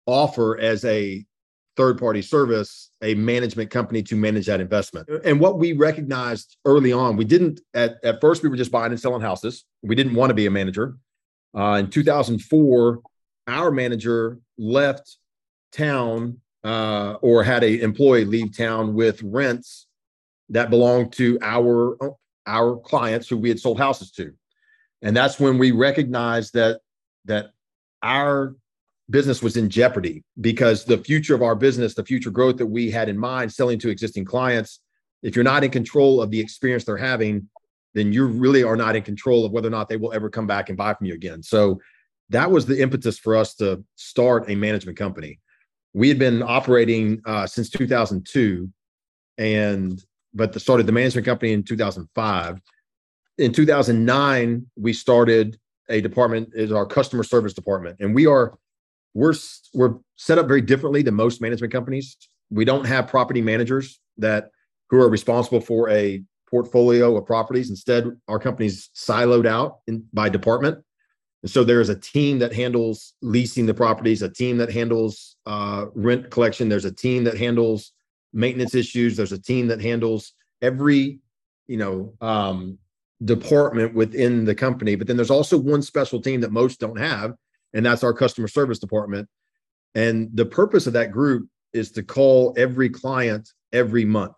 offer 0.04 0.58
as 0.58 0.84
a 0.84 1.24
third 1.78 1.98
party 1.98 2.20
service 2.20 2.90
a 3.00 3.14
management 3.14 3.70
company 3.70 4.02
to 4.02 4.14
manage 4.14 4.44
that 4.44 4.60
investment. 4.60 5.08
And 5.24 5.40
what 5.40 5.58
we 5.58 5.72
recognized 5.72 6.58
early 6.66 6.92
on, 6.92 7.16
we 7.16 7.24
didn't 7.24 7.62
at, 7.72 7.96
at 8.04 8.20
first 8.20 8.42
we 8.42 8.50
were 8.50 8.58
just 8.58 8.70
buying 8.70 8.92
and 8.92 9.00
selling 9.00 9.22
houses. 9.22 9.64
We 9.80 9.94
didn't 9.94 10.12
want 10.12 10.28
to 10.28 10.34
be 10.34 10.44
a 10.44 10.50
manager. 10.50 10.98
Uh, 11.56 11.80
in 11.80 11.88
2004, 11.88 13.00
our 13.46 13.70
manager 13.70 14.38
left 14.58 15.16
town 15.72 16.39
uh, 16.64 17.14
or 17.22 17.42
had 17.42 17.64
a 17.64 17.80
employee 17.80 18.24
leave 18.24 18.56
town 18.56 18.94
with 18.94 19.22
rents 19.22 19.86
that 20.48 20.70
belonged 20.70 21.12
to 21.12 21.38
our 21.42 21.96
our 22.46 22.76
clients 22.76 23.28
who 23.28 23.36
we 23.36 23.48
had 23.48 23.60
sold 23.60 23.78
houses 23.78 24.10
to. 24.10 24.32
And 25.02 25.16
that's 25.16 25.38
when 25.38 25.58
we 25.58 25.70
recognized 25.70 26.54
that 26.54 26.80
that 27.26 27.50
our 28.02 28.54
business 29.08 29.42
was 29.42 29.56
in 29.56 29.68
jeopardy 29.68 30.22
because 30.40 30.84
the 30.84 30.98
future 30.98 31.34
of 31.34 31.42
our 31.42 31.54
business 31.56 31.94
the 31.94 32.04
future 32.04 32.30
growth 32.30 32.56
that 32.56 32.66
we 32.66 32.90
had 32.90 33.08
in 33.08 33.18
mind 33.18 33.52
selling 33.52 33.78
to 33.78 33.88
existing 33.88 34.24
clients 34.24 34.80
if 35.22 35.34
you're 35.34 35.44
not 35.44 35.64
in 35.64 35.70
control 35.70 36.22
of 36.22 36.30
the 36.30 36.38
experience 36.38 36.84
they're 36.84 36.96
having 36.96 37.48
then 37.94 38.12
you 38.12 38.26
really 38.26 38.62
are 38.62 38.76
not 38.76 38.96
in 38.96 39.02
control 39.02 39.44
of 39.44 39.52
whether 39.52 39.68
or 39.68 39.72
not 39.72 39.88
they 39.88 39.96
will 39.96 40.12
ever 40.12 40.30
come 40.30 40.46
back 40.46 40.68
and 40.68 40.78
buy 40.78 40.94
from 40.94 41.06
you 41.06 41.14
again. 41.14 41.42
So 41.42 41.80
that 42.28 42.50
was 42.50 42.66
the 42.66 42.80
impetus 42.80 43.18
for 43.18 43.36
us 43.36 43.54
to 43.56 43.84
start 43.96 44.48
a 44.48 44.54
management 44.54 44.96
company 44.96 45.40
we 45.94 46.08
had 46.08 46.18
been 46.18 46.42
operating 46.42 47.20
uh, 47.26 47.46
since 47.46 47.70
2002 47.70 48.68
and 49.38 50.04
but 50.32 50.52
the, 50.52 50.60
started 50.60 50.86
the 50.86 50.92
management 50.92 51.26
company 51.26 51.52
in 51.52 51.62
2005 51.62 52.60
in 53.38 53.52
2009 53.52 54.66
we 54.76 54.92
started 54.92 55.58
a 55.88 56.00
department 56.00 56.48
is 56.54 56.70
our 56.70 56.86
customer 56.86 57.24
service 57.24 57.52
department 57.52 57.96
and 58.00 58.14
we 58.14 58.26
are 58.26 58.56
we're 59.14 59.34
we're 59.74 59.94
set 60.16 60.38
up 60.38 60.46
very 60.46 60.60
differently 60.60 61.02
than 61.02 61.14
most 61.14 61.40
management 61.40 61.72
companies 61.72 62.16
we 62.50 62.64
don't 62.64 62.84
have 62.84 63.06
property 63.06 63.40
managers 63.40 64.00
that 64.18 64.50
who 64.90 65.00
are 65.00 65.08
responsible 65.08 65.60
for 65.60 65.88
a 65.88 66.22
portfolio 66.50 67.16
of 67.16 67.24
properties. 67.24 67.70
Instead, 67.70 68.10
our 68.28 68.38
company's 68.38 68.90
siloed 68.94 69.46
out 69.46 69.78
in, 69.86 70.04
by 70.12 70.28
department. 70.28 70.78
And 71.42 71.50
so 71.50 71.64
there's 71.64 71.88
a 71.88 71.98
team 71.98 72.38
that 72.40 72.52
handles 72.52 73.14
leasing 73.22 73.66
the 73.66 73.74
properties, 73.74 74.22
a 74.22 74.28
team 74.28 74.58
that 74.58 74.70
handles 74.70 75.36
uh, 75.46 75.86
rent 75.94 76.30
collection. 76.30 76.68
There's 76.68 76.84
a 76.84 76.92
team 76.92 77.24
that 77.24 77.38
handles 77.38 77.92
maintenance 78.32 78.74
issues. 78.74 79.16
There's 79.16 79.32
a 79.32 79.40
team 79.40 79.68
that 79.68 79.80
handles 79.80 80.34
every, 80.60 81.20
you 81.66 81.78
know, 81.78 82.14
um, 82.20 82.78
department 83.24 83.94
within 83.94 84.44
the 84.44 84.54
company. 84.54 84.94
But 84.94 85.06
then 85.06 85.16
there's 85.16 85.30
also 85.30 85.58
one 85.58 85.82
special 85.82 86.20
team 86.20 86.40
that 86.42 86.52
most 86.52 86.80
don't 86.80 86.98
have, 86.98 87.34
and 87.72 87.84
that's 87.84 88.04
our 88.04 88.12
customer 88.12 88.48
service 88.48 88.78
department. 88.78 89.28
And 89.94 90.30
the 90.34 90.46
purpose 90.46 90.86
of 90.86 90.92
that 90.92 91.10
group 91.10 91.48
is 91.72 91.92
to 91.92 92.02
call 92.02 92.54
every 92.56 92.88
client 92.88 93.48
every 93.72 94.04
month. 94.04 94.36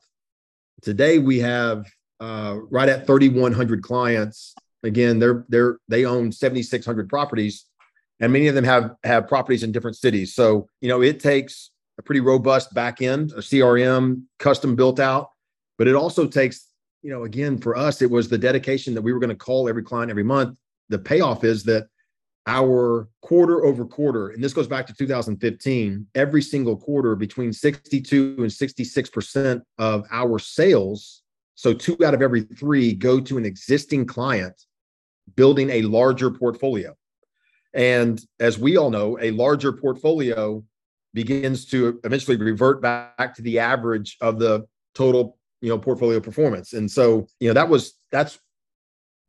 Today 0.83 1.19
we 1.19 1.39
have 1.41 1.87
uh, 2.21 2.59
right 2.71 2.89
at 2.89 3.07
3,100 3.07 3.83
clients. 3.83 4.55
Again, 4.83 5.19
they're 5.19 5.45
they're 5.49 5.79
they 5.89 6.05
own 6.05 6.33
7,600 6.33 7.09
properties, 7.09 7.67
and 8.21 8.33
many 8.33 8.49
of 8.49 8.55
them 8.55 8.65
have 8.65 8.95
have 9.05 9.29
properties 9.29 9.63
in 9.63 9.73
different 9.73 9.97
cities. 9.97 10.35
So 10.35 10.67
you 10.81 10.89
know 10.89 11.03
it 11.03 11.21
takes 11.21 11.71
a 11.99 12.03
pretty 12.03 12.21
robust 12.21 12.75
back 12.75 13.03
end, 13.03 13.33
a 13.33 13.41
CRM, 13.41 14.23
custom 14.39 14.75
built 14.75 14.99
out, 14.99 15.29
but 15.79 15.87
it 15.87 15.95
also 15.95 16.27
takes 16.27 16.69
you 17.03 17.11
know 17.11 17.25
again 17.25 17.59
for 17.59 17.77
us 17.77 18.03
it 18.03 18.11
was 18.11 18.29
the 18.29 18.39
dedication 18.39 18.95
that 18.95 19.03
we 19.03 19.13
were 19.13 19.21
going 19.21 19.31
to 19.31 19.37
call 19.37 19.69
every 19.69 19.83
client 19.83 20.11
every 20.11 20.25
month. 20.25 20.59
The 20.89 20.99
payoff 20.99 21.45
is 21.45 21.63
that 21.65 21.87
our 22.49 23.09
quarter 23.21 23.65
over 23.65 23.85
quarter, 23.85 24.31
and 24.31 24.43
this 24.43 24.53
goes 24.53 24.67
back 24.67 24.89
to 24.89 24.95
2015, 24.95 26.07
every 26.17 26.43
single 26.43 26.77
quarter 26.77 27.15
between 27.15 27.53
62 27.53 28.35
and 28.39 28.47
66% 28.47 29.63
of 29.79 30.05
our 30.11 30.41
sales 30.41 31.23
so 31.55 31.73
two 31.73 31.97
out 32.05 32.15
of 32.15 32.23
every 32.23 32.43
three 32.43 32.93
go 32.93 33.21
to 33.21 33.39
an 33.39 33.45
existing 33.45 34.07
client 34.07 34.65
building 35.37 35.71
a 35.71 35.83
larger 35.83 36.31
portfolio. 36.31 36.95
And 37.75 38.23
as 38.39 38.59
we 38.59 38.77
all 38.77 38.91
know, 38.91 39.19
a 39.21 39.31
larger 39.31 39.73
portfolio 39.73 40.63
begins 41.15 41.67
to 41.67 42.01
eventually 42.05 42.37
revert 42.37 42.83
back 42.83 43.35
to 43.35 43.43
the 43.43 43.59
average 43.59 44.17
of 44.21 44.39
the 44.39 44.67
total, 44.95 45.39
you 45.61 45.69
know, 45.69 45.79
portfolio 45.79 46.21
performance. 46.21 46.73
And 46.73 46.91
so, 46.91 47.27
you 47.41 47.49
know, 47.49 47.55
that 47.55 47.69
was 47.69 47.95
that's 48.11 48.39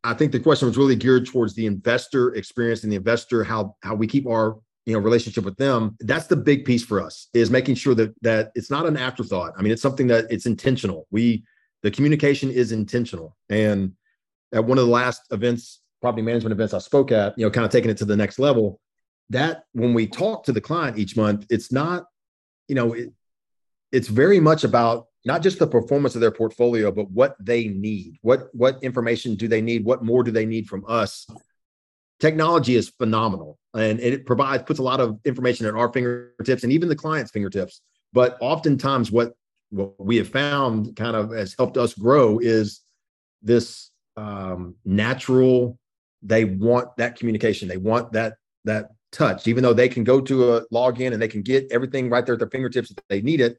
I 0.06 0.12
think 0.12 0.32
the 0.32 0.40
question 0.40 0.68
was 0.68 0.76
really 0.76 0.96
geared 0.96 1.26
towards 1.26 1.54
the 1.54 1.64
investor 1.64 2.34
experience 2.34 2.82
and 2.82 2.92
the 2.92 2.96
investor 2.96 3.42
how 3.44 3.76
how 3.82 3.94
we 3.94 4.06
keep 4.06 4.26
our 4.26 4.58
you 4.84 4.92
know 4.92 4.98
relationship 4.98 5.44
with 5.44 5.56
them 5.56 5.96
that's 6.00 6.26
the 6.26 6.36
big 6.36 6.66
piece 6.66 6.84
for 6.84 7.02
us 7.02 7.28
is 7.32 7.50
making 7.50 7.74
sure 7.74 7.94
that 7.94 8.14
that 8.20 8.52
it's 8.54 8.70
not 8.70 8.84
an 8.84 8.98
afterthought 8.98 9.54
i 9.56 9.62
mean 9.62 9.72
it's 9.72 9.80
something 9.80 10.06
that 10.08 10.26
it's 10.28 10.44
intentional 10.44 11.06
we 11.10 11.42
the 11.84 11.90
communication 11.90 12.50
is 12.50 12.72
intentional. 12.72 13.36
And 13.50 13.92
at 14.54 14.64
one 14.64 14.78
of 14.78 14.86
the 14.86 14.90
last 14.90 15.20
events, 15.30 15.82
property 16.04 16.20
management 16.20 16.52
events 16.52 16.74
I 16.74 16.80
spoke 16.80 17.12
at, 17.12 17.32
you 17.38 17.46
know, 17.46 17.50
kind 17.50 17.64
of 17.64 17.72
taking 17.72 17.90
it 17.90 17.96
to 17.96 18.04
the 18.04 18.14
next 18.14 18.38
level, 18.38 18.78
that 19.30 19.64
when 19.72 19.94
we 19.94 20.06
talk 20.06 20.44
to 20.44 20.52
the 20.52 20.60
client 20.60 20.98
each 20.98 21.16
month, 21.16 21.46
it's 21.48 21.72
not, 21.72 22.04
you 22.68 22.74
know, 22.74 22.92
it, 22.92 23.10
it's 23.90 24.08
very 24.08 24.38
much 24.38 24.64
about 24.64 25.06
not 25.24 25.42
just 25.42 25.58
the 25.58 25.66
performance 25.66 26.14
of 26.14 26.20
their 26.20 26.30
portfolio, 26.30 26.92
but 26.92 27.10
what 27.10 27.36
they 27.40 27.68
need. 27.68 28.18
What 28.20 28.48
what 28.52 28.82
information 28.82 29.34
do 29.34 29.48
they 29.48 29.62
need? 29.62 29.86
What 29.86 30.04
more 30.04 30.22
do 30.22 30.30
they 30.30 30.44
need 30.44 30.68
from 30.68 30.84
us? 30.86 31.26
Technology 32.20 32.74
is 32.74 32.90
phenomenal, 32.90 33.58
and 33.74 33.98
it 33.98 34.26
provides 34.26 34.62
puts 34.64 34.80
a 34.80 34.82
lot 34.82 35.00
of 35.00 35.18
information 35.24 35.64
at 35.64 35.74
our 35.74 35.90
fingertips 35.90 36.64
and 36.64 36.72
even 36.72 36.90
the 36.90 36.96
client's 36.96 37.30
fingertips. 37.30 37.80
But 38.12 38.36
oftentimes, 38.40 39.10
what 39.10 39.32
what 39.70 39.98
we 39.98 40.18
have 40.18 40.28
found 40.28 40.96
kind 40.96 41.16
of 41.16 41.32
has 41.32 41.54
helped 41.56 41.78
us 41.78 41.94
grow 41.94 42.40
is 42.40 42.82
this 43.40 43.90
um, 44.18 44.74
natural 44.84 45.78
they 46.24 46.44
want 46.44 46.88
that 46.96 47.16
communication 47.16 47.68
they 47.68 47.76
want 47.76 48.10
that 48.12 48.34
that 48.64 48.88
touch 49.12 49.46
even 49.46 49.62
though 49.62 49.72
they 49.72 49.88
can 49.88 50.02
go 50.02 50.20
to 50.20 50.54
a 50.54 50.68
login 50.68 51.12
and 51.12 51.22
they 51.22 51.28
can 51.28 51.42
get 51.42 51.66
everything 51.70 52.10
right 52.10 52.26
there 52.26 52.32
at 52.32 52.38
their 52.38 52.50
fingertips 52.50 52.90
if 52.90 52.96
they 53.08 53.20
need 53.20 53.40
it 53.40 53.58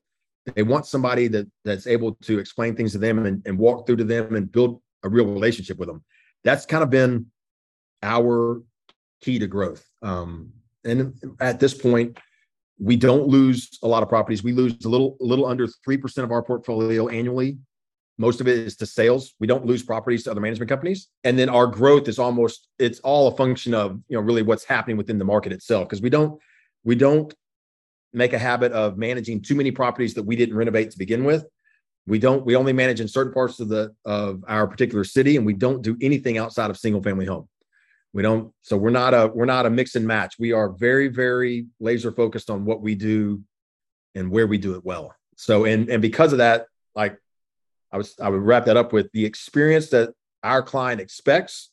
they 0.56 0.64
want 0.64 0.86
somebody 0.86 1.28
that 1.28 1.48
that's 1.64 1.88
able 1.88 2.16
to 2.16 2.40
explain 2.40 2.76
things 2.76 2.92
to 2.92 2.98
them 2.98 3.26
and, 3.26 3.42
and 3.46 3.58
walk 3.58 3.86
through 3.86 3.96
to 3.96 4.04
them 4.04 4.36
and 4.36 4.52
build 4.52 4.82
a 5.04 5.10
real 5.10 5.26
relationship 5.26 5.78
with 5.78 5.88
them 5.88 6.04
that's 6.44 6.66
kind 6.66 6.84
of 6.84 6.90
been 6.90 7.26
our 8.04 8.62
key 9.22 9.40
to 9.40 9.48
growth 9.48 9.88
um, 10.02 10.52
and 10.84 11.14
at 11.40 11.60
this 11.60 11.74
point 11.74 12.18
we 12.80 12.96
don't 12.96 13.28
lose 13.28 13.80
a 13.84 13.88
lot 13.88 14.04
of 14.04 14.10
properties. 14.10 14.44
We 14.44 14.52
lose 14.52 14.84
a 14.86 14.90
little, 14.90 15.18
a 15.22 15.24
little 15.24 15.46
under 15.46 15.68
three 15.68 15.98
percent 15.98 16.26
of 16.26 16.32
our 16.32 16.44
portfolio 16.44 17.08
annually. 17.08 17.58
Most 18.18 18.40
of 18.40 18.48
it 18.48 18.60
is 18.60 18.78
to 18.78 18.86
sales. 18.86 19.36
We 19.40 19.48
don't 19.48 19.66
lose 19.66 19.84
properties 19.84 20.24
to 20.24 20.32
other 20.32 20.40
management 20.40 20.70
companies, 20.70 21.10
and 21.24 21.38
then 21.38 21.50
our 21.50 21.68
growth 21.68 22.08
is 22.08 22.18
almost 22.18 22.68
it's 22.80 23.00
all 23.00 23.28
a 23.28 23.36
function 23.36 23.74
of 23.74 24.00
you 24.08 24.18
know 24.18 24.22
really 24.22 24.42
what's 24.42 24.64
happening 24.64 24.98
within 24.98 25.20
the 25.20 25.26
market 25.26 25.52
itself 25.52 25.88
because 25.88 26.02
we 26.02 26.10
don't 26.10 26.40
we 26.84 26.96
don't 26.96 27.34
make 28.14 28.32
a 28.32 28.40
habit 28.40 28.72
of 28.72 28.98
managing 28.98 29.42
too 29.42 29.56
many 29.56 29.72
properties 29.72 30.14
that 30.14 30.24
we 30.24 30.38
didn't 30.38 30.56
renovate 30.56 30.92
to 30.92 30.98
begin 30.98 31.26
with. 31.26 31.46
We 32.08 32.20
don't 32.20 32.46
we 32.46 32.56
only 32.56 32.72
manage 32.72 33.02
in 33.02 33.08
certain 33.08 33.34
parts 33.34 33.60
of 33.60 33.68
the 33.68 33.94
of 34.06 34.44
our 34.48 34.68
particular 34.68 35.04
city, 35.04 35.38
and 35.38 35.46
we 35.46 35.54
don't 35.54 35.82
do 35.82 35.98
anything 36.02 36.38
outside 36.38 36.70
of 36.70 36.78
single 36.78 37.04
family 37.04 37.26
home. 37.26 37.50
We 38.14 38.22
don't, 38.22 38.54
so 38.62 38.78
we're 38.78 38.92
not 38.92 39.14
a 39.14 39.28
we're 39.28 39.44
not 39.44 39.66
a 39.66 39.70
mix 39.70 39.96
and 39.96 40.08
match. 40.08 40.36
We 40.40 40.54
are 40.54 40.70
very, 40.70 41.10
very 41.10 41.66
laser 41.82 42.14
focused 42.14 42.50
on 42.50 42.64
what 42.64 42.82
we 42.82 42.96
do 42.96 43.42
and 44.16 44.32
where 44.32 44.48
we 44.48 44.58
do 44.58 44.76
it 44.76 44.86
well. 44.86 45.14
So 45.36 45.66
and 45.66 45.90
and 45.90 46.02
because 46.02 46.32
of 46.32 46.38
that, 46.38 46.68
like 46.96 47.20
I 47.96 47.98
was 47.98 48.14
I 48.20 48.28
would 48.28 48.42
wrap 48.42 48.66
that 48.66 48.76
up 48.76 48.92
with 48.92 49.10
the 49.14 49.24
experience 49.24 49.90
that 49.92 50.10
our 50.44 50.62
client 50.62 51.00
expects 51.00 51.72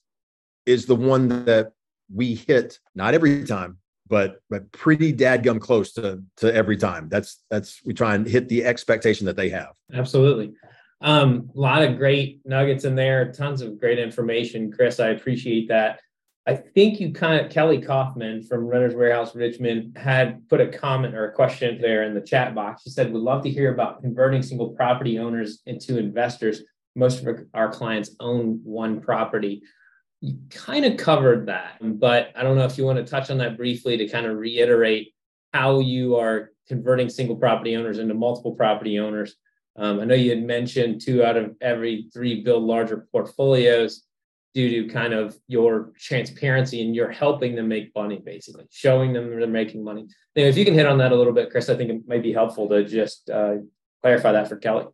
is 0.66 0.86
the 0.86 0.94
one 0.94 1.44
that 1.46 1.72
we 2.14 2.36
hit 2.36 2.78
not 2.94 3.12
every 3.12 3.44
time, 3.44 3.78
but 4.06 4.36
but 4.48 4.70
pretty 4.70 5.12
dadgum 5.12 5.60
close 5.60 5.92
to 5.94 6.22
to 6.36 6.54
every 6.54 6.76
time. 6.76 7.08
That's 7.08 7.42
that's 7.50 7.84
we 7.84 7.92
try 7.92 8.14
and 8.14 8.24
hit 8.24 8.48
the 8.48 8.64
expectation 8.64 9.26
that 9.26 9.34
they 9.34 9.48
have. 9.48 9.72
Absolutely. 9.92 10.54
Um, 11.00 11.50
a 11.56 11.58
lot 11.58 11.82
of 11.82 11.98
great 11.98 12.40
nuggets 12.44 12.84
in 12.84 12.94
there, 12.94 13.32
tons 13.32 13.60
of 13.60 13.80
great 13.80 13.98
information. 13.98 14.70
Chris, 14.70 15.00
I 15.00 15.08
appreciate 15.08 15.66
that. 15.70 16.00
I 16.46 16.56
think 16.56 16.98
you 16.98 17.12
kind 17.12 17.44
of 17.44 17.52
Kelly 17.52 17.80
Kaufman 17.80 18.42
from 18.42 18.66
Renters 18.66 18.94
Warehouse 18.94 19.34
Richmond 19.34 19.96
had 19.96 20.48
put 20.48 20.60
a 20.60 20.66
comment 20.66 21.14
or 21.14 21.28
a 21.28 21.32
question 21.32 21.80
there 21.80 22.02
in 22.02 22.14
the 22.14 22.20
chat 22.20 22.54
box. 22.54 22.82
She 22.82 22.90
said, 22.90 23.12
"We'd 23.12 23.20
love 23.20 23.44
to 23.44 23.50
hear 23.50 23.72
about 23.72 24.02
converting 24.02 24.42
single 24.42 24.70
property 24.70 25.18
owners 25.20 25.62
into 25.66 25.98
investors. 25.98 26.62
Most 26.96 27.24
of 27.24 27.46
our 27.54 27.70
clients 27.70 28.16
own 28.18 28.60
one 28.64 29.00
property." 29.00 29.62
You 30.20 30.36
kind 30.50 30.84
of 30.84 30.96
covered 30.96 31.46
that, 31.46 31.78
but 31.80 32.30
I 32.34 32.42
don't 32.42 32.56
know 32.56 32.64
if 32.64 32.76
you 32.76 32.84
want 32.84 32.98
to 32.98 33.10
touch 33.10 33.30
on 33.30 33.38
that 33.38 33.56
briefly 33.56 33.96
to 33.96 34.08
kind 34.08 34.26
of 34.26 34.36
reiterate 34.36 35.12
how 35.52 35.78
you 35.78 36.16
are 36.16 36.50
converting 36.66 37.08
single 37.08 37.36
property 37.36 37.76
owners 37.76 37.98
into 37.98 38.14
multiple 38.14 38.54
property 38.54 38.98
owners. 38.98 39.36
Um, 39.76 40.00
I 40.00 40.04
know 40.04 40.14
you 40.14 40.30
had 40.30 40.44
mentioned 40.44 41.00
two 41.00 41.24
out 41.24 41.36
of 41.36 41.54
every 41.60 42.08
three 42.12 42.42
build 42.42 42.64
larger 42.64 43.06
portfolios 43.12 44.06
due 44.54 44.82
to 44.82 44.92
kind 44.92 45.12
of 45.12 45.36
your 45.48 45.92
transparency 45.98 46.82
and 46.82 46.94
you're 46.94 47.10
helping 47.10 47.54
them 47.54 47.68
make 47.68 47.94
money, 47.94 48.20
basically 48.24 48.66
showing 48.70 49.12
them 49.12 49.30
they're 49.30 49.46
making 49.46 49.82
money. 49.82 50.06
Now, 50.36 50.42
if 50.42 50.56
you 50.56 50.64
can 50.64 50.74
hit 50.74 50.86
on 50.86 50.98
that 50.98 51.12
a 51.12 51.16
little 51.16 51.32
bit, 51.32 51.50
Chris, 51.50 51.68
I 51.70 51.76
think 51.76 51.90
it 51.90 52.02
might 52.06 52.22
be 52.22 52.32
helpful 52.32 52.68
to 52.68 52.84
just 52.84 53.30
uh, 53.30 53.56
clarify 54.02 54.32
that 54.32 54.48
for 54.48 54.56
Kelly. 54.56 54.86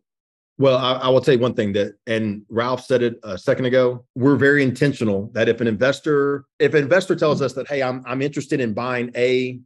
Well, 0.57 0.77
I, 0.77 0.93
I, 0.93 1.07
will 1.07 1.23
you 1.25 1.39
one 1.39 1.53
thing 1.53 1.71
that, 1.73 1.95
and 2.05 2.43
Ralph 2.49 2.83
said 2.83 3.01
it 3.01 3.17
a 3.23 3.37
second 3.37 3.65
ago. 3.65 4.05
We're 4.15 4.35
very 4.35 4.61
intentional 4.61 5.31
that 5.33 5.47
if 5.47 5.61
an 5.61 5.67
investor, 5.67 6.45
if 6.59 6.73
an 6.73 6.83
investor 6.83 7.15
tells 7.15 7.41
us 7.41 7.53
that, 7.53 7.69
hey, 7.69 7.81
I'm 7.81 8.03
I'm 8.05 8.21
interested 8.21 8.59
in 8.59 8.73
buying 8.73 9.09
a 9.15 9.57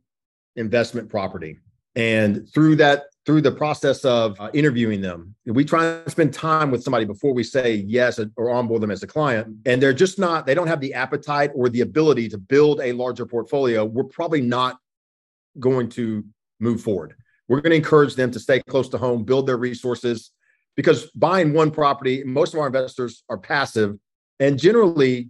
investment 0.56 1.10
property, 1.10 1.58
and 1.96 2.48
through 2.54 2.76
that 2.76 3.06
through 3.26 3.42
the 3.42 3.52
process 3.52 4.04
of 4.04 4.40
uh, 4.40 4.50
interviewing 4.54 5.02
them. 5.02 5.34
We 5.46 5.64
try 5.64 5.86
and 5.86 6.12
spend 6.12 6.34
time 6.34 6.72
with 6.72 6.84
somebody 6.84 7.06
before 7.06 7.34
we 7.34 7.44
say 7.44 7.76
yes 7.76 8.20
or 8.36 8.50
onboard 8.50 8.82
them 8.82 8.92
as 8.92 9.02
a 9.02 9.08
client. 9.08 9.56
And 9.66 9.82
they're 9.82 9.94
just 9.94 10.20
not, 10.20 10.46
they 10.46 10.54
don't 10.54 10.68
have 10.68 10.82
the 10.82 10.94
appetite 10.94 11.52
or 11.56 11.70
the 11.70 11.82
ability 11.82 12.28
to 12.30 12.38
build 12.38 12.82
a 12.82 12.92
larger 12.92 13.26
portfolio. 13.26 13.86
We're 13.86 14.04
probably 14.04 14.42
not 14.42 14.78
going 15.60 15.90
to 15.90 16.26
move 16.60 16.82
forward. 16.82 17.16
We're 17.48 17.62
going 17.62 17.72
to 17.72 17.78
encourage 17.78 18.16
them 18.16 18.32
to 18.32 18.40
stay 18.40 18.62
close 18.62 18.90
to 18.90 18.98
home, 18.98 19.24
build 19.24 19.48
their 19.48 19.58
resources, 19.58 20.32
because 20.76 21.10
buying 21.12 21.54
one 21.54 21.72
property, 21.72 22.24
most 22.24 22.54
of 22.54 22.60
our 22.60 22.68
investors 22.68 23.24
are 23.30 23.38
passive 23.38 23.98
and 24.40 24.60
generally 24.60 25.30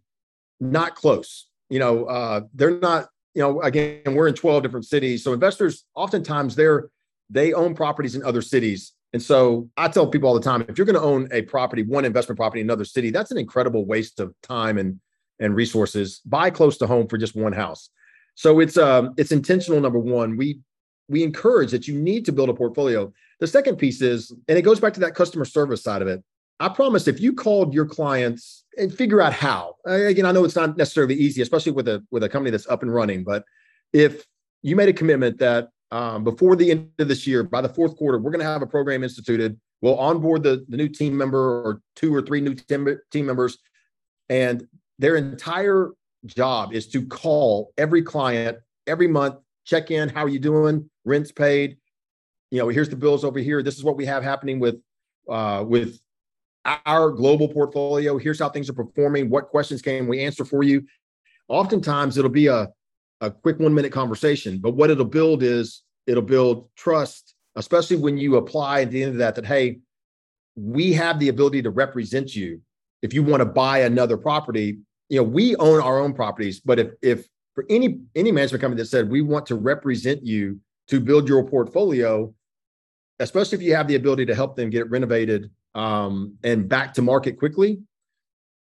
not 0.59 0.95
close. 0.95 1.47
You 1.69 1.79
know, 1.79 2.05
uh, 2.05 2.41
they're 2.53 2.79
not, 2.79 3.07
you 3.35 3.41
know, 3.41 3.61
again, 3.61 4.01
we're 4.13 4.27
in 4.27 4.35
12 4.35 4.63
different 4.63 4.85
cities. 4.85 5.23
So 5.23 5.33
investors, 5.33 5.85
oftentimes, 5.95 6.55
they're 6.55 6.89
they 7.29 7.53
own 7.53 7.75
properties 7.75 8.15
in 8.15 8.23
other 8.23 8.41
cities. 8.41 8.93
And 9.13 9.21
so 9.21 9.69
I 9.77 9.87
tell 9.87 10.07
people 10.07 10.27
all 10.27 10.35
the 10.35 10.41
time, 10.41 10.65
if 10.67 10.77
you're 10.77 10.85
going 10.85 10.95
to 10.95 11.01
own 11.01 11.27
a 11.31 11.43
property, 11.43 11.83
one 11.83 12.03
investment 12.03 12.37
property 12.37 12.61
in 12.61 12.67
another 12.67 12.85
city, 12.85 13.11
that's 13.11 13.31
an 13.31 13.37
incredible 13.37 13.85
waste 13.85 14.19
of 14.19 14.33
time 14.41 14.77
and 14.77 14.99
and 15.39 15.55
resources. 15.55 16.21
Buy 16.25 16.49
close 16.49 16.77
to 16.77 16.87
home 16.87 17.07
for 17.07 17.17
just 17.17 17.35
one 17.35 17.53
house. 17.53 17.89
So 18.35 18.59
it's 18.59 18.77
um 18.77 19.13
it's 19.17 19.31
intentional. 19.31 19.79
Number 19.79 19.99
one, 19.99 20.37
we 20.37 20.59
we 21.07 21.23
encourage 21.23 21.71
that 21.71 21.87
you 21.87 21.99
need 21.99 22.25
to 22.25 22.31
build 22.31 22.49
a 22.49 22.53
portfolio. 22.53 23.11
The 23.39 23.47
second 23.47 23.75
piece 23.75 24.01
is, 24.01 24.31
and 24.47 24.57
it 24.57 24.61
goes 24.61 24.79
back 24.79 24.93
to 24.93 24.99
that 25.01 25.15
customer 25.15 25.45
service 25.45 25.83
side 25.83 26.01
of 26.01 26.07
it. 26.07 26.23
I 26.59 26.69
promise 26.69 27.07
if 27.07 27.19
you 27.19 27.33
called 27.33 27.73
your 27.73 27.85
clients 27.85 28.63
and 28.77 28.93
figure 28.93 29.21
out 29.21 29.33
how, 29.33 29.75
again, 29.85 30.25
I 30.25 30.31
know 30.31 30.45
it's 30.45 30.55
not 30.55 30.77
necessarily 30.77 31.15
easy, 31.15 31.41
especially 31.41 31.73
with 31.73 31.87
a 31.87 32.03
with 32.09 32.23
a 32.23 32.29
company 32.29 32.51
that's 32.51 32.67
up 32.67 32.83
and 32.83 32.93
running, 32.93 33.23
but 33.23 33.43
if 33.91 34.25
you 34.61 34.75
made 34.75 34.89
a 34.89 34.93
commitment 34.93 35.39
that 35.39 35.69
um, 35.93 36.23
before 36.23 36.55
the 36.55 36.71
end 36.71 36.89
of 36.97 37.07
this 37.07 37.27
year, 37.27 37.43
by 37.43 37.61
the 37.61 37.69
fourth 37.69 37.95
quarter, 37.95 38.17
we're 38.17 38.31
going 38.31 38.43
to 38.43 38.51
have 38.51 38.63
a 38.63 38.67
program 38.67 39.03
instituted. 39.03 39.59
We'll 39.81 39.99
onboard 39.99 40.41
the, 40.41 40.65
the 40.67 40.75
new 40.75 40.89
team 40.89 41.15
member 41.15 41.37
or 41.37 41.81
two 41.95 42.13
or 42.15 42.23
three 42.23 42.41
new 42.41 42.55
team, 42.55 42.97
team 43.11 43.25
members, 43.27 43.59
and 44.27 44.67
their 44.97 45.17
entire 45.17 45.91
job 46.25 46.73
is 46.73 46.87
to 46.87 47.05
call 47.05 47.73
every 47.77 48.01
client 48.01 48.57
every 48.87 49.07
month, 49.07 49.35
check 49.65 49.91
in, 49.91 50.09
how 50.09 50.23
are 50.23 50.29
you 50.29 50.39
doing, 50.39 50.89
rents 51.05 51.31
paid, 51.31 51.77
you 52.49 52.57
know, 52.57 52.69
here's 52.69 52.89
the 52.89 52.95
bills 52.95 53.23
over 53.23 53.37
here. 53.37 53.61
This 53.61 53.77
is 53.77 53.83
what 53.83 53.95
we 53.95 54.05
have 54.05 54.23
happening 54.23 54.59
with 54.59 54.81
uh, 55.29 55.63
with 55.67 55.99
our 56.65 57.11
global 57.11 57.47
portfolio. 57.47 58.17
Here's 58.17 58.39
how 58.39 58.49
things 58.49 58.69
are 58.69 58.73
performing. 58.73 59.29
What 59.29 59.49
questions 59.49 59.81
can 59.81 60.07
we 60.07 60.23
answer 60.23 60.43
for 60.43 60.63
you? 60.63 60.85
Oftentimes, 61.49 62.17
it'll 62.17 62.31
be 62.31 62.47
a 62.47 62.69
a 63.23 63.31
quick 63.31 63.57
one 63.57 63.73
minute 63.73 63.91
conversation, 63.91 64.59
but 64.59 64.75
what 64.75 64.89
it'll 64.89 65.05
build 65.05 65.43
is 65.43 65.81
it'll 66.07 66.21
build 66.21 66.69
trust, 66.75 67.35
especially 67.55 67.95
when 67.95 68.17
you 68.17 68.35
apply 68.35 68.81
at 68.81 68.91
the 68.91 69.01
end 69.01 69.13
of 69.13 69.17
that 69.19 69.35
that 69.35 69.45
hey, 69.45 69.79
we 70.55 70.93
have 70.93 71.19
the 71.19 71.29
ability 71.29 71.61
to 71.61 71.69
represent 71.69 72.35
you. 72.35 72.61
If 73.01 73.13
you 73.13 73.23
want 73.23 73.41
to 73.41 73.45
buy 73.45 73.79
another 73.79 74.17
property, 74.17 74.79
you 75.09 75.17
know, 75.17 75.23
we 75.23 75.55
own 75.55 75.81
our 75.81 75.99
own 75.99 76.13
properties, 76.13 76.59
but 76.59 76.79
if 76.79 76.89
if 77.01 77.27
for 77.55 77.65
any 77.69 77.99
any 78.15 78.31
management 78.31 78.61
company 78.61 78.81
that 78.81 78.87
said 78.87 79.09
we 79.09 79.21
want 79.21 79.45
to 79.47 79.55
represent 79.55 80.25
you 80.25 80.59
to 80.89 80.99
build 80.99 81.29
your 81.29 81.47
portfolio, 81.47 82.33
especially 83.19 83.57
if 83.57 83.61
you 83.61 83.73
have 83.73 83.87
the 83.87 83.95
ability 83.95 84.25
to 84.25 84.35
help 84.35 84.57
them 84.57 84.69
get 84.69 84.81
it 84.81 84.89
renovated 84.89 85.49
um, 85.75 86.35
and 86.43 86.67
back 86.67 86.93
to 86.95 87.01
market 87.01 87.39
quickly, 87.39 87.79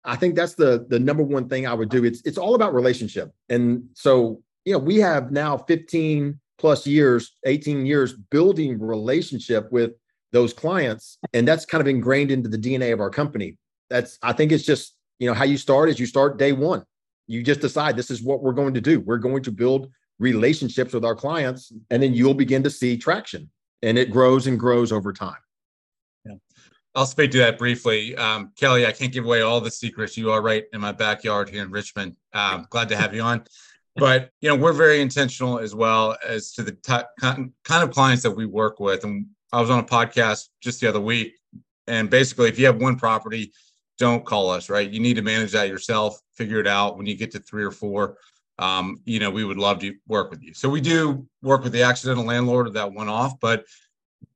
I 0.04 0.16
think 0.16 0.34
that's 0.34 0.54
the 0.54 0.86
the 0.88 0.98
number 0.98 1.22
one 1.22 1.48
thing 1.48 1.66
I 1.66 1.74
would 1.74 1.88
do. 1.88 2.04
It's 2.04 2.22
it's 2.24 2.38
all 2.38 2.54
about 2.54 2.74
relationship. 2.74 3.32
And 3.48 3.84
so, 3.94 4.42
you 4.64 4.72
know, 4.72 4.78
we 4.78 4.96
have 4.98 5.32
now 5.32 5.56
15 5.56 6.38
plus 6.58 6.86
years, 6.86 7.36
18 7.44 7.86
years 7.86 8.12
building 8.12 8.78
relationship 8.80 9.70
with 9.72 9.92
those 10.32 10.52
clients. 10.52 11.18
And 11.32 11.46
that's 11.46 11.66
kind 11.66 11.80
of 11.80 11.88
ingrained 11.88 12.30
into 12.30 12.48
the 12.48 12.58
DNA 12.58 12.92
of 12.92 13.00
our 13.00 13.10
company. 13.10 13.58
That's 13.90 14.18
I 14.22 14.32
think 14.32 14.52
it's 14.52 14.64
just, 14.64 14.96
you 15.18 15.26
know, 15.26 15.34
how 15.34 15.44
you 15.44 15.56
start 15.56 15.88
is 15.88 15.98
you 15.98 16.06
start 16.06 16.38
day 16.38 16.52
one. 16.52 16.84
You 17.26 17.42
just 17.42 17.60
decide 17.60 17.96
this 17.96 18.10
is 18.10 18.22
what 18.22 18.42
we're 18.42 18.52
going 18.52 18.74
to 18.74 18.80
do. 18.80 19.00
We're 19.00 19.18
going 19.18 19.42
to 19.44 19.52
build 19.52 19.90
relationships 20.18 20.92
with 20.92 21.04
our 21.04 21.14
clients, 21.14 21.72
and 21.90 22.02
then 22.02 22.14
you'll 22.14 22.34
begin 22.34 22.62
to 22.62 22.70
see 22.70 22.96
traction 22.96 23.50
and 23.82 23.98
it 23.98 24.10
grows 24.10 24.46
and 24.46 24.58
grows 24.58 24.92
over 24.92 25.12
time. 25.12 25.36
Yeah. 26.24 26.34
I'll 26.94 27.06
speak 27.06 27.30
to 27.32 27.38
that 27.38 27.58
briefly. 27.58 28.14
Um, 28.16 28.52
Kelly, 28.56 28.86
I 28.86 28.92
can't 28.92 29.12
give 29.12 29.24
away 29.24 29.40
all 29.40 29.60
the 29.60 29.70
secrets. 29.70 30.16
You 30.16 30.30
are 30.30 30.40
right 30.40 30.64
in 30.72 30.80
my 30.80 30.92
backyard 30.92 31.48
here 31.48 31.62
in 31.62 31.70
Richmond. 31.70 32.16
Um, 32.32 32.66
glad 32.70 32.88
to 32.90 32.96
have 32.96 33.14
you 33.14 33.22
on. 33.22 33.44
But 33.96 34.30
you 34.40 34.48
know, 34.48 34.56
we're 34.56 34.72
very 34.72 35.00
intentional 35.00 35.58
as 35.58 35.74
well 35.74 36.16
as 36.26 36.52
to 36.52 36.62
the 36.62 36.72
t- 36.72 37.06
kind 37.20 37.52
of 37.70 37.90
clients 37.90 38.22
that 38.22 38.30
we 38.30 38.46
work 38.46 38.80
with. 38.80 39.04
And 39.04 39.26
I 39.52 39.60
was 39.60 39.70
on 39.70 39.78
a 39.78 39.84
podcast 39.84 40.48
just 40.60 40.80
the 40.80 40.88
other 40.88 41.00
week, 41.00 41.34
and 41.86 42.08
basically, 42.08 42.48
if 42.48 42.58
you 42.58 42.66
have 42.66 42.80
one 42.80 42.96
property, 42.96 43.52
don't 43.98 44.24
call 44.24 44.50
us. 44.50 44.70
Right? 44.70 44.88
You 44.90 45.00
need 45.00 45.14
to 45.14 45.22
manage 45.22 45.52
that 45.52 45.68
yourself. 45.68 46.18
Figure 46.34 46.60
it 46.60 46.66
out. 46.66 46.96
When 46.96 47.06
you 47.06 47.16
get 47.16 47.30
to 47.32 47.38
three 47.38 47.64
or 47.64 47.70
four, 47.70 48.16
um, 48.58 49.00
you 49.04 49.18
know, 49.18 49.30
we 49.30 49.44
would 49.44 49.58
love 49.58 49.80
to 49.80 49.94
work 50.06 50.30
with 50.30 50.42
you. 50.42 50.54
So 50.54 50.68
we 50.68 50.80
do 50.80 51.26
work 51.42 51.62
with 51.62 51.72
the 51.72 51.82
accidental 51.82 52.24
landlord 52.24 52.72
that 52.72 52.92
one 52.92 53.08
off, 53.08 53.38
but 53.40 53.64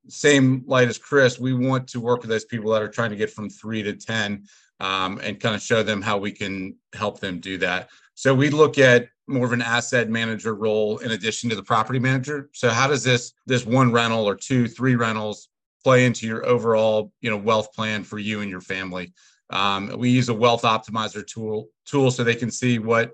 same 0.09 0.65
light 0.67 0.89
as 0.89 0.99
Chris, 0.99 1.39
we 1.39 1.53
want 1.53 1.89
to 1.89 2.01
work 2.01 2.21
with 2.21 2.31
those 2.31 2.45
people 2.45 2.73
that 2.73 2.83
are 2.83 2.89
trying 2.89 3.11
to 3.11 3.17
get 3.17 3.31
from 3.31 3.51
three 3.51 3.83
to 3.83 3.95
10 3.95 4.45
um, 4.81 5.21
and 5.23 5.41
kind 5.41 5.55
of 5.55 5.63
show 5.63 5.83
them 5.83 6.03
how 6.03 6.19
we 6.19 6.31
can 6.31 6.77
help 6.95 7.21
them 7.21 7.41
do 7.41 7.59
that. 7.59 7.89
So 8.15 8.35
we 8.35 8.51
look 8.51 8.79
at 8.79 9.09
more 9.29 9.47
of 9.47 9.53
an 9.53 9.63
asset 9.63 10.09
manager 10.09 10.55
role 10.55 10.99
in 10.99 11.13
addition 11.13 11.51
to 11.51 11.57
the 11.57 11.63
property 11.63 11.99
manager. 11.99 12.49
So 12.53 12.71
how 12.71 12.87
does 12.87 13.03
this 13.03 13.33
this 13.47 13.67
one 13.67 13.93
rental 13.93 14.25
or 14.25 14.37
two, 14.37 14.69
three 14.69 14.95
rentals 14.95 15.49
play 15.83 16.07
into 16.07 16.27
your 16.27 16.47
overall, 16.47 17.13
you 17.21 17.31
know, 17.31 17.37
wealth 17.37 17.73
plan 17.73 18.05
for 18.05 18.19
you 18.19 18.41
and 18.41 18.51
your 18.51 18.61
family? 18.61 19.13
Um, 19.51 19.95
we 19.99 20.11
use 20.11 20.29
a 20.29 20.35
wealth 20.35 20.63
optimizer 20.63 21.27
tool 21.27 21.69
tool 21.85 22.11
so 22.11 22.25
they 22.25 22.35
can 22.35 22.51
see 22.51 22.79
what 22.79 23.13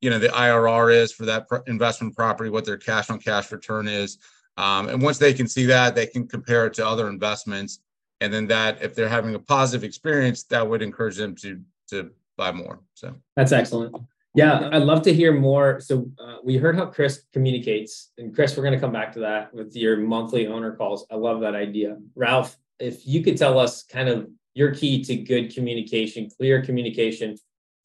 you 0.00 0.10
know 0.10 0.18
the 0.18 0.28
IRR 0.28 0.94
is 0.94 1.12
for 1.12 1.26
that 1.26 1.46
investment 1.66 2.16
property, 2.16 2.50
what 2.50 2.64
their 2.64 2.78
cash 2.78 3.10
on 3.10 3.18
cash 3.18 3.52
return 3.52 3.86
is, 3.86 4.18
um, 4.56 4.88
and 4.88 5.02
once 5.02 5.18
they 5.18 5.32
can 5.32 5.46
see 5.46 5.66
that, 5.66 5.94
they 5.94 6.06
can 6.06 6.26
compare 6.26 6.66
it 6.66 6.74
to 6.74 6.86
other 6.86 7.08
investments, 7.08 7.80
and 8.20 8.32
then 8.32 8.46
that 8.48 8.82
if 8.82 8.94
they're 8.94 9.08
having 9.08 9.34
a 9.34 9.38
positive 9.38 9.84
experience, 9.84 10.42
that 10.44 10.66
would 10.66 10.82
encourage 10.82 11.16
them 11.16 11.34
to 11.36 11.60
to 11.88 12.10
buy 12.36 12.52
more. 12.52 12.80
So 12.94 13.14
that's 13.36 13.52
excellent. 13.52 13.94
Yeah, 14.34 14.68
I'd 14.72 14.82
love 14.82 15.02
to 15.02 15.12
hear 15.12 15.32
more. 15.32 15.80
So 15.80 16.08
uh, 16.18 16.36
we 16.44 16.56
heard 16.56 16.76
how 16.76 16.86
Chris 16.86 17.24
communicates, 17.32 18.12
and 18.16 18.34
Chris, 18.34 18.56
we're 18.56 18.62
going 18.62 18.74
to 18.74 18.80
come 18.80 18.92
back 18.92 19.12
to 19.14 19.20
that 19.20 19.52
with 19.52 19.74
your 19.74 19.96
monthly 19.96 20.46
owner 20.46 20.76
calls. 20.76 21.04
I 21.10 21.16
love 21.16 21.40
that 21.40 21.56
idea, 21.56 21.96
Ralph. 22.14 22.56
If 22.78 23.06
you 23.06 23.22
could 23.22 23.36
tell 23.36 23.58
us 23.58 23.82
kind 23.82 24.08
of 24.08 24.28
your 24.54 24.74
key 24.74 25.02
to 25.04 25.16
good 25.16 25.52
communication, 25.54 26.28
clear 26.36 26.62
communication, 26.62 27.36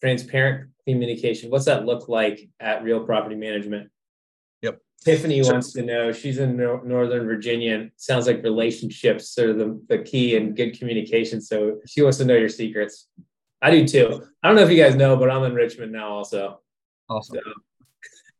transparent 0.01 0.69
communication. 0.87 1.49
What's 1.49 1.65
that 1.65 1.85
look 1.85 2.07
like 2.09 2.49
at 2.59 2.83
Real 2.83 3.03
Property 3.03 3.35
Management? 3.35 3.89
Yep. 4.61 4.79
Tiffany 5.03 5.43
so, 5.43 5.51
wants 5.51 5.73
to 5.73 5.83
know. 5.83 6.11
She's 6.11 6.37
in 6.37 6.57
Northern 6.57 7.25
Virginia. 7.25 7.75
And 7.75 7.91
sounds 7.97 8.27
like 8.27 8.43
relationships 8.43 9.37
are 9.37 9.53
the, 9.53 9.79
the 9.89 9.99
key 9.99 10.35
and 10.37 10.55
good 10.55 10.77
communication. 10.77 11.41
So 11.41 11.79
she 11.87 12.01
wants 12.01 12.17
to 12.19 12.25
know 12.25 12.35
your 12.35 12.49
secrets. 12.49 13.07
I 13.61 13.71
do 13.71 13.87
too. 13.87 14.23
I 14.43 14.47
don't 14.47 14.55
know 14.55 14.63
if 14.63 14.69
you 14.69 14.81
guys 14.81 14.95
know, 14.95 15.15
but 15.17 15.29
I'm 15.29 15.43
in 15.43 15.53
Richmond 15.53 15.91
now 15.91 16.09
also. 16.09 16.59
Awesome. 17.09 17.39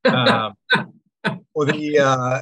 So. 0.06 0.12
um, 0.12 0.54
well, 1.54 1.68
the 1.68 2.00
uh, 2.00 2.42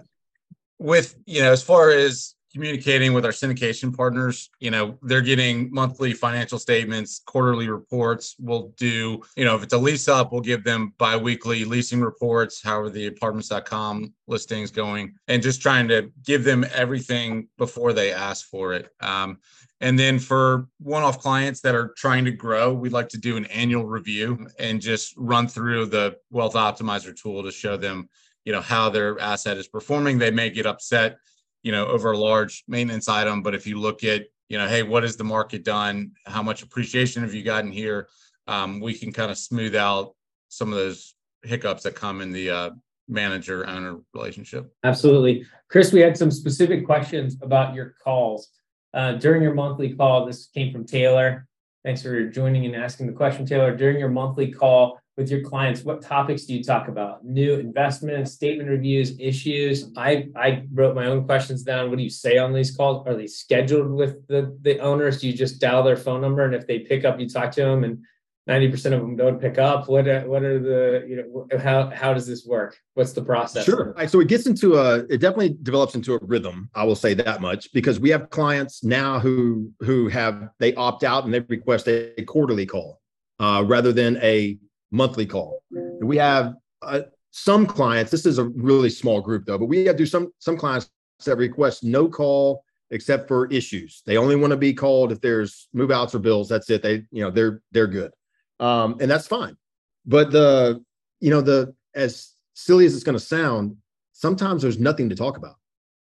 with 0.79 1.15
you 1.25 1.41
know, 1.41 1.51
as 1.51 1.63
far 1.63 1.91
as 1.91 2.35
communicating 2.53 3.13
with 3.13 3.25
our 3.25 3.31
syndication 3.31 3.95
partners 3.95 4.51
you 4.59 4.69
know 4.69 4.97
they're 5.01 5.21
getting 5.21 5.73
monthly 5.73 6.13
financial 6.13 6.59
statements 6.59 7.21
quarterly 7.25 7.67
reports 7.67 8.35
we'll 8.39 8.71
do 8.77 9.19
you 9.35 9.43
know 9.43 9.55
if 9.55 9.63
it's 9.63 9.73
a 9.73 9.77
lease 9.77 10.07
up 10.07 10.31
we'll 10.31 10.39
give 10.39 10.63
them 10.63 10.93
biweekly 10.99 11.65
leasing 11.65 11.99
reports 11.99 12.61
how 12.63 12.79
are 12.79 12.91
the 12.91 13.07
apartments.com 13.07 14.13
listings 14.27 14.69
going 14.69 15.15
and 15.27 15.41
just 15.41 15.61
trying 15.61 15.87
to 15.87 16.11
give 16.23 16.43
them 16.43 16.63
everything 16.73 17.47
before 17.57 17.91
they 17.91 18.13
ask 18.13 18.47
for 18.47 18.73
it 18.73 18.89
um, 18.99 19.39
and 19.83 19.99
then 19.99 20.17
for 20.17 20.67
one-off 20.79 21.19
clients 21.19 21.61
that 21.61 21.75
are 21.75 21.93
trying 21.97 22.25
to 22.25 22.31
grow 22.31 22.73
we'd 22.73 22.91
like 22.91 23.09
to 23.09 23.17
do 23.17 23.37
an 23.37 23.45
annual 23.45 23.85
review 23.85 24.47
and 24.57 24.81
just 24.81 25.13
run 25.17 25.47
through 25.47 25.85
the 25.85 26.15
wealth 26.31 26.55
optimizer 26.55 27.15
tool 27.15 27.43
to 27.43 27.51
show 27.51 27.77
them 27.77 28.09
you 28.45 28.51
know 28.51 28.61
how 28.61 28.89
their 28.89 29.19
asset 29.19 29.57
is 29.57 29.67
performing 29.67 30.17
they 30.17 30.31
may 30.31 30.49
get 30.49 30.65
upset 30.65 31.17
you 31.63 31.71
know, 31.71 31.87
over 31.87 32.11
a 32.11 32.17
large 32.17 32.63
maintenance 32.67 33.09
item. 33.09 33.41
But 33.41 33.55
if 33.55 33.65
you 33.65 33.79
look 33.79 34.03
at, 34.03 34.25
you 34.49 34.57
know, 34.57 34.67
hey, 34.67 34.83
what 34.83 35.03
has 35.03 35.15
the 35.15 35.23
market 35.23 35.63
done? 35.63 36.11
How 36.25 36.43
much 36.43 36.61
appreciation 36.61 37.23
have 37.23 37.33
you 37.33 37.43
gotten 37.43 37.71
here? 37.71 38.09
Um, 38.47 38.81
we 38.81 38.93
can 38.93 39.11
kind 39.11 39.31
of 39.31 39.37
smooth 39.37 39.75
out 39.75 40.13
some 40.49 40.71
of 40.71 40.77
those 40.77 41.15
hiccups 41.41 41.83
that 41.83 41.95
come 41.95 42.21
in 42.21 42.31
the 42.31 42.49
uh, 42.49 42.69
manager 43.07 43.65
owner 43.67 43.99
relationship. 44.13 44.71
Absolutely. 44.83 45.45
Chris, 45.69 45.91
we 45.91 46.01
had 46.01 46.17
some 46.17 46.29
specific 46.29 46.85
questions 46.85 47.37
about 47.41 47.73
your 47.73 47.95
calls. 48.03 48.49
Uh, 48.93 49.13
during 49.13 49.41
your 49.41 49.53
monthly 49.53 49.93
call, 49.93 50.25
this 50.25 50.47
came 50.47 50.71
from 50.71 50.85
Taylor. 50.85 51.47
Thanks 51.83 52.01
for 52.01 52.27
joining 52.27 52.65
and 52.65 52.75
asking 52.75 53.07
the 53.07 53.13
question, 53.13 53.45
Taylor. 53.45 53.75
During 53.75 53.99
your 53.99 54.09
monthly 54.09 54.51
call, 54.51 54.99
with 55.17 55.29
your 55.29 55.41
clients 55.41 55.83
what 55.83 56.01
topics 56.01 56.45
do 56.45 56.55
you 56.55 56.63
talk 56.63 56.87
about? 56.87 57.23
New 57.23 57.53
investments 57.55 58.31
statement 58.31 58.69
reviews 58.69 59.19
issues? 59.19 59.91
I 59.95 60.29
i 60.35 60.63
wrote 60.73 60.95
my 60.95 61.05
own 61.05 61.25
questions 61.25 61.63
down. 61.63 61.89
What 61.89 61.97
do 61.97 62.03
you 62.03 62.09
say 62.09 62.37
on 62.37 62.53
these 62.53 62.75
calls? 62.75 63.05
Are 63.07 63.15
they 63.15 63.27
scheduled 63.27 63.91
with 63.91 64.25
the 64.27 64.57
the 64.61 64.79
owners? 64.79 65.21
Do 65.21 65.27
you 65.27 65.33
just 65.33 65.61
dial 65.61 65.83
their 65.83 65.97
phone 65.97 66.21
number? 66.21 66.43
And 66.45 66.55
if 66.55 66.65
they 66.65 66.79
pick 66.79 67.05
up 67.05 67.19
you 67.19 67.29
talk 67.29 67.51
to 67.51 67.61
them? 67.61 67.83
And 67.83 68.03
90% 68.47 68.85
of 68.87 68.99
them 68.99 69.15
don't 69.15 69.39
pick 69.39 69.57
up 69.57 69.87
what 69.87 70.05
are, 70.05 70.27
what 70.27 70.43
are 70.43 70.59
the 70.59 71.05
you 71.07 71.15
know 71.15 71.59
how 71.59 71.89
how 71.91 72.13
does 72.13 72.27
this 72.27 72.45
work 72.45 72.77
what's 72.93 73.13
the 73.13 73.23
process 73.23 73.63
sure 73.63 73.95
so 74.05 74.19
it 74.19 74.27
gets 74.27 74.47
into 74.47 74.75
a 74.75 74.97
it 75.09 75.19
definitely 75.19 75.55
develops 75.63 75.95
into 75.95 76.13
a 76.13 76.19
rhythm 76.21 76.69
i 76.75 76.83
will 76.83 76.95
say 76.95 77.13
that 77.13 77.39
much 77.39 77.71
because 77.71 78.01
we 78.01 78.09
have 78.09 78.29
clients 78.31 78.83
now 78.83 79.17
who 79.17 79.71
who 79.79 80.09
have 80.09 80.49
they 80.59 80.73
opt 80.73 81.05
out 81.05 81.23
and 81.23 81.33
they 81.33 81.39
request 81.39 81.87
a, 81.87 82.11
quarterly 82.25 82.65
call 82.65 82.99
uh, 83.39 83.63
rather 83.65 83.91
than 83.91 84.17
a 84.17 84.57
monthly 84.93 85.25
call. 85.25 85.61
We 86.01 86.17
have 86.17 86.53
uh, 86.81 87.01
some 87.31 87.65
clients. 87.65 88.11
This 88.11 88.25
is 88.25 88.37
a 88.37 88.45
really 88.45 88.89
small 88.89 89.19
group 89.19 89.45
though, 89.45 89.57
but 89.57 89.65
we 89.65 89.85
have 89.85 89.97
do 89.97 90.05
some 90.05 90.31
some 90.39 90.55
clients 90.55 90.89
that 91.25 91.37
request 91.37 91.83
no 91.83 92.07
call 92.07 92.63
except 92.91 93.27
for 93.27 93.47
issues. 93.47 94.03
They 94.05 94.17
only 94.17 94.35
want 94.35 94.51
to 94.51 94.57
be 94.57 94.73
called 94.73 95.11
if 95.11 95.19
there's 95.19 95.67
move 95.73 95.91
outs 95.91 96.13
or 96.15 96.19
bills. 96.19 96.47
That's 96.47 96.69
it. 96.69 96.83
They 96.83 97.03
you 97.11 97.23
know 97.23 97.31
they're 97.31 97.61
they're 97.71 97.87
good, 97.87 98.11
um, 98.59 98.97
and 99.01 99.09
that's 99.09 99.27
fine. 99.27 99.57
But 100.05 100.31
the 100.31 100.83
you 101.19 101.29
know 101.29 101.41
the 101.41 101.73
as 101.95 102.33
silly 102.53 102.85
as 102.85 102.95
it's 102.95 103.03
going 103.03 103.17
to 103.17 103.23
sound, 103.23 103.77
sometimes 104.11 104.61
there's 104.61 104.79
nothing 104.79 105.09
to 105.09 105.15
talk 105.15 105.37
about. 105.37 105.55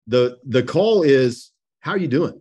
the 0.07 0.39
the 0.45 0.63
call 0.63 1.03
is 1.03 1.53
how 1.81 1.93
are 1.93 1.99
you 1.99 2.09
doing? 2.09 2.41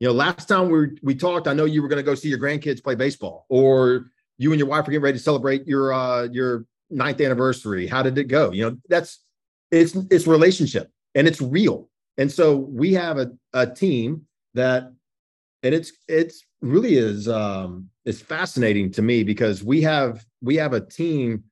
You 0.00 0.08
know, 0.08 0.14
last 0.14 0.46
time 0.48 0.70
we 0.70 0.88
we 1.02 1.14
talked, 1.14 1.48
I 1.48 1.54
know 1.54 1.64
you 1.64 1.82
were 1.82 1.88
going 1.88 1.98
to 1.98 2.02
go 2.10 2.14
see 2.14 2.28
your 2.28 2.38
grandkids 2.38 2.82
play 2.82 2.94
baseball, 2.94 3.46
or 3.48 4.10
you 4.38 4.52
and 4.52 4.58
your 4.58 4.68
wife 4.68 4.86
are 4.86 4.90
getting 4.90 5.02
ready 5.02 5.18
to 5.18 5.24
celebrate 5.24 5.66
your 5.66 5.92
uh 5.92 6.24
your 6.24 6.66
ninth 6.90 7.20
anniversary. 7.20 7.86
How 7.86 8.02
did 8.02 8.18
it 8.18 8.24
go? 8.24 8.52
You 8.52 8.70
know, 8.70 8.76
that's 8.88 9.20
it's 9.70 9.96
it's 10.10 10.26
relationship 10.26 10.90
and 11.14 11.26
it's 11.26 11.40
real. 11.40 11.88
And 12.18 12.30
so 12.30 12.56
we 12.56 12.92
have 12.94 13.18
a, 13.18 13.30
a 13.52 13.66
team 13.66 14.26
that 14.54 14.92
and 15.62 15.74
it's 15.74 15.92
it's 16.08 16.44
really 16.60 16.96
is 16.96 17.28
um 17.28 17.88
it's 18.06 18.22
fascinating 18.22 18.90
to 18.92 19.02
me 19.02 19.24
because 19.24 19.64
we 19.64 19.82
have 19.82 20.24
we 20.40 20.54
have 20.56 20.72
a 20.72 20.80
team, 20.80 21.42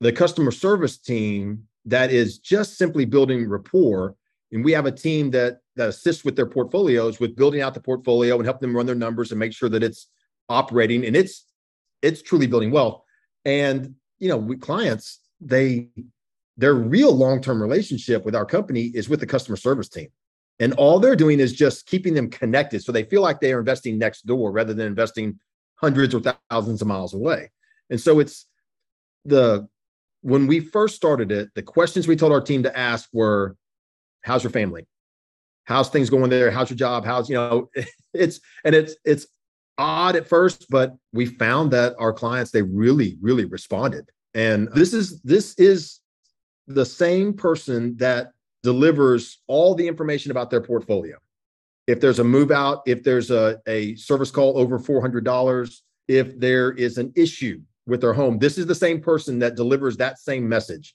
the 0.00 0.12
customer 0.12 0.50
service 0.50 0.98
team 0.98 1.66
that 1.86 2.10
is 2.10 2.38
just 2.38 2.76
simply 2.76 3.04
building 3.04 3.48
rapport. 3.48 4.16
And 4.52 4.64
we 4.64 4.72
have 4.72 4.86
a 4.86 4.92
team 4.92 5.30
that 5.30 5.60
that 5.76 5.88
assists 5.88 6.24
with 6.24 6.34
their 6.34 6.46
portfolios 6.46 7.20
with 7.20 7.36
building 7.36 7.62
out 7.62 7.74
the 7.74 7.80
portfolio 7.80 8.34
and 8.34 8.44
help 8.44 8.60
them 8.60 8.76
run 8.76 8.86
their 8.86 8.96
numbers 8.96 9.30
and 9.30 9.38
make 9.38 9.52
sure 9.52 9.68
that 9.68 9.84
it's 9.84 10.08
operating 10.48 11.06
and 11.06 11.16
it's 11.16 11.46
it's 12.02 12.22
truly 12.22 12.48
building 12.48 12.72
wealth. 12.72 13.02
And 13.44 13.94
you 14.18 14.28
know, 14.28 14.36
we 14.36 14.56
clients, 14.56 15.20
they 15.40 15.88
their 16.56 16.74
real 16.74 17.14
long-term 17.14 17.62
relationship 17.62 18.24
with 18.24 18.34
our 18.34 18.44
company 18.44 18.90
is 18.94 19.08
with 19.08 19.20
the 19.20 19.26
customer 19.26 19.56
service 19.56 19.88
team. 19.88 20.08
And 20.58 20.74
all 20.74 20.98
they're 20.98 21.16
doing 21.16 21.40
is 21.40 21.54
just 21.54 21.86
keeping 21.86 22.12
them 22.12 22.28
connected. 22.28 22.82
So 22.82 22.92
they 22.92 23.04
feel 23.04 23.22
like 23.22 23.40
they 23.40 23.52
are 23.52 23.60
investing 23.60 23.96
next 23.96 24.26
door 24.26 24.50
rather 24.50 24.74
than 24.74 24.86
investing 24.86 25.38
hundreds 25.80 26.14
or 26.14 26.20
thousands 26.50 26.82
of 26.82 26.88
miles 26.88 27.14
away. 27.14 27.50
And 27.88 28.00
so 28.00 28.20
it's 28.20 28.46
the 29.24 29.68
when 30.22 30.46
we 30.46 30.60
first 30.60 30.96
started 30.96 31.32
it, 31.32 31.48
the 31.54 31.62
questions 31.62 32.06
we 32.06 32.16
told 32.16 32.32
our 32.32 32.40
team 32.40 32.62
to 32.62 32.78
ask 32.78 33.08
were, 33.12 33.56
how's 34.22 34.44
your 34.44 34.50
family? 34.50 34.86
How's 35.64 35.88
things 35.88 36.10
going 36.10 36.30
there? 36.30 36.50
How's 36.50 36.68
your 36.68 36.76
job? 36.76 37.04
How's, 37.04 37.28
you 37.28 37.36
know, 37.36 37.70
it's 38.14 38.40
and 38.64 38.74
it's 38.74 38.96
it's 39.04 39.26
odd 39.78 40.16
at 40.16 40.28
first, 40.28 40.66
but 40.68 40.94
we 41.12 41.26
found 41.26 41.70
that 41.72 41.94
our 41.98 42.12
clients, 42.12 42.50
they 42.50 42.62
really, 42.62 43.16
really 43.22 43.46
responded. 43.46 44.10
And 44.34 44.68
this 44.74 44.92
is 44.92 45.20
this 45.22 45.54
is 45.54 46.00
the 46.66 46.84
same 46.84 47.32
person 47.32 47.96
that 47.96 48.32
delivers 48.62 49.40
all 49.46 49.74
the 49.74 49.88
information 49.88 50.30
about 50.30 50.50
their 50.50 50.60
portfolio. 50.60 51.16
If 51.90 52.00
there's 52.00 52.20
a 52.20 52.24
move 52.24 52.52
out, 52.52 52.82
if 52.86 53.02
there's 53.02 53.32
a, 53.32 53.60
a 53.66 53.96
service 53.96 54.30
call 54.30 54.56
over 54.56 54.78
$400, 54.78 55.76
if 56.06 56.38
there 56.38 56.70
is 56.70 56.98
an 56.98 57.12
issue 57.16 57.60
with 57.84 58.00
their 58.00 58.12
home, 58.12 58.38
this 58.38 58.58
is 58.58 58.66
the 58.66 58.76
same 58.76 59.00
person 59.00 59.40
that 59.40 59.56
delivers 59.56 59.96
that 59.96 60.20
same 60.20 60.48
message. 60.48 60.94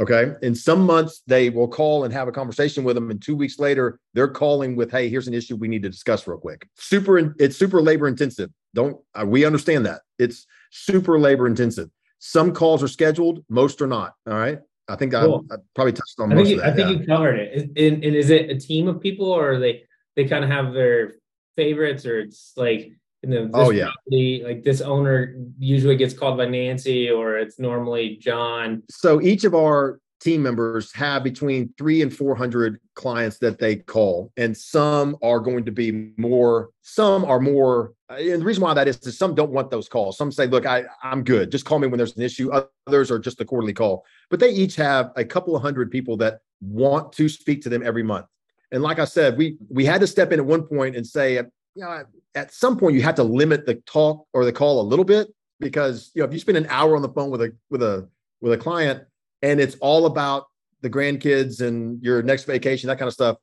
Okay. 0.00 0.32
In 0.40 0.54
some 0.54 0.86
months, 0.86 1.20
they 1.26 1.50
will 1.50 1.68
call 1.68 2.04
and 2.04 2.14
have 2.14 2.26
a 2.26 2.32
conversation 2.32 2.84
with 2.84 2.94
them. 2.94 3.10
And 3.10 3.20
two 3.20 3.36
weeks 3.36 3.58
later, 3.58 4.00
they're 4.14 4.28
calling 4.28 4.76
with, 4.76 4.90
Hey, 4.90 5.10
here's 5.10 5.28
an 5.28 5.34
issue 5.34 5.56
we 5.56 5.68
need 5.68 5.82
to 5.82 5.90
discuss 5.90 6.26
real 6.26 6.38
quick. 6.38 6.66
Super, 6.74 7.34
it's 7.38 7.58
super 7.58 7.82
labor 7.82 8.08
intensive. 8.08 8.48
Don't, 8.72 8.96
uh, 9.14 9.26
we 9.26 9.44
understand 9.44 9.84
that. 9.84 10.00
It's 10.18 10.46
super 10.70 11.20
labor 11.20 11.46
intensive. 11.46 11.90
Some 12.18 12.54
calls 12.54 12.82
are 12.82 12.88
scheduled, 12.88 13.44
most 13.50 13.82
are 13.82 13.86
not. 13.86 14.14
All 14.26 14.32
right. 14.32 14.58
I 14.88 14.96
think 14.96 15.12
cool. 15.12 15.44
I, 15.50 15.56
I, 15.56 15.58
probably 15.74 15.92
touched 15.92 16.18
on 16.18 16.32
I 16.32 16.34
most 16.34 16.46
think, 16.46 16.60
of 16.60 16.64
that. 16.64 16.72
I 16.72 16.76
think 16.76 16.90
yeah. 16.90 17.00
you 17.00 17.06
covered 17.06 17.38
it. 17.38 17.70
And, 17.76 18.02
and 18.02 18.16
is 18.16 18.30
it 18.30 18.48
a 18.48 18.58
team 18.58 18.88
of 18.88 19.02
people 19.02 19.30
or 19.30 19.52
are 19.52 19.58
they 19.58 19.84
they 20.20 20.28
kind 20.28 20.44
of 20.44 20.50
have 20.50 20.74
their 20.74 21.14
favorites 21.56 22.04
or 22.04 22.20
it's 22.20 22.52
like 22.56 22.92
you 23.22 23.28
know, 23.28 23.50
oh 23.52 23.70
yeah, 23.70 23.84
property, 23.84 24.42
like 24.44 24.62
this 24.64 24.80
owner 24.80 25.34
usually 25.58 25.96
gets 25.96 26.14
called 26.14 26.38
by 26.38 26.46
Nancy 26.46 27.10
or 27.10 27.36
it's 27.36 27.58
normally 27.58 28.16
John. 28.16 28.82
So 28.90 29.20
each 29.20 29.44
of 29.44 29.54
our 29.54 30.00
team 30.20 30.42
members 30.42 30.92
have 30.94 31.22
between 31.22 31.72
three 31.76 32.00
and 32.00 32.14
400 32.14 32.80
clients 32.94 33.38
that 33.38 33.58
they 33.58 33.76
call, 33.76 34.32
and 34.38 34.56
some 34.56 35.18
are 35.22 35.38
going 35.38 35.66
to 35.66 35.70
be 35.70 36.12
more, 36.16 36.70
some 36.80 37.26
are 37.26 37.40
more. 37.40 37.92
And 38.08 38.40
the 38.40 38.44
reason 38.44 38.62
why 38.62 38.72
that 38.72 38.88
is, 38.88 38.98
is 39.06 39.18
some 39.18 39.34
don't 39.34 39.50
want 39.50 39.70
those 39.70 39.88
calls. 39.88 40.16
Some 40.16 40.32
say, 40.32 40.46
look, 40.46 40.64
I, 40.64 40.84
I'm 41.02 41.22
good. 41.22 41.52
Just 41.52 41.66
call 41.66 41.78
me 41.78 41.88
when 41.88 41.98
there's 41.98 42.16
an 42.16 42.22
issue. 42.22 42.50
Others 42.86 43.10
are 43.10 43.18
just 43.18 43.40
a 43.40 43.44
quarterly 43.44 43.74
call. 43.74 44.04
But 44.30 44.40
they 44.40 44.50
each 44.50 44.76
have 44.76 45.12
a 45.16 45.24
couple 45.24 45.54
of 45.54 45.62
hundred 45.62 45.90
people 45.90 46.16
that 46.18 46.40
want 46.62 47.12
to 47.12 47.28
speak 47.28 47.62
to 47.62 47.68
them 47.68 47.82
every 47.84 48.02
month. 48.02 48.26
And 48.72 48.82
like 48.82 48.98
I 48.98 49.04
said, 49.04 49.36
we 49.36 49.56
we 49.68 49.84
had 49.84 50.00
to 50.00 50.06
step 50.06 50.32
in 50.32 50.40
at 50.40 50.46
one 50.46 50.62
point 50.62 50.96
and 50.96 51.06
say, 51.06 51.34
you 51.34 51.42
know, 51.76 52.04
at 52.34 52.52
some 52.52 52.76
point 52.76 52.94
you 52.94 53.02
have 53.02 53.16
to 53.16 53.24
limit 53.24 53.66
the 53.66 53.76
talk 53.86 54.26
or 54.32 54.44
the 54.44 54.52
call 54.52 54.80
a 54.80 54.86
little 54.86 55.04
bit 55.04 55.28
because 55.58 56.10
you 56.14 56.22
know 56.22 56.28
if 56.28 56.32
you 56.32 56.38
spend 56.38 56.56
an 56.56 56.66
hour 56.68 56.96
on 56.96 57.02
the 57.02 57.08
phone 57.08 57.30
with 57.30 57.42
a 57.42 57.54
with 57.70 57.82
a 57.82 58.08
with 58.40 58.52
a 58.52 58.58
client 58.58 59.02
and 59.42 59.60
it's 59.60 59.76
all 59.80 60.06
about 60.06 60.46
the 60.82 60.90
grandkids 60.90 61.60
and 61.60 62.02
your 62.02 62.22
next 62.22 62.44
vacation, 62.44 62.88
that 62.88 62.98
kind 62.98 63.08
of 63.08 63.12
stuff, 63.14 63.36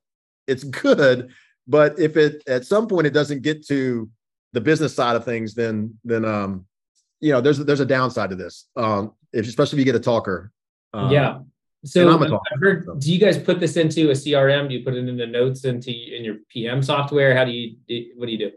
it's 0.48 0.64
good. 0.64 1.30
But 1.68 2.00
if 2.00 2.18
it 2.18 2.42
at 2.48 2.66
some 2.66 2.88
point 2.88 3.08
it 3.08 3.14
doesn't 3.14 3.42
get 3.42 3.66
to 3.68 4.10
the 4.54 4.62
business 4.62 4.96
side 4.96 5.16
of 5.16 5.26
things, 5.26 5.54
then 5.54 5.98
then 6.04 6.24
um, 6.26 6.66
you 7.20 7.32
know, 7.32 7.42
there's 7.42 7.58
there's 7.60 7.80
a 7.80 7.86
downside 7.86 8.30
to 8.30 8.36
this. 8.36 8.68
Um, 8.76 9.14
if, 9.34 9.48
especially 9.48 9.78
if 9.78 9.86
you 9.86 9.92
get 9.92 10.00
a 10.00 10.04
talker. 10.04 10.52
Um, 10.94 11.12
yeah. 11.12 11.40
So 11.88 12.10
i 12.10 12.40
heard, 12.60 12.86
so. 12.86 12.96
do 12.96 13.14
you 13.14 13.20
guys 13.20 13.38
put 13.38 13.60
this 13.60 13.78
into 13.78 14.10
a 14.10 14.14
CRM? 14.14 14.68
Do 14.68 14.76
you 14.76 14.84
put 14.84 14.94
it 14.94 15.08
into 15.08 15.26
notes 15.26 15.64
into 15.64 15.92
in 15.92 16.24
your 16.24 16.36
PM 16.50 16.84
software? 16.84 17.36
How 17.36 17.46
do 17.46 17.52
you 17.52 17.78
what 18.16 18.26
do 18.26 18.32
you 18.32 18.38
do? 18.38 18.52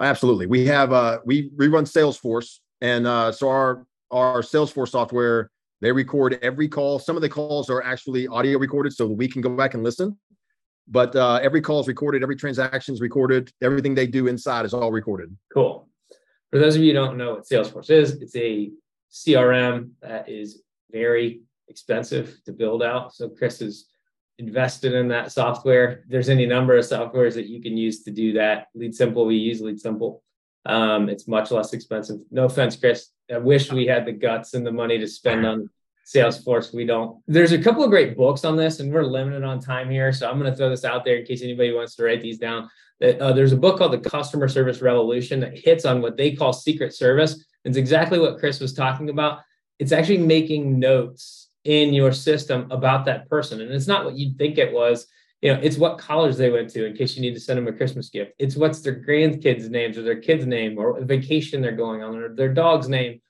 Absolutely. 0.00 0.46
We 0.46 0.66
have 0.66 0.92
uh 0.92 1.18
we 1.24 1.50
we 1.56 1.68
run 1.68 1.84
Salesforce 1.84 2.58
and 2.80 3.06
uh 3.06 3.32
so 3.32 3.48
our 3.48 3.86
our 4.10 4.42
Salesforce 4.42 4.90
software 4.90 5.50
they 5.82 5.90
record 5.90 6.38
every 6.42 6.68
call. 6.68 7.00
Some 7.00 7.16
of 7.16 7.22
the 7.22 7.28
calls 7.28 7.68
are 7.68 7.82
actually 7.82 8.28
audio 8.28 8.56
recorded 8.56 8.92
so 8.92 9.06
we 9.06 9.26
can 9.26 9.42
go 9.42 9.50
back 9.50 9.74
and 9.74 9.82
listen. 9.82 10.16
But 10.86 11.14
uh, 11.16 11.40
every 11.42 11.60
call 11.60 11.80
is 11.80 11.88
recorded, 11.88 12.22
every 12.22 12.36
transaction 12.36 12.94
is 12.94 13.00
recorded, 13.00 13.52
everything 13.60 13.94
they 13.94 14.06
do 14.06 14.28
inside 14.28 14.64
is 14.64 14.74
all 14.74 14.92
recorded. 14.92 15.36
Cool. 15.52 15.88
For 16.50 16.58
those 16.58 16.76
of 16.76 16.82
you 16.82 16.92
who 16.92 17.00
don't 17.00 17.16
know 17.16 17.32
what 17.32 17.48
Salesforce 17.48 17.90
is, 17.90 18.12
it's 18.22 18.36
a 18.36 18.70
CRM 19.10 19.90
that 20.02 20.28
is 20.28 20.62
very 20.92 21.42
expensive 21.68 22.38
to 22.44 22.52
build 22.52 22.82
out. 22.82 23.14
So 23.14 23.28
Chris 23.28 23.60
has 23.60 23.86
invested 24.38 24.94
in 24.94 25.08
that 25.08 25.32
software. 25.32 26.04
There's 26.08 26.28
any 26.28 26.46
number 26.46 26.76
of 26.76 26.84
softwares 26.84 27.34
that 27.34 27.46
you 27.46 27.62
can 27.62 27.76
use 27.76 28.02
to 28.04 28.10
do 28.10 28.32
that. 28.34 28.66
LeadSimple, 28.76 29.26
we 29.26 29.36
use 29.36 29.60
LeadSimple. 29.60 30.20
Um, 30.64 31.08
it's 31.08 31.26
much 31.26 31.50
less 31.50 31.72
expensive. 31.72 32.18
No 32.30 32.44
offense, 32.44 32.76
Chris. 32.76 33.08
I 33.32 33.38
wish 33.38 33.72
we 33.72 33.86
had 33.86 34.04
the 34.04 34.12
guts 34.12 34.54
and 34.54 34.66
the 34.66 34.72
money 34.72 34.98
to 34.98 35.08
spend 35.08 35.46
on 35.46 35.68
Salesforce. 36.06 36.74
We 36.74 36.84
don't. 36.84 37.20
There's 37.26 37.52
a 37.52 37.62
couple 37.62 37.82
of 37.82 37.90
great 37.90 38.16
books 38.16 38.44
on 38.44 38.56
this, 38.56 38.80
and 38.80 38.92
we're 38.92 39.04
limited 39.04 39.44
on 39.44 39.60
time 39.60 39.90
here. 39.90 40.12
So 40.12 40.28
I'm 40.28 40.38
going 40.38 40.50
to 40.50 40.56
throw 40.56 40.70
this 40.70 40.84
out 40.84 41.04
there 41.04 41.16
in 41.16 41.24
case 41.24 41.42
anybody 41.42 41.72
wants 41.72 41.96
to 41.96 42.04
write 42.04 42.22
these 42.22 42.38
down. 42.38 42.68
Uh, 43.02 43.32
there's 43.32 43.52
a 43.52 43.56
book 43.56 43.78
called 43.78 43.92
The 43.92 44.10
Customer 44.10 44.48
Service 44.48 44.80
Revolution 44.80 45.40
that 45.40 45.58
hits 45.58 45.84
on 45.84 46.00
what 46.00 46.16
they 46.16 46.32
call 46.32 46.52
secret 46.52 46.94
service. 46.94 47.44
It's 47.64 47.76
exactly 47.76 48.18
what 48.18 48.38
Chris 48.38 48.60
was 48.60 48.72
talking 48.72 49.08
about. 49.10 49.40
It's 49.78 49.92
actually 49.92 50.18
making 50.18 50.78
notes 50.78 51.41
in 51.64 51.92
your 51.94 52.12
system 52.12 52.66
about 52.70 53.04
that 53.06 53.28
person. 53.28 53.60
And 53.60 53.72
it's 53.72 53.86
not 53.86 54.04
what 54.04 54.16
you'd 54.16 54.36
think 54.38 54.58
it 54.58 54.72
was 54.72 55.06
you 55.42 55.52
know, 55.52 55.60
it's 55.60 55.76
what 55.76 55.98
college 55.98 56.36
they 56.36 56.50
went 56.50 56.70
to 56.70 56.86
in 56.86 56.96
case 56.96 57.16
you 57.16 57.20
need 57.20 57.34
to 57.34 57.40
send 57.40 57.58
them 57.58 57.66
a 57.66 57.76
Christmas 57.76 58.08
gift. 58.08 58.32
It's 58.38 58.56
what's 58.56 58.80
their 58.80 59.02
grandkids' 59.04 59.68
names 59.68 59.98
or 59.98 60.02
their 60.02 60.20
kid's 60.20 60.46
name 60.46 60.78
or 60.78 61.02
vacation 61.02 61.60
they're 61.60 61.72
going 61.72 62.02
on 62.02 62.16
or 62.16 62.34
their 62.34 62.54
dog's 62.54 62.88
name. 62.88 63.20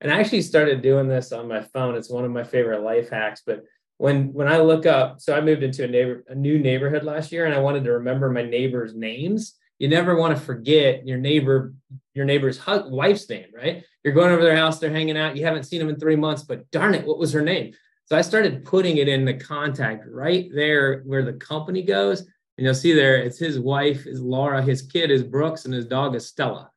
And 0.00 0.12
I 0.12 0.18
actually 0.18 0.42
started 0.42 0.82
doing 0.82 1.06
this 1.06 1.30
on 1.30 1.46
my 1.46 1.62
phone. 1.62 1.94
It's 1.94 2.10
one 2.10 2.24
of 2.24 2.32
my 2.32 2.42
favorite 2.42 2.82
life 2.82 3.08
hacks. 3.08 3.42
But 3.46 3.62
when 3.98 4.32
when 4.32 4.48
I 4.48 4.58
look 4.58 4.84
up, 4.84 5.20
so 5.20 5.36
I 5.36 5.40
moved 5.40 5.62
into 5.62 5.84
a 5.84 5.86
neighbor 5.86 6.24
a 6.26 6.34
new 6.34 6.58
neighborhood 6.58 7.04
last 7.04 7.30
year, 7.30 7.46
and 7.46 7.54
I 7.54 7.60
wanted 7.60 7.84
to 7.84 7.92
remember 7.92 8.30
my 8.30 8.42
neighbors' 8.42 8.94
names. 8.94 9.54
You 9.78 9.88
never 9.88 10.16
want 10.16 10.36
to 10.36 10.42
forget 10.42 11.06
your 11.06 11.18
neighbor, 11.18 11.74
your 12.14 12.24
neighbor's 12.24 12.60
wife's 12.66 13.28
name, 13.28 13.46
right? 13.54 13.84
You're 14.04 14.14
going 14.14 14.30
over 14.30 14.42
their 14.42 14.56
house, 14.56 14.78
they're 14.78 14.90
hanging 14.90 15.18
out. 15.18 15.36
You 15.36 15.44
haven't 15.44 15.64
seen 15.64 15.78
them 15.78 15.88
in 15.88 15.98
three 15.98 16.16
months, 16.16 16.42
but 16.42 16.70
darn 16.70 16.94
it, 16.94 17.06
what 17.06 17.18
was 17.18 17.32
her 17.32 17.42
name? 17.42 17.74
So 18.06 18.16
I 18.16 18.22
started 18.22 18.64
putting 18.64 18.96
it 18.96 19.08
in 19.08 19.24
the 19.24 19.34
contact 19.34 20.04
right 20.10 20.50
there 20.52 21.02
where 21.02 21.22
the 21.22 21.34
company 21.34 21.82
goes. 21.82 22.20
And 22.20 22.64
you'll 22.66 22.74
see 22.74 22.92
there, 22.92 23.16
it's 23.16 23.38
his 23.38 23.58
wife 23.58 24.06
is 24.06 24.20
Laura, 24.20 24.62
his 24.62 24.82
kid 24.82 25.10
is 25.10 25.22
Brooks, 25.22 25.64
and 25.64 25.72
his 25.72 25.86
dog 25.86 26.14
is 26.14 26.26
Stella. 26.26 26.70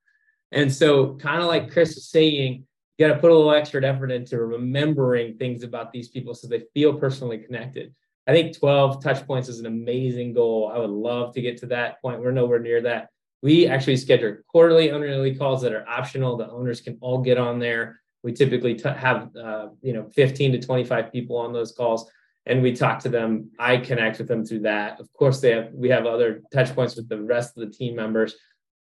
And 0.52 0.72
so, 0.72 1.16
kind 1.16 1.42
of 1.42 1.48
like 1.48 1.72
Chris 1.72 1.96
was 1.96 2.08
saying, 2.08 2.66
you 2.98 3.08
got 3.08 3.14
to 3.16 3.20
put 3.20 3.32
a 3.32 3.36
little 3.36 3.54
extra 3.54 3.84
effort 3.84 4.12
into 4.12 4.38
remembering 4.38 5.38
things 5.38 5.64
about 5.64 5.92
these 5.92 6.10
people 6.10 6.36
so 6.36 6.48
they 6.48 6.64
feel 6.74 6.94
personally 6.94 7.40
connected. 7.40 7.94
I 8.28 8.32
think 8.32 8.58
12 8.58 9.04
touch 9.04 9.26
points 9.26 9.50
is 9.50 9.60
an 9.60 9.66
amazing 9.66 10.34
goal. 10.34 10.72
I 10.74 10.78
would 10.78 10.90
love 10.92 11.34
to 11.34 11.42
get 11.42 11.58
to 11.58 11.66
that 11.68 12.02
point. 12.02 12.22
We're 12.22 12.32
nowhere 12.32 12.60
near 12.60 12.82
that. 12.84 13.10
We 13.44 13.68
actually 13.68 13.98
schedule 13.98 14.38
quarterly 14.48 14.90
owner 14.92 15.36
calls 15.36 15.62
that 15.64 15.74
are 15.74 15.88
optional. 15.88 16.38
The 16.38 16.50
owners 16.50 16.80
can 16.80 16.98
all 17.02 17.20
get 17.20 17.38
on 17.38 17.60
there. 17.60 18.00
We 18.24 18.32
typically 18.32 18.76
t- 18.76 18.88
have 18.88 19.36
uh, 19.36 19.68
you 19.82 19.92
know 19.92 20.10
15 20.16 20.54
to 20.54 20.60
25 20.60 21.12
people 21.12 21.38
on 21.38 21.52
those 21.52 21.74
calls 21.74 22.10
and 22.46 22.62
we 22.62 22.74
talk 22.74 23.00
to 23.00 23.10
them. 23.10 23.52
I 23.60 23.78
connect 23.78 24.18
with 24.18 24.30
them 24.30 24.46
through 24.46 24.62
that. 24.62 25.00
Of 25.02 25.12
course 25.12 25.42
they 25.42 25.52
have 25.52 25.72
we 25.74 25.90
have 25.90 26.06
other 26.06 26.42
touch 26.54 26.74
points 26.74 26.96
with 26.96 27.10
the 27.10 27.22
rest 27.22 27.58
of 27.58 27.68
the 27.68 27.76
team 27.76 27.98
members. 27.98 28.34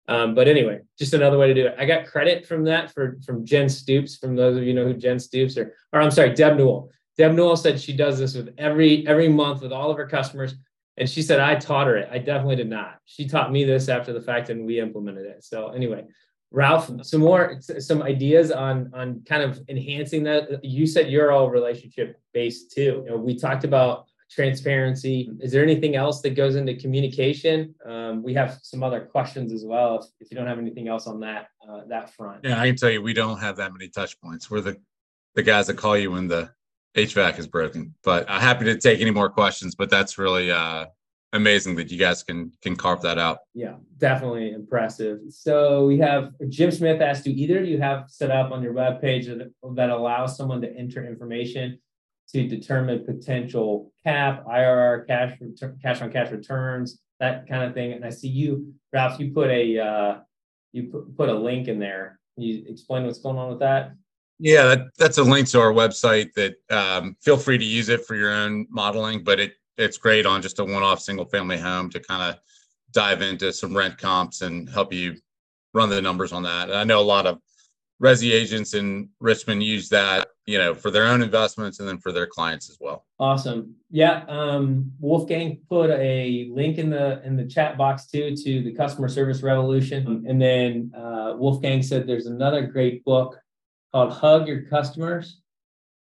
Um, 0.08 0.34
but 0.34 0.48
anyway 0.48 0.80
just 0.98 1.14
another 1.14 1.38
way 1.38 1.46
to 1.46 1.54
do 1.54 1.66
it. 1.66 1.76
I 1.78 1.84
got 1.84 2.06
credit 2.06 2.44
from 2.44 2.64
that 2.64 2.92
for 2.92 3.16
from 3.24 3.46
jen 3.46 3.68
stoops 3.68 4.16
from 4.16 4.34
those 4.34 4.56
of 4.56 4.64
you 4.64 4.74
know 4.74 4.84
who 4.84 4.94
jen 4.94 5.20
stoops 5.20 5.56
or 5.56 5.74
or 5.92 6.00
i'm 6.00 6.10
sorry 6.10 6.34
deb 6.34 6.56
newell. 6.56 6.90
Deb 7.16 7.32
newell 7.34 7.56
said 7.56 7.80
she 7.80 7.92
does 7.92 8.18
this 8.18 8.34
with 8.34 8.54
every 8.58 9.06
every 9.06 9.28
month 9.28 9.62
with 9.62 9.72
all 9.72 9.90
of 9.90 9.96
her 9.98 10.06
customers 10.06 10.56
And 10.98 11.08
she 11.08 11.22
said, 11.22 11.40
I 11.40 11.54
taught 11.54 11.86
her 11.86 11.96
it. 11.96 12.08
I 12.10 12.18
definitely 12.18 12.56
did 12.56 12.68
not. 12.68 12.98
She 13.04 13.28
taught 13.28 13.52
me 13.52 13.64
this 13.64 13.88
after 13.88 14.12
the 14.12 14.20
fact 14.20 14.50
and 14.50 14.66
we 14.66 14.80
implemented 14.80 15.26
it. 15.26 15.44
So 15.44 15.68
anyway, 15.68 16.04
Ralph, 16.50 16.90
some 17.02 17.20
more, 17.20 17.60
some 17.60 18.02
ideas 18.02 18.50
on, 18.50 18.90
on 18.94 19.22
kind 19.26 19.42
of 19.42 19.60
enhancing 19.68 20.24
that. 20.24 20.64
You 20.64 20.86
said 20.86 21.10
you're 21.10 21.30
all 21.30 21.50
relationship 21.50 22.20
based 22.32 22.72
too. 22.72 23.04
You 23.04 23.10
know, 23.10 23.16
we 23.16 23.38
talked 23.38 23.64
about 23.64 24.06
transparency. 24.30 25.30
Is 25.40 25.52
there 25.52 25.62
anything 25.62 25.94
else 25.94 26.20
that 26.22 26.30
goes 26.30 26.56
into 26.56 26.74
communication? 26.74 27.74
Um, 27.84 28.22
we 28.22 28.34
have 28.34 28.58
some 28.62 28.82
other 28.82 29.00
questions 29.00 29.52
as 29.52 29.64
well. 29.64 30.00
If, 30.00 30.06
if 30.20 30.30
you 30.30 30.36
don't 30.36 30.46
have 30.46 30.58
anything 30.58 30.88
else 30.88 31.06
on 31.06 31.20
that, 31.20 31.48
uh, 31.68 31.82
that 31.88 32.14
front. 32.14 32.40
Yeah, 32.44 32.60
I 32.60 32.66
can 32.66 32.76
tell 32.76 32.90
you, 32.90 33.02
we 33.02 33.14
don't 33.14 33.38
have 33.38 33.56
that 33.56 33.72
many 33.72 33.88
touch 33.88 34.20
points. 34.20 34.50
We're 34.50 34.60
the, 34.60 34.76
the 35.34 35.42
guys 35.42 35.68
that 35.68 35.76
call 35.76 35.96
you 35.96 36.10
when 36.10 36.28
the 36.28 36.50
HVAC 36.96 37.38
is 37.38 37.46
broken. 37.46 37.94
But 38.02 38.28
I'm 38.28 38.40
happy 38.40 38.64
to 38.66 38.78
take 38.78 39.00
any 39.00 39.10
more 39.10 39.28
questions. 39.28 39.74
But 39.74 39.90
that's 39.90 40.18
really 40.18 40.50
uh, 40.50 40.86
amazing 41.32 41.76
that 41.76 41.90
you 41.90 41.98
guys 41.98 42.22
can 42.22 42.52
can 42.62 42.76
carve 42.76 43.02
that 43.02 43.18
out. 43.18 43.38
Yeah, 43.54 43.76
definitely 43.98 44.52
impressive. 44.52 45.18
So 45.28 45.86
we 45.86 45.98
have 45.98 46.32
Jim 46.48 46.70
Smith 46.70 47.00
asked, 47.00 47.24
do 47.24 47.30
either 47.30 47.62
you 47.62 47.80
have 47.80 48.04
set 48.08 48.30
up 48.30 48.52
on 48.52 48.62
your 48.62 48.72
web 48.72 49.00
page 49.00 49.26
that, 49.26 49.52
that 49.74 49.90
allows 49.90 50.36
someone 50.36 50.60
to 50.62 50.74
enter 50.76 51.06
information 51.06 51.78
to 52.30 52.46
determine 52.46 53.04
potential 53.04 53.92
cap, 54.04 54.44
IRR, 54.46 55.06
cash 55.06 55.38
cash 55.82 56.02
on 56.02 56.12
cash 56.12 56.30
returns, 56.30 57.00
that 57.20 57.46
kind 57.48 57.64
of 57.64 57.74
thing? 57.74 57.92
And 57.92 58.04
I 58.04 58.10
see 58.10 58.28
you, 58.28 58.74
Ralph, 58.92 59.20
you 59.20 59.32
put 59.32 59.50
a 59.50 59.78
uh, 59.78 60.18
you 60.72 60.84
put, 60.84 61.16
put 61.16 61.28
a 61.28 61.34
link 61.34 61.68
in 61.68 61.78
there. 61.78 62.18
Can 62.34 62.44
you 62.44 62.64
explain 62.68 63.04
what's 63.04 63.18
going 63.18 63.36
on 63.36 63.50
with 63.50 63.60
that? 63.60 63.92
Yeah, 64.38 64.64
that, 64.64 64.86
that's 64.98 65.18
a 65.18 65.22
link 65.22 65.48
to 65.48 65.60
our 65.60 65.72
website 65.72 66.32
that 66.34 66.56
um, 66.70 67.16
feel 67.20 67.36
free 67.36 67.58
to 67.58 67.64
use 67.64 67.88
it 67.88 68.06
for 68.06 68.14
your 68.14 68.32
own 68.32 68.66
modeling, 68.70 69.24
but 69.24 69.40
it 69.40 69.54
it's 69.76 69.96
great 69.96 70.26
on 70.26 70.42
just 70.42 70.58
a 70.58 70.64
one-off 70.64 71.00
single 71.00 71.24
family 71.24 71.56
home 71.56 71.88
to 71.88 72.00
kind 72.00 72.22
of 72.22 72.40
dive 72.92 73.22
into 73.22 73.52
some 73.52 73.76
rent 73.76 73.96
comps 73.96 74.42
and 74.42 74.68
help 74.68 74.92
you 74.92 75.14
run 75.72 75.88
the 75.88 76.02
numbers 76.02 76.32
on 76.32 76.42
that. 76.42 76.68
And 76.68 76.76
I 76.76 76.84
know 76.84 77.00
a 77.00 77.02
lot 77.02 77.26
of 77.26 77.40
resi 78.02 78.32
agents 78.32 78.74
in 78.74 79.08
Richmond 79.20 79.62
use 79.62 79.88
that, 79.90 80.28
you 80.46 80.58
know, 80.58 80.74
for 80.74 80.90
their 80.90 81.06
own 81.06 81.22
investments 81.22 81.78
and 81.78 81.88
then 81.88 81.98
for 81.98 82.10
their 82.10 82.26
clients 82.26 82.68
as 82.70 82.78
well. 82.80 83.06
Awesome. 83.20 83.74
Yeah. 83.90 84.24
Um, 84.28 84.92
Wolfgang 84.98 85.60
put 85.68 85.90
a 85.90 86.48
link 86.52 86.78
in 86.78 86.90
the 86.90 87.22
in 87.24 87.36
the 87.36 87.46
chat 87.46 87.76
box 87.76 88.06
too 88.06 88.34
to 88.34 88.62
the 88.62 88.72
customer 88.74 89.08
service 89.08 89.42
revolution. 89.42 90.24
And 90.28 90.40
then 90.40 90.92
uh, 90.96 91.34
Wolfgang 91.36 91.82
said 91.82 92.06
there's 92.06 92.26
another 92.26 92.62
great 92.66 93.04
book 93.04 93.38
called 93.92 94.12
Hug 94.12 94.48
Your 94.48 94.62
Customers, 94.62 95.40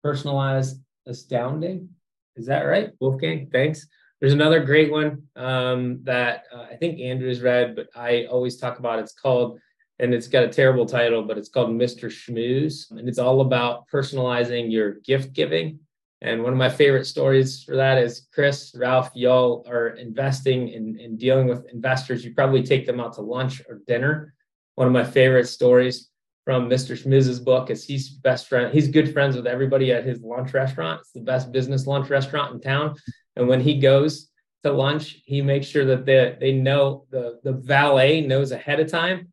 Personalized 0.03 0.81
Astounding. 1.07 1.89
Is 2.37 2.47
that 2.47 2.63
right, 2.63 2.91
Wolfgang? 3.01 3.49
Thanks. 3.53 3.87
There's 4.21 4.33
another 4.33 4.61
great 4.65 4.91
one 4.91 5.23
um, 5.37 6.01
that 6.03 6.45
uh, 6.53 6.67
I 6.71 6.77
think 6.77 7.01
Andrew's 7.01 7.41
read, 7.41 7.77
but 7.77 7.89
I 7.95 8.27
always 8.27 8.57
talk 8.57 8.79
about. 8.79 8.99
It's 8.99 9.13
called, 9.13 9.61
and 10.01 10.13
it's 10.13 10.27
got 10.27 10.45
a 10.45 10.49
terrible 10.49 10.87
title, 10.87 11.23
but 11.23 11.39
it's 11.39 11.49
called 11.49 11.71
Mr. 11.71 12.09
Schmooze, 12.11 12.91
and 12.91 13.09
it's 13.09 13.19
all 13.19 13.43
about 13.43 13.89
personalizing 13.89 14.73
your 14.73 14.95
gift 14.95 15.33
giving. 15.33 15.79
And 16.21 16.43
one 16.43 16.53
of 16.53 16.59
my 16.59 16.69
favorite 16.69 17.07
stories 17.07 17.63
for 17.63 17.77
that 17.77 17.99
is 17.99 18.27
Chris, 18.33 18.75
Ralph, 18.77 19.13
y'all 19.15 19.65
are 19.69 19.91
investing 19.91 20.69
in, 20.69 20.99
in 20.99 21.17
dealing 21.17 21.47
with 21.47 21.69
investors. 21.73 22.25
You 22.25 22.35
probably 22.35 22.65
take 22.65 22.87
them 22.87 22.99
out 22.99 23.13
to 23.15 23.21
lunch 23.21 23.63
or 23.69 23.83
dinner. 23.87 24.35
One 24.75 24.89
of 24.89 24.93
my 24.93 25.05
favorite 25.05 25.47
stories 25.47 26.09
from 26.49 26.67
Mr. 26.67 26.99
Schmooze's 26.99 27.41
book 27.41 27.69
is 27.69 27.85
he's 27.85 28.09
best 28.09 28.49
friend. 28.49 28.73
He's 28.73 28.89
good 28.89 29.13
friends 29.13 29.37
with 29.37 29.47
everybody 29.47 29.93
at 29.93 30.07
his 30.07 30.23
lunch 30.23 30.55
restaurant. 30.55 31.03
It's 31.03 31.13
the 31.13 31.21
best 31.21 31.53
business 31.53 31.87
lunch 31.87 32.09
restaurant 32.09 32.55
in 32.55 32.61
town. 32.63 32.95
And 33.37 33.49
when 33.49 33.61
he 33.61 33.79
goes 33.79 34.31
to 34.65 34.73
lunch, 34.73 35.21
he 35.27 35.43
makes 35.43 35.67
sure 35.67 35.85
that 35.85 36.07
they, 36.07 36.39
they 36.41 36.53
know 36.53 37.05
the, 37.11 37.39
the 37.45 37.53
valet 37.53 38.23
knows 38.23 38.51
ahead 38.51 38.81
of 38.81 38.91
time 38.91 39.31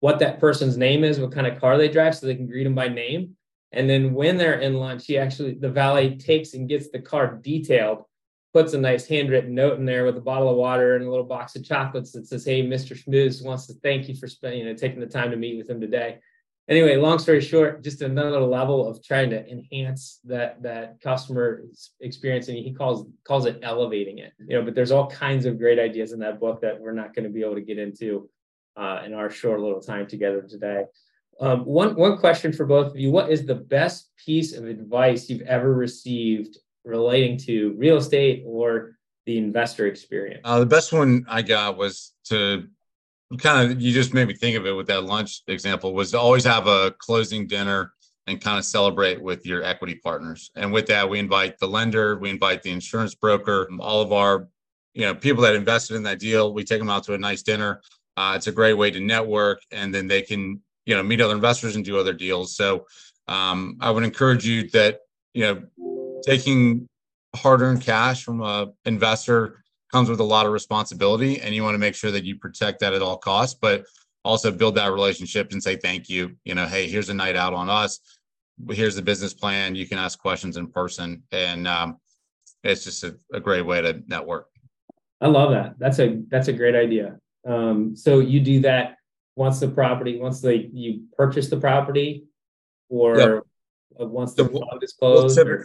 what 0.00 0.18
that 0.18 0.40
person's 0.40 0.76
name 0.76 1.04
is, 1.04 1.18
what 1.18 1.32
kind 1.32 1.46
of 1.46 1.58
car 1.58 1.78
they 1.78 1.88
drive, 1.88 2.14
so 2.14 2.26
they 2.26 2.34
can 2.34 2.46
greet 2.46 2.66
him 2.66 2.74
by 2.74 2.88
name. 2.88 3.34
And 3.72 3.88
then 3.88 4.12
when 4.12 4.36
they're 4.36 4.60
in 4.60 4.74
lunch, 4.74 5.06
he 5.06 5.16
actually 5.16 5.54
the 5.54 5.70
valet 5.70 6.16
takes 6.16 6.52
and 6.52 6.68
gets 6.68 6.90
the 6.90 7.00
car 7.00 7.40
detailed, 7.42 8.02
puts 8.52 8.74
a 8.74 8.78
nice 8.78 9.06
handwritten 9.06 9.54
note 9.54 9.78
in 9.78 9.86
there 9.86 10.04
with 10.04 10.18
a 10.18 10.20
bottle 10.20 10.50
of 10.50 10.58
water 10.58 10.96
and 10.96 11.06
a 11.06 11.08
little 11.08 11.24
box 11.24 11.56
of 11.56 11.64
chocolates 11.64 12.12
that 12.12 12.26
says, 12.26 12.44
"Hey, 12.44 12.62
Mr. 12.62 12.94
Schmooze 12.94 13.42
wants 13.42 13.66
to 13.68 13.72
thank 13.82 14.06
you 14.06 14.14
for 14.14 14.28
spending, 14.28 14.60
you 14.60 14.66
know, 14.66 14.74
taking 14.74 15.00
the 15.00 15.06
time 15.06 15.30
to 15.30 15.36
meet 15.38 15.56
with 15.56 15.70
him 15.70 15.80
today." 15.80 16.18
Anyway, 16.68 16.96
long 16.96 17.18
story 17.18 17.40
short, 17.40 17.82
just 17.82 18.02
another 18.02 18.40
level 18.40 18.86
of 18.86 19.02
trying 19.02 19.30
to 19.30 19.48
enhance 19.50 20.20
that 20.24 20.62
that 20.62 21.00
customer 21.00 21.64
experience, 22.00 22.48
and 22.48 22.58
he 22.58 22.72
calls 22.72 23.06
calls 23.24 23.46
it 23.46 23.58
elevating 23.62 24.18
it. 24.18 24.32
You 24.38 24.58
know, 24.58 24.64
but 24.64 24.74
there's 24.74 24.90
all 24.90 25.10
kinds 25.10 25.46
of 25.46 25.58
great 25.58 25.78
ideas 25.78 26.12
in 26.12 26.20
that 26.20 26.40
book 26.40 26.60
that 26.60 26.78
we're 26.78 26.92
not 26.92 27.14
going 27.14 27.24
to 27.24 27.30
be 27.30 27.42
able 27.42 27.54
to 27.54 27.60
get 27.60 27.78
into 27.78 28.28
uh, 28.76 29.02
in 29.04 29.14
our 29.14 29.30
short 29.30 29.60
little 29.60 29.80
time 29.80 30.06
together 30.06 30.42
today. 30.42 30.84
Um, 31.40 31.64
one 31.64 31.94
one 31.94 32.18
question 32.18 32.52
for 32.52 32.66
both 32.66 32.88
of 32.88 32.96
you: 32.96 33.10
What 33.10 33.30
is 33.30 33.46
the 33.46 33.54
best 33.54 34.10
piece 34.24 34.54
of 34.54 34.64
advice 34.66 35.30
you've 35.30 35.42
ever 35.42 35.72
received 35.72 36.58
relating 36.84 37.36
to 37.38 37.74
real 37.76 37.96
estate 37.96 38.42
or 38.46 38.96
the 39.26 39.38
investor 39.38 39.86
experience? 39.86 40.40
Uh, 40.44 40.58
the 40.58 40.66
best 40.66 40.92
one 40.92 41.24
I 41.28 41.42
got 41.42 41.76
was 41.76 42.12
to 42.24 42.66
kind 43.36 43.70
of 43.70 43.80
you 43.80 43.92
just 43.92 44.14
made 44.14 44.26
me 44.26 44.34
think 44.34 44.56
of 44.56 44.66
it 44.66 44.72
with 44.72 44.86
that 44.86 45.04
lunch 45.04 45.42
example 45.48 45.92
was 45.92 46.12
to 46.12 46.18
always 46.18 46.44
have 46.44 46.66
a 46.66 46.94
closing 46.98 47.46
dinner 47.46 47.92
and 48.26 48.40
kind 48.40 48.58
of 48.58 48.64
celebrate 48.64 49.20
with 49.22 49.44
your 49.44 49.62
equity 49.62 49.94
partners. 49.96 50.50
And 50.54 50.72
with 50.72 50.86
that 50.86 51.08
we 51.08 51.18
invite 51.18 51.58
the 51.58 51.68
lender 51.68 52.18
we 52.18 52.30
invite 52.30 52.62
the 52.62 52.70
insurance 52.70 53.14
broker 53.14 53.68
all 53.80 54.00
of 54.00 54.12
our 54.12 54.48
you 54.94 55.02
know 55.02 55.14
people 55.14 55.42
that 55.42 55.54
invested 55.54 55.96
in 55.96 56.02
that 56.04 56.18
deal 56.18 56.54
we 56.54 56.64
take 56.64 56.78
them 56.78 56.90
out 56.90 57.04
to 57.04 57.14
a 57.14 57.18
nice 57.18 57.42
dinner. 57.42 57.82
Uh, 58.16 58.32
it's 58.34 58.46
a 58.46 58.52
great 58.52 58.74
way 58.74 58.90
to 58.90 59.00
network 59.00 59.60
and 59.70 59.94
then 59.94 60.06
they 60.06 60.22
can 60.22 60.60
you 60.86 60.94
know 60.94 61.02
meet 61.02 61.20
other 61.20 61.34
investors 61.34 61.76
and 61.76 61.84
do 61.84 61.98
other 61.98 62.14
deals. 62.14 62.56
So 62.56 62.86
um, 63.26 63.76
i 63.80 63.90
would 63.90 64.04
encourage 64.04 64.46
you 64.46 64.70
that 64.70 65.00
you 65.34 65.42
know 65.42 65.62
taking 66.24 66.88
hard-earned 67.36 67.82
cash 67.82 68.24
from 68.24 68.42
a 68.42 68.72
investor 68.86 69.62
comes 69.92 70.08
with 70.08 70.20
a 70.20 70.24
lot 70.24 70.46
of 70.46 70.52
responsibility 70.52 71.40
and 71.40 71.54
you 71.54 71.62
want 71.62 71.74
to 71.74 71.78
make 71.78 71.94
sure 71.94 72.10
that 72.10 72.24
you 72.24 72.36
protect 72.36 72.80
that 72.80 72.92
at 72.92 73.02
all 73.02 73.16
costs 73.16 73.58
but 73.60 73.84
also 74.24 74.50
build 74.50 74.74
that 74.74 74.92
relationship 74.92 75.52
and 75.52 75.62
say 75.62 75.76
thank 75.76 76.08
you. 76.08 76.36
You 76.44 76.54
know 76.54 76.66
hey 76.66 76.88
here's 76.88 77.08
a 77.08 77.14
night 77.14 77.36
out 77.36 77.54
on 77.54 77.70
us. 77.70 78.00
Here's 78.70 78.96
the 78.96 79.02
business 79.02 79.34
plan. 79.34 79.74
You 79.74 79.86
can 79.86 79.98
ask 79.98 80.18
questions 80.18 80.56
in 80.56 80.66
person. 80.66 81.22
And 81.30 81.68
um, 81.68 81.98
it's 82.64 82.84
just 82.84 83.04
a, 83.04 83.16
a, 83.32 83.38
great 83.38 83.64
way 83.64 83.80
to 83.80 84.02
network. 84.08 84.48
I 85.20 85.28
love 85.28 85.50
that. 85.50 85.74
That's 85.78 85.98
a 86.00 86.20
that's 86.28 86.48
a 86.48 86.52
great 86.52 86.74
idea. 86.74 87.18
Um, 87.46 87.96
so 87.96 88.18
you 88.18 88.40
do 88.40 88.60
that 88.60 88.96
once 89.36 89.60
the 89.60 89.68
property 89.68 90.18
once 90.18 90.40
they 90.40 90.68
you 90.72 91.04
purchase 91.16 91.48
the 91.48 91.56
property 91.56 92.24
or 92.88 93.18
yep. 93.18 93.42
once 93.98 94.34
the 94.34 94.44
fund 94.44 94.82
is 94.82 94.92
closed? 94.92 95.38
well, 95.38 95.58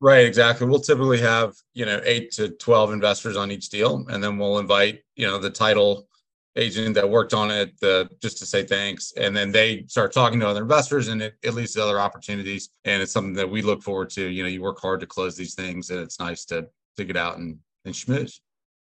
Right, 0.00 0.26
exactly. 0.26 0.66
We'll 0.66 0.80
typically 0.80 1.18
have, 1.20 1.56
you 1.74 1.84
know, 1.84 2.00
eight 2.04 2.30
to 2.32 2.50
12 2.50 2.92
investors 2.92 3.36
on 3.36 3.50
each 3.50 3.68
deal. 3.68 4.06
And 4.08 4.22
then 4.22 4.38
we'll 4.38 4.58
invite, 4.58 5.02
you 5.16 5.26
know, 5.26 5.38
the 5.38 5.50
title 5.50 6.08
agent 6.56 6.94
that 6.94 7.08
worked 7.08 7.34
on 7.34 7.50
it 7.50 7.72
just 8.20 8.38
to 8.38 8.46
say 8.46 8.64
thanks. 8.64 9.12
And 9.16 9.36
then 9.36 9.50
they 9.50 9.84
start 9.88 10.12
talking 10.12 10.38
to 10.40 10.48
other 10.48 10.62
investors 10.62 11.08
and 11.08 11.20
it, 11.20 11.34
it 11.42 11.54
leads 11.54 11.72
to 11.72 11.82
other 11.82 11.98
opportunities. 11.98 12.70
And 12.84 13.02
it's 13.02 13.12
something 13.12 13.34
that 13.34 13.50
we 13.50 13.60
look 13.60 13.82
forward 13.82 14.10
to. 14.10 14.28
You 14.28 14.44
know, 14.44 14.48
you 14.48 14.62
work 14.62 14.80
hard 14.80 15.00
to 15.00 15.06
close 15.06 15.36
these 15.36 15.54
things 15.54 15.90
and 15.90 16.00
it's 16.00 16.20
nice 16.20 16.44
to, 16.46 16.68
to 16.96 17.04
get 17.04 17.16
out 17.16 17.38
and, 17.38 17.58
and 17.84 17.92
schmooze. 17.92 18.40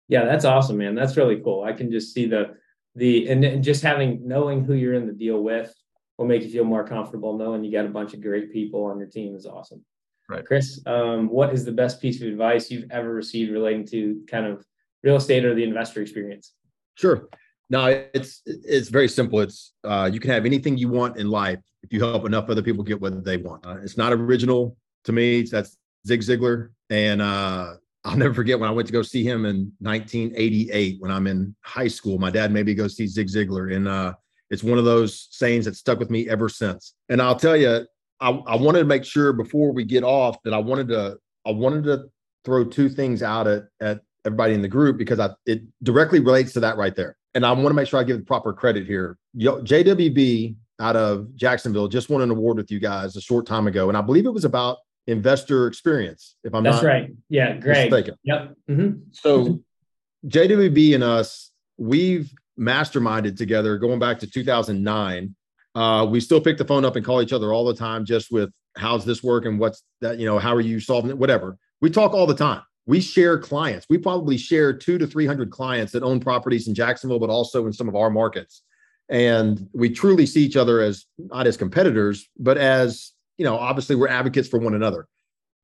Yeah, 0.09 0.25
that's 0.25 0.45
awesome, 0.45 0.77
man. 0.77 0.95
That's 0.95 1.15
really 1.15 1.39
cool. 1.39 1.63
I 1.63 1.71
can 1.71 1.89
just 1.89 2.13
see 2.13 2.25
the, 2.25 2.55
the, 2.95 3.29
and 3.29 3.63
just 3.63 3.81
having, 3.81 4.27
knowing 4.27 4.63
who 4.63 4.73
you're 4.73 4.93
in 4.93 5.07
the 5.07 5.13
deal 5.13 5.41
with 5.41 5.73
will 6.17 6.25
make 6.25 6.43
you 6.43 6.49
feel 6.49 6.63
more 6.65 6.85
comfortable 6.85 7.37
knowing 7.37 7.63
you 7.63 7.71
got 7.71 7.85
a 7.85 7.89
bunch 7.89 8.13
of 8.13 8.21
great 8.21 8.51
people 8.51 8.85
on 8.85 8.97
your 8.99 9.07
team 9.07 9.35
is 9.35 9.45
awesome. 9.45 9.85
Right. 10.29 10.45
Chris, 10.45 10.81
um, 10.85 11.29
what 11.29 11.53
is 11.53 11.63
the 11.63 11.71
best 11.71 12.01
piece 12.01 12.21
of 12.21 12.27
advice 12.27 12.69
you've 12.69 12.91
ever 12.91 13.13
received 13.13 13.51
relating 13.51 13.85
to 13.87 14.23
kind 14.27 14.45
of 14.45 14.65
real 15.03 15.15
estate 15.15 15.45
or 15.45 15.53
the 15.53 15.63
investor 15.63 16.01
experience? 16.01 16.53
Sure. 16.95 17.29
No, 17.69 17.87
it's 18.13 18.41
it's 18.45 18.89
very 18.89 19.07
simple. 19.07 19.39
It's 19.41 19.73
uh, 19.83 20.09
you 20.11 20.19
can 20.19 20.31
have 20.31 20.45
anything 20.45 20.77
you 20.77 20.89
want 20.89 21.17
in 21.17 21.29
life 21.29 21.59
if 21.83 21.91
you 21.91 21.99
help 21.99 22.25
enough 22.25 22.49
other 22.49 22.61
people 22.61 22.83
get 22.83 22.99
what 22.99 23.23
they 23.23 23.37
want. 23.37 23.65
Uh, 23.65 23.77
it's 23.81 23.97
not 23.97 24.13
original 24.13 24.77
to 25.03 25.11
me. 25.11 25.43
That's 25.43 25.77
Zig 26.05 26.21
Ziglar, 26.21 26.69
and 26.89 27.21
uh, 27.21 27.73
I'll 28.03 28.17
never 28.17 28.33
forget 28.33 28.59
when 28.59 28.69
I 28.69 28.73
went 28.73 28.87
to 28.87 28.93
go 28.93 29.01
see 29.01 29.23
him 29.23 29.45
in 29.45 29.71
1988 29.79 30.97
when 30.99 31.11
I'm 31.11 31.27
in 31.27 31.55
high 31.61 31.89
school. 31.89 32.17
My 32.17 32.31
dad 32.31 32.51
made 32.51 32.65
me 32.65 32.73
go 32.73 32.87
see 32.87 33.05
Zig 33.05 33.27
Ziglar, 33.27 33.75
and 33.75 33.87
uh, 33.87 34.13
it's 34.49 34.63
one 34.63 34.79
of 34.79 34.85
those 34.85 35.27
sayings 35.31 35.65
that 35.65 35.75
stuck 35.75 35.99
with 35.99 36.09
me 36.09 36.29
ever 36.29 36.47
since. 36.47 36.93
And 37.09 37.21
I'll 37.21 37.35
tell 37.35 37.57
you, 37.57 37.85
I, 38.19 38.29
I 38.29 38.55
wanted 38.55 38.79
to 38.79 38.85
make 38.85 39.05
sure 39.05 39.33
before 39.33 39.71
we 39.71 39.83
get 39.83 40.03
off 40.03 40.41
that 40.43 40.53
I 40.53 40.57
wanted 40.57 40.87
to 40.89 41.17
I 41.45 41.51
wanted 41.51 41.83
to 41.85 42.05
throw 42.43 42.65
two 42.65 42.89
things 42.89 43.21
out 43.21 43.47
at 43.47 43.65
at 43.79 44.01
everybody 44.25 44.53
in 44.53 44.61
the 44.61 44.67
group 44.67 44.97
because 44.97 45.19
I 45.19 45.31
it 45.45 45.63
directly 45.83 46.19
relates 46.19 46.53
to 46.53 46.59
that 46.61 46.77
right 46.77 46.95
there. 46.95 47.17
And 47.33 47.45
I 47.45 47.51
want 47.51 47.67
to 47.67 47.73
make 47.73 47.87
sure 47.87 47.99
I 47.99 48.03
give 48.03 48.17
the 48.17 48.25
proper 48.25 48.53
credit 48.53 48.87
here. 48.87 49.17
JWB 49.37 50.55
out 50.79 50.95
of 50.95 51.35
Jacksonville 51.35 51.87
just 51.87 52.09
won 52.09 52.21
an 52.21 52.31
award 52.31 52.57
with 52.57 52.71
you 52.71 52.79
guys 52.79 53.15
a 53.15 53.21
short 53.21 53.45
time 53.45 53.67
ago, 53.67 53.89
and 53.89 53.97
I 53.97 54.01
believe 54.01 54.25
it 54.25 54.31
was 54.31 54.45
about 54.45 54.77
investor 55.05 55.67
experience. 55.67 56.35
If 56.43 56.53
I'm 56.53 56.63
not 56.63 56.73
that's 56.73 56.83
right, 56.83 57.11
yeah, 57.29 57.57
great. 57.57 57.91
Mistaken. 57.91 58.15
Yep. 58.23 58.55
Mm-hmm. 58.69 58.91
So 59.11 59.59
JWB 60.27 60.95
and 60.95 61.03
us, 61.03 61.51
we've 61.77 62.31
masterminded 62.59 63.37
together 63.37 63.77
going 63.77 63.99
back 63.99 64.19
to 64.19 64.27
2009. 64.27 65.35
Uh, 65.77 66.03
we 66.03 66.19
still 66.19 66.41
pick 66.41 66.57
the 66.57 66.65
phone 66.65 66.83
up 66.83 66.95
and 66.95 67.05
call 67.05 67.21
each 67.21 67.31
other 67.31 67.53
all 67.53 67.63
the 67.63 67.75
time, 67.75 68.03
just 68.03 68.31
with 68.31 68.49
how's 68.77 69.05
this 69.05 69.21
work 69.21 69.45
and 69.45 69.59
what's 69.59 69.83
that, 70.01 70.17
you 70.17 70.25
know, 70.25 70.39
how 70.39 70.55
are 70.55 70.61
you 70.61 70.79
solving 70.79 71.11
it, 71.11 71.17
whatever. 71.19 71.55
We 71.81 71.91
talk 71.91 72.13
all 72.13 72.25
the 72.25 72.33
time. 72.33 72.63
We 72.87 72.99
share 72.99 73.37
clients. 73.37 73.85
We 73.87 73.99
probably 73.99 74.39
share 74.39 74.73
two 74.73 74.97
to 74.97 75.05
300 75.05 75.51
clients 75.51 75.91
that 75.91 76.01
own 76.01 76.19
properties 76.19 76.67
in 76.67 76.73
Jacksonville, 76.73 77.19
but 77.19 77.29
also 77.29 77.67
in 77.67 77.73
some 77.73 77.87
of 77.87 77.95
our 77.95 78.09
markets. 78.09 78.63
And 79.09 79.69
we 79.71 79.91
truly 79.91 80.25
see 80.25 80.43
each 80.43 80.55
other 80.55 80.81
as 80.81 81.05
not 81.19 81.45
as 81.45 81.57
competitors, 81.57 82.27
but 82.39 82.57
as, 82.57 83.11
you 83.37 83.45
know, 83.45 83.55
obviously 83.55 83.95
we're 83.95 84.07
advocates 84.07 84.47
for 84.47 84.57
one 84.57 84.73
another. 84.73 85.07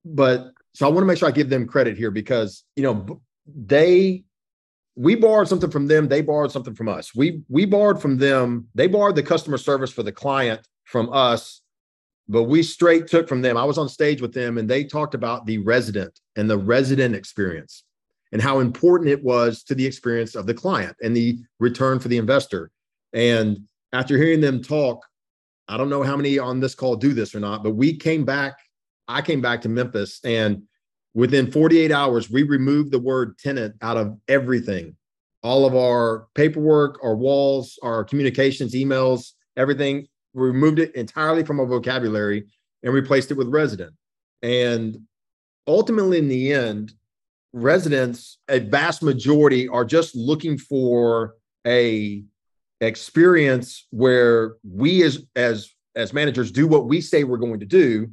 But 0.05 0.51
so 0.76 0.86
I 0.86 0.89
want 0.89 1.01
to 1.01 1.07
make 1.07 1.18
sure 1.18 1.28
I 1.28 1.32
give 1.32 1.49
them 1.49 1.66
credit 1.66 1.97
here 1.97 2.11
because, 2.11 2.64
you 2.76 2.84
know, 2.84 3.20
they 3.47 4.26
we 4.96 5.16
borrowed 5.16 5.48
something 5.48 5.72
from 5.72 5.88
them 5.88 6.08
they 6.08 6.22
borrowed 6.22 6.52
something 6.52 6.76
from 6.76 6.89
us. 6.89 7.16
We 7.16 7.41
we 7.50 7.66
borrowed 7.66 8.02
from 8.02 8.18
them 8.18 8.68
they 8.76 8.88
borrowed 8.88 9.16
the 9.16 9.24
customer 9.24 9.58
service 9.58 9.91
for 9.91 10.04
the 10.04 10.12
client 10.12 10.68
from 10.86 11.12
us 11.12 11.62
but 12.30 12.44
we 12.44 12.64
straight 12.64 13.08
took 13.08 13.28
from 13.28 13.41
them. 13.41 13.58
I 13.58 13.66
was 13.66 13.78
on 13.78 13.89
stage 13.89 14.22
with 14.22 14.34
them 14.34 14.58
and 14.58 14.70
they 14.70 14.86
talked 14.86 15.14
about 15.14 15.46
the 15.46 15.58
resident 15.58 16.22
and 16.38 16.50
the 16.50 16.58
resident 16.58 17.16
experience 17.16 17.84
and 18.32 18.41
how 18.41 18.60
important 18.60 19.10
it 19.10 19.22
was 19.24 19.62
to 19.64 19.76
the 19.76 19.86
experience 19.86 20.34
of 20.34 20.46
the 20.46 20.54
client 20.54 20.96
and 21.04 21.16
the 21.16 21.38
return 21.60 22.00
for 22.00 22.08
the 22.08 22.18
investor. 22.18 22.72
And 23.12 23.68
after 23.94 24.18
hearing 24.18 24.41
them 24.41 24.62
talk 24.62 25.06
i 25.68 25.78
don't 25.78 25.89
know 25.89 26.04
how 26.04 26.18
many 26.18 26.38
on 26.38 26.60
this 26.60 26.76
call 26.76 26.96
do 26.96 27.14
this 27.14 27.34
or 27.34 27.39
not 27.39 27.64
but 27.64 27.72
we 27.72 27.96
came 27.96 28.26
back 28.26 28.58
i 29.08 29.22
came 29.22 29.39
back 29.39 29.62
to 29.62 29.70
memphis 29.70 30.20
and 30.26 30.64
Within 31.14 31.51
48 31.51 31.91
hours, 31.91 32.30
we 32.30 32.43
removed 32.43 32.91
the 32.91 32.99
word 32.99 33.38
tenant 33.38 33.76
out 33.82 33.97
of 33.97 34.18
everything. 34.28 34.95
All 35.43 35.66
of 35.66 35.76
our 35.76 36.28
paperwork, 36.34 36.99
our 37.03 37.16
walls, 37.16 37.78
our 37.84 38.03
communications, 38.03 38.74
emails, 38.74 39.34
everything. 39.55 40.07
Removed 40.34 40.80
it 40.80 40.95
entirely 40.95 41.43
from 41.43 41.59
our 41.59 41.68
vocabulary 41.68 42.45
and 42.82 42.93
replaced 42.93 43.30
it 43.30 43.38
with 43.38 43.47
resident. 43.49 43.93
And 44.41 44.97
ultimately, 45.68 46.18
in 46.18 46.28
the 46.28 46.53
end, 46.53 46.93
residents, 47.53 48.39
a 48.49 48.59
vast 48.59 49.03
majority, 49.03 49.68
are 49.68 49.86
just 49.86 50.16
looking 50.16 50.57
for 50.57 51.36
a 51.68 52.24
experience 52.82 53.88
where 53.91 54.55
we 54.68 55.03
as 55.03 55.26
as 55.36 55.70
as 55.95 56.11
managers 56.11 56.51
do 56.51 56.68
what 56.68 56.88
we 56.88 56.99
say 56.99 57.24
we're 57.24 57.38
going 57.38 57.59
to 57.59 57.66
do 57.66 58.09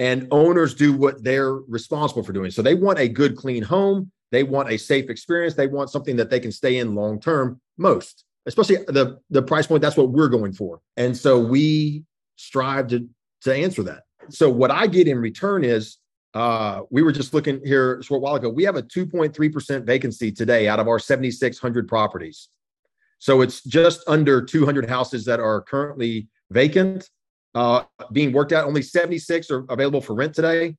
and 0.00 0.26
owners 0.30 0.74
do 0.74 0.94
what 0.94 1.22
they're 1.22 1.52
responsible 1.52 2.22
for 2.22 2.32
doing. 2.32 2.50
So 2.50 2.62
they 2.62 2.74
want 2.74 2.98
a 2.98 3.06
good, 3.06 3.36
clean 3.36 3.62
home. 3.62 4.10
They 4.32 4.42
want 4.44 4.70
a 4.70 4.78
safe 4.78 5.10
experience. 5.10 5.54
They 5.54 5.66
want 5.66 5.90
something 5.90 6.16
that 6.16 6.30
they 6.30 6.40
can 6.40 6.50
stay 6.50 6.78
in 6.78 6.94
long 6.94 7.20
term. 7.20 7.60
Most, 7.76 8.24
especially 8.46 8.76
the 8.88 9.20
the 9.28 9.42
price 9.42 9.66
point. 9.66 9.82
That's 9.82 9.96
what 9.96 10.10
we're 10.10 10.28
going 10.28 10.52
for, 10.52 10.80
and 10.96 11.16
so 11.16 11.38
we 11.38 12.04
strive 12.36 12.88
to 12.88 13.08
to 13.42 13.54
answer 13.54 13.82
that. 13.84 14.04
So 14.30 14.48
what 14.48 14.70
I 14.70 14.86
get 14.86 15.06
in 15.06 15.18
return 15.18 15.64
is 15.64 15.98
uh, 16.34 16.82
we 16.90 17.02
were 17.02 17.12
just 17.12 17.34
looking 17.34 17.60
here 17.64 17.98
a 17.98 18.02
short 18.02 18.22
while 18.22 18.36
ago. 18.36 18.48
We 18.48 18.64
have 18.64 18.76
a 18.76 18.82
2.3% 18.82 19.84
vacancy 19.84 20.30
today 20.30 20.68
out 20.68 20.78
of 20.78 20.86
our 20.86 20.98
7,600 20.98 21.88
properties. 21.88 22.48
So 23.18 23.40
it's 23.40 23.64
just 23.64 24.04
under 24.06 24.40
200 24.40 24.88
houses 24.88 25.24
that 25.24 25.40
are 25.40 25.62
currently 25.62 26.28
vacant 26.50 27.10
uh, 27.54 27.82
being 28.12 28.32
worked 28.32 28.52
out. 28.52 28.66
Only 28.66 28.82
76 28.82 29.50
are 29.50 29.64
available 29.68 30.00
for 30.00 30.14
rent 30.14 30.34
today. 30.34 30.76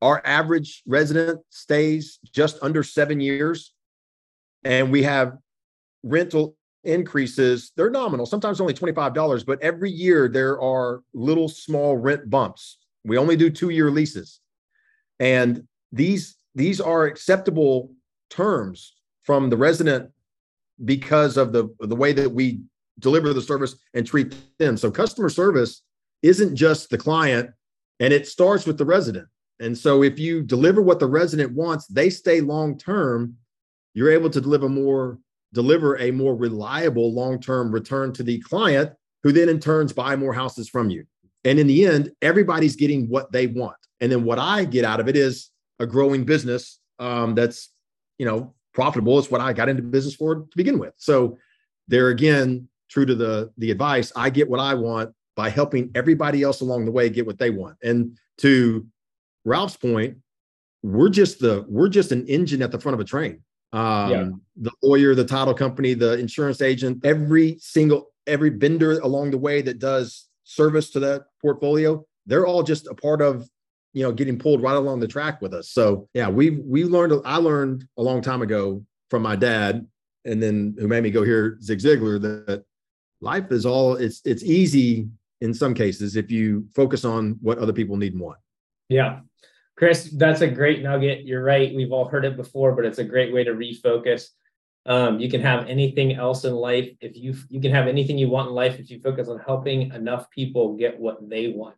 Our 0.00 0.22
average 0.24 0.82
resident 0.86 1.40
stays 1.50 2.18
just 2.32 2.58
under 2.62 2.82
seven 2.82 3.20
years. 3.20 3.74
And 4.64 4.90
we 4.90 5.02
have 5.02 5.36
rental 6.02 6.56
increases. 6.84 7.72
They're 7.76 7.90
nominal, 7.90 8.26
sometimes 8.26 8.60
only 8.60 8.74
$25, 8.74 9.44
but 9.44 9.60
every 9.62 9.90
year 9.90 10.28
there 10.28 10.60
are 10.60 11.02
little 11.12 11.48
small 11.48 11.96
rent 11.96 12.30
bumps. 12.30 12.78
We 13.04 13.18
only 13.18 13.36
do 13.36 13.50
two 13.50 13.70
year 13.70 13.90
leases. 13.90 14.40
And 15.20 15.66
these 15.92 16.36
these 16.54 16.80
are 16.80 17.04
acceptable 17.04 17.92
terms 18.30 18.94
from 19.22 19.50
the 19.50 19.56
resident 19.56 20.10
because 20.84 21.36
of 21.36 21.52
the 21.52 21.68
the 21.80 21.96
way 21.96 22.12
that 22.12 22.30
we 22.30 22.60
deliver 22.98 23.32
the 23.32 23.42
service 23.42 23.76
and 23.94 24.06
treat 24.06 24.34
them. 24.58 24.76
So 24.76 24.90
customer 24.90 25.28
service 25.28 25.82
isn't 26.22 26.56
just 26.56 26.90
the 26.90 26.98
client 26.98 27.50
and 28.00 28.12
it 28.12 28.26
starts 28.26 28.66
with 28.66 28.78
the 28.78 28.84
resident. 28.84 29.26
And 29.60 29.76
so 29.76 30.02
if 30.02 30.18
you 30.18 30.42
deliver 30.42 30.80
what 30.80 31.00
the 31.00 31.06
resident 31.06 31.52
wants, 31.52 31.86
they 31.86 32.10
stay 32.10 32.40
long 32.40 32.78
term, 32.78 33.34
you're 33.94 34.12
able 34.12 34.30
to 34.30 34.40
deliver 34.40 34.68
more 34.68 35.18
deliver 35.52 35.98
a 35.98 36.10
more 36.10 36.36
reliable 36.36 37.12
long-term 37.12 37.72
return 37.72 38.12
to 38.12 38.22
the 38.22 38.38
client 38.40 38.92
who 39.22 39.32
then 39.32 39.48
in 39.48 39.58
turns 39.58 39.92
buy 39.92 40.16
more 40.16 40.32
houses 40.32 40.68
from 40.68 40.90
you. 40.90 41.04
And 41.44 41.58
in 41.58 41.66
the 41.66 41.86
end, 41.86 42.12
everybody's 42.22 42.76
getting 42.76 43.08
what 43.08 43.32
they 43.32 43.46
want. 43.46 43.76
And 44.00 44.12
then 44.12 44.24
what 44.24 44.38
I 44.38 44.64
get 44.64 44.84
out 44.84 45.00
of 45.00 45.08
it 45.08 45.16
is 45.16 45.50
a 45.78 45.86
growing 45.86 46.24
business 46.24 46.78
um, 46.98 47.34
that's, 47.34 47.72
you 48.18 48.26
know, 48.26 48.54
profitable. 48.74 49.18
It's 49.18 49.30
what 49.30 49.40
I 49.40 49.52
got 49.52 49.68
into 49.68 49.82
business 49.82 50.14
for 50.14 50.34
to 50.36 50.56
begin 50.56 50.78
with. 50.78 50.94
So 50.98 51.38
there 51.88 52.08
again, 52.08 52.68
true 52.90 53.06
to 53.06 53.14
the 53.14 53.50
the 53.56 53.70
advice, 53.70 54.12
I 54.14 54.30
get 54.30 54.48
what 54.48 54.60
I 54.60 54.74
want 54.74 55.14
by 55.38 55.48
helping 55.48 55.88
everybody 55.94 56.42
else 56.42 56.62
along 56.62 56.84
the 56.84 56.90
way 56.90 57.08
get 57.08 57.24
what 57.24 57.38
they 57.38 57.48
want. 57.48 57.76
And 57.80 58.18
to 58.38 58.84
Ralph's 59.44 59.76
point, 59.76 60.16
we're 60.82 61.10
just 61.10 61.38
the 61.38 61.64
we're 61.68 61.88
just 61.88 62.10
an 62.10 62.26
engine 62.26 62.60
at 62.60 62.72
the 62.72 62.80
front 62.80 62.94
of 62.94 63.00
a 63.00 63.04
train. 63.04 63.40
Um, 63.72 64.10
yeah. 64.10 64.28
The 64.56 64.72
lawyer, 64.82 65.14
the 65.14 65.24
title 65.24 65.54
company, 65.54 65.94
the 65.94 66.18
insurance 66.18 66.60
agent, 66.60 67.06
every 67.06 67.56
single 67.60 68.10
every 68.26 68.50
vendor 68.50 68.98
along 68.98 69.30
the 69.30 69.38
way 69.38 69.62
that 69.62 69.78
does 69.78 70.26
service 70.42 70.90
to 70.90 71.00
that 71.00 71.26
portfolio, 71.40 72.04
they're 72.26 72.44
all 72.44 72.64
just 72.64 72.88
a 72.88 72.94
part 72.94 73.22
of 73.22 73.48
you 73.92 74.02
know 74.02 74.10
getting 74.10 74.40
pulled 74.40 74.60
right 74.60 74.76
along 74.76 74.98
the 74.98 75.06
track 75.06 75.40
with 75.40 75.54
us. 75.54 75.70
So 75.70 76.08
yeah, 76.14 76.28
we 76.28 76.50
we 76.50 76.82
learned 76.82 77.12
I 77.24 77.36
learned 77.36 77.84
a 77.96 78.02
long 78.02 78.22
time 78.22 78.42
ago 78.42 78.84
from 79.08 79.22
my 79.22 79.36
dad, 79.36 79.86
and 80.24 80.42
then 80.42 80.74
who 80.80 80.88
made 80.88 81.04
me 81.04 81.12
go 81.12 81.22
hear 81.22 81.58
Zig 81.62 81.78
Ziglar 81.78 82.20
that 82.22 82.64
life 83.20 83.52
is 83.52 83.64
all 83.64 83.94
it's 83.94 84.20
it's 84.24 84.42
easy 84.42 85.08
in 85.40 85.54
some 85.54 85.74
cases 85.74 86.16
if 86.16 86.30
you 86.30 86.66
focus 86.74 87.04
on 87.04 87.38
what 87.40 87.58
other 87.58 87.72
people 87.72 87.96
need 87.96 88.12
and 88.12 88.22
want. 88.22 88.38
Yeah. 88.88 89.20
Chris, 89.76 90.10
that's 90.16 90.40
a 90.40 90.48
great 90.48 90.82
nugget. 90.82 91.24
You're 91.24 91.42
right. 91.42 91.74
We've 91.74 91.92
all 91.92 92.08
heard 92.08 92.24
it 92.24 92.36
before, 92.36 92.74
but 92.74 92.84
it's 92.84 92.98
a 92.98 93.04
great 93.04 93.32
way 93.32 93.44
to 93.44 93.52
refocus. 93.52 94.26
Um, 94.86 95.20
you 95.20 95.30
can 95.30 95.40
have 95.40 95.68
anything 95.68 96.14
else 96.14 96.44
in 96.44 96.54
life 96.54 96.90
if 97.00 97.16
you 97.16 97.36
you 97.48 97.60
can 97.60 97.72
have 97.72 97.86
anything 97.86 98.16
you 98.16 98.28
want 98.28 98.48
in 98.48 98.54
life 98.54 98.78
if 98.80 98.90
you 98.90 99.00
focus 99.00 99.28
on 99.28 99.38
helping 99.38 99.92
enough 99.92 100.30
people 100.30 100.76
get 100.76 100.98
what 100.98 101.28
they 101.28 101.48
want. 101.48 101.76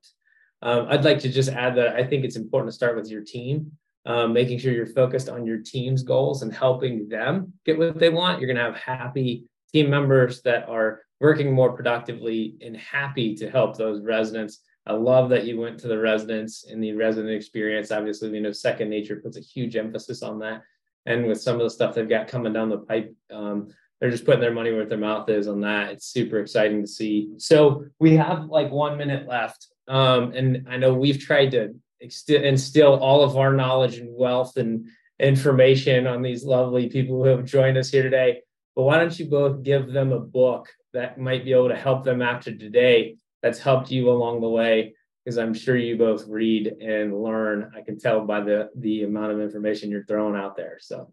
Um, 0.62 0.86
I'd 0.88 1.04
like 1.04 1.18
to 1.20 1.28
just 1.28 1.48
add 1.50 1.76
that 1.76 1.96
I 1.96 2.04
think 2.04 2.24
it's 2.24 2.36
important 2.36 2.70
to 2.70 2.74
start 2.74 2.96
with 2.96 3.10
your 3.10 3.22
team, 3.22 3.72
um, 4.06 4.32
making 4.32 4.58
sure 4.58 4.72
you're 4.72 4.86
focused 4.86 5.28
on 5.28 5.44
your 5.44 5.58
team's 5.58 6.02
goals 6.02 6.42
and 6.42 6.54
helping 6.54 7.08
them 7.08 7.54
get 7.64 7.78
what 7.78 7.98
they 7.98 8.10
want. 8.10 8.40
You're 8.40 8.52
going 8.52 8.64
to 8.64 8.72
have 8.72 8.76
happy 8.76 9.44
team 9.72 9.90
members 9.90 10.42
that 10.42 10.68
are 10.68 11.02
working 11.20 11.52
more 11.52 11.72
productively 11.72 12.56
and 12.62 12.76
happy 12.76 13.34
to 13.36 13.50
help 13.50 13.76
those 13.76 14.02
residents. 14.02 14.60
I 14.86 14.94
love 14.94 15.28
that 15.30 15.44
you 15.44 15.60
went 15.60 15.78
to 15.80 15.88
the 15.88 15.98
residents 15.98 16.64
and 16.64 16.82
the 16.82 16.94
resident 16.94 17.32
experience. 17.34 17.92
Obviously, 17.92 18.30
we 18.30 18.40
know 18.40 18.52
Second 18.52 18.88
Nature 18.88 19.16
puts 19.16 19.36
a 19.36 19.40
huge 19.40 19.76
emphasis 19.76 20.22
on 20.22 20.38
that. 20.40 20.62
And 21.06 21.26
with 21.26 21.40
some 21.40 21.56
of 21.56 21.62
the 21.62 21.70
stuff 21.70 21.94
they've 21.94 22.08
got 22.08 22.28
coming 22.28 22.52
down 22.52 22.70
the 22.70 22.78
pipe, 22.78 23.14
um, 23.30 23.68
they're 24.00 24.10
just 24.10 24.24
putting 24.24 24.40
their 24.40 24.54
money 24.54 24.72
where 24.72 24.86
their 24.86 24.98
mouth 24.98 25.28
is 25.28 25.46
on 25.46 25.60
that. 25.60 25.90
It's 25.92 26.06
super 26.06 26.38
exciting 26.38 26.80
to 26.80 26.88
see. 26.88 27.34
So 27.36 27.84
we 27.98 28.16
have 28.16 28.46
like 28.46 28.70
one 28.70 28.96
minute 28.96 29.28
left. 29.28 29.68
Um, 29.88 30.32
and 30.32 30.66
I 30.68 30.78
know 30.78 30.94
we've 30.94 31.18
tried 31.18 31.50
to 31.52 31.74
instill 32.00 32.94
all 32.94 33.22
of 33.22 33.36
our 33.36 33.52
knowledge 33.52 33.98
and 33.98 34.08
wealth 34.16 34.56
and 34.56 34.88
information 35.18 36.06
on 36.06 36.22
these 36.22 36.44
lovely 36.44 36.88
people 36.88 37.22
who 37.22 37.28
have 37.28 37.44
joined 37.44 37.76
us 37.76 37.90
here 37.90 38.02
today. 38.02 38.40
But 38.74 38.84
why 38.84 38.96
don't 38.96 39.18
you 39.18 39.28
both 39.28 39.62
give 39.62 39.92
them 39.92 40.12
a 40.12 40.20
book 40.20 40.70
that 40.92 41.18
might 41.18 41.44
be 41.44 41.52
able 41.52 41.68
to 41.68 41.76
help 41.76 42.04
them 42.04 42.22
after 42.22 42.54
today 42.54 43.16
that's 43.42 43.58
helped 43.58 43.90
you 43.90 44.10
along 44.10 44.40
the 44.40 44.48
way 44.48 44.94
because 45.24 45.38
i'm 45.38 45.54
sure 45.54 45.76
you 45.76 45.96
both 45.96 46.26
read 46.28 46.66
and 46.66 47.22
learn 47.22 47.70
i 47.76 47.80
can 47.80 47.98
tell 47.98 48.24
by 48.24 48.40
the 48.40 48.68
the 48.76 49.04
amount 49.04 49.32
of 49.32 49.40
information 49.40 49.90
you're 49.90 50.04
throwing 50.04 50.36
out 50.36 50.56
there 50.56 50.78
so. 50.80 51.12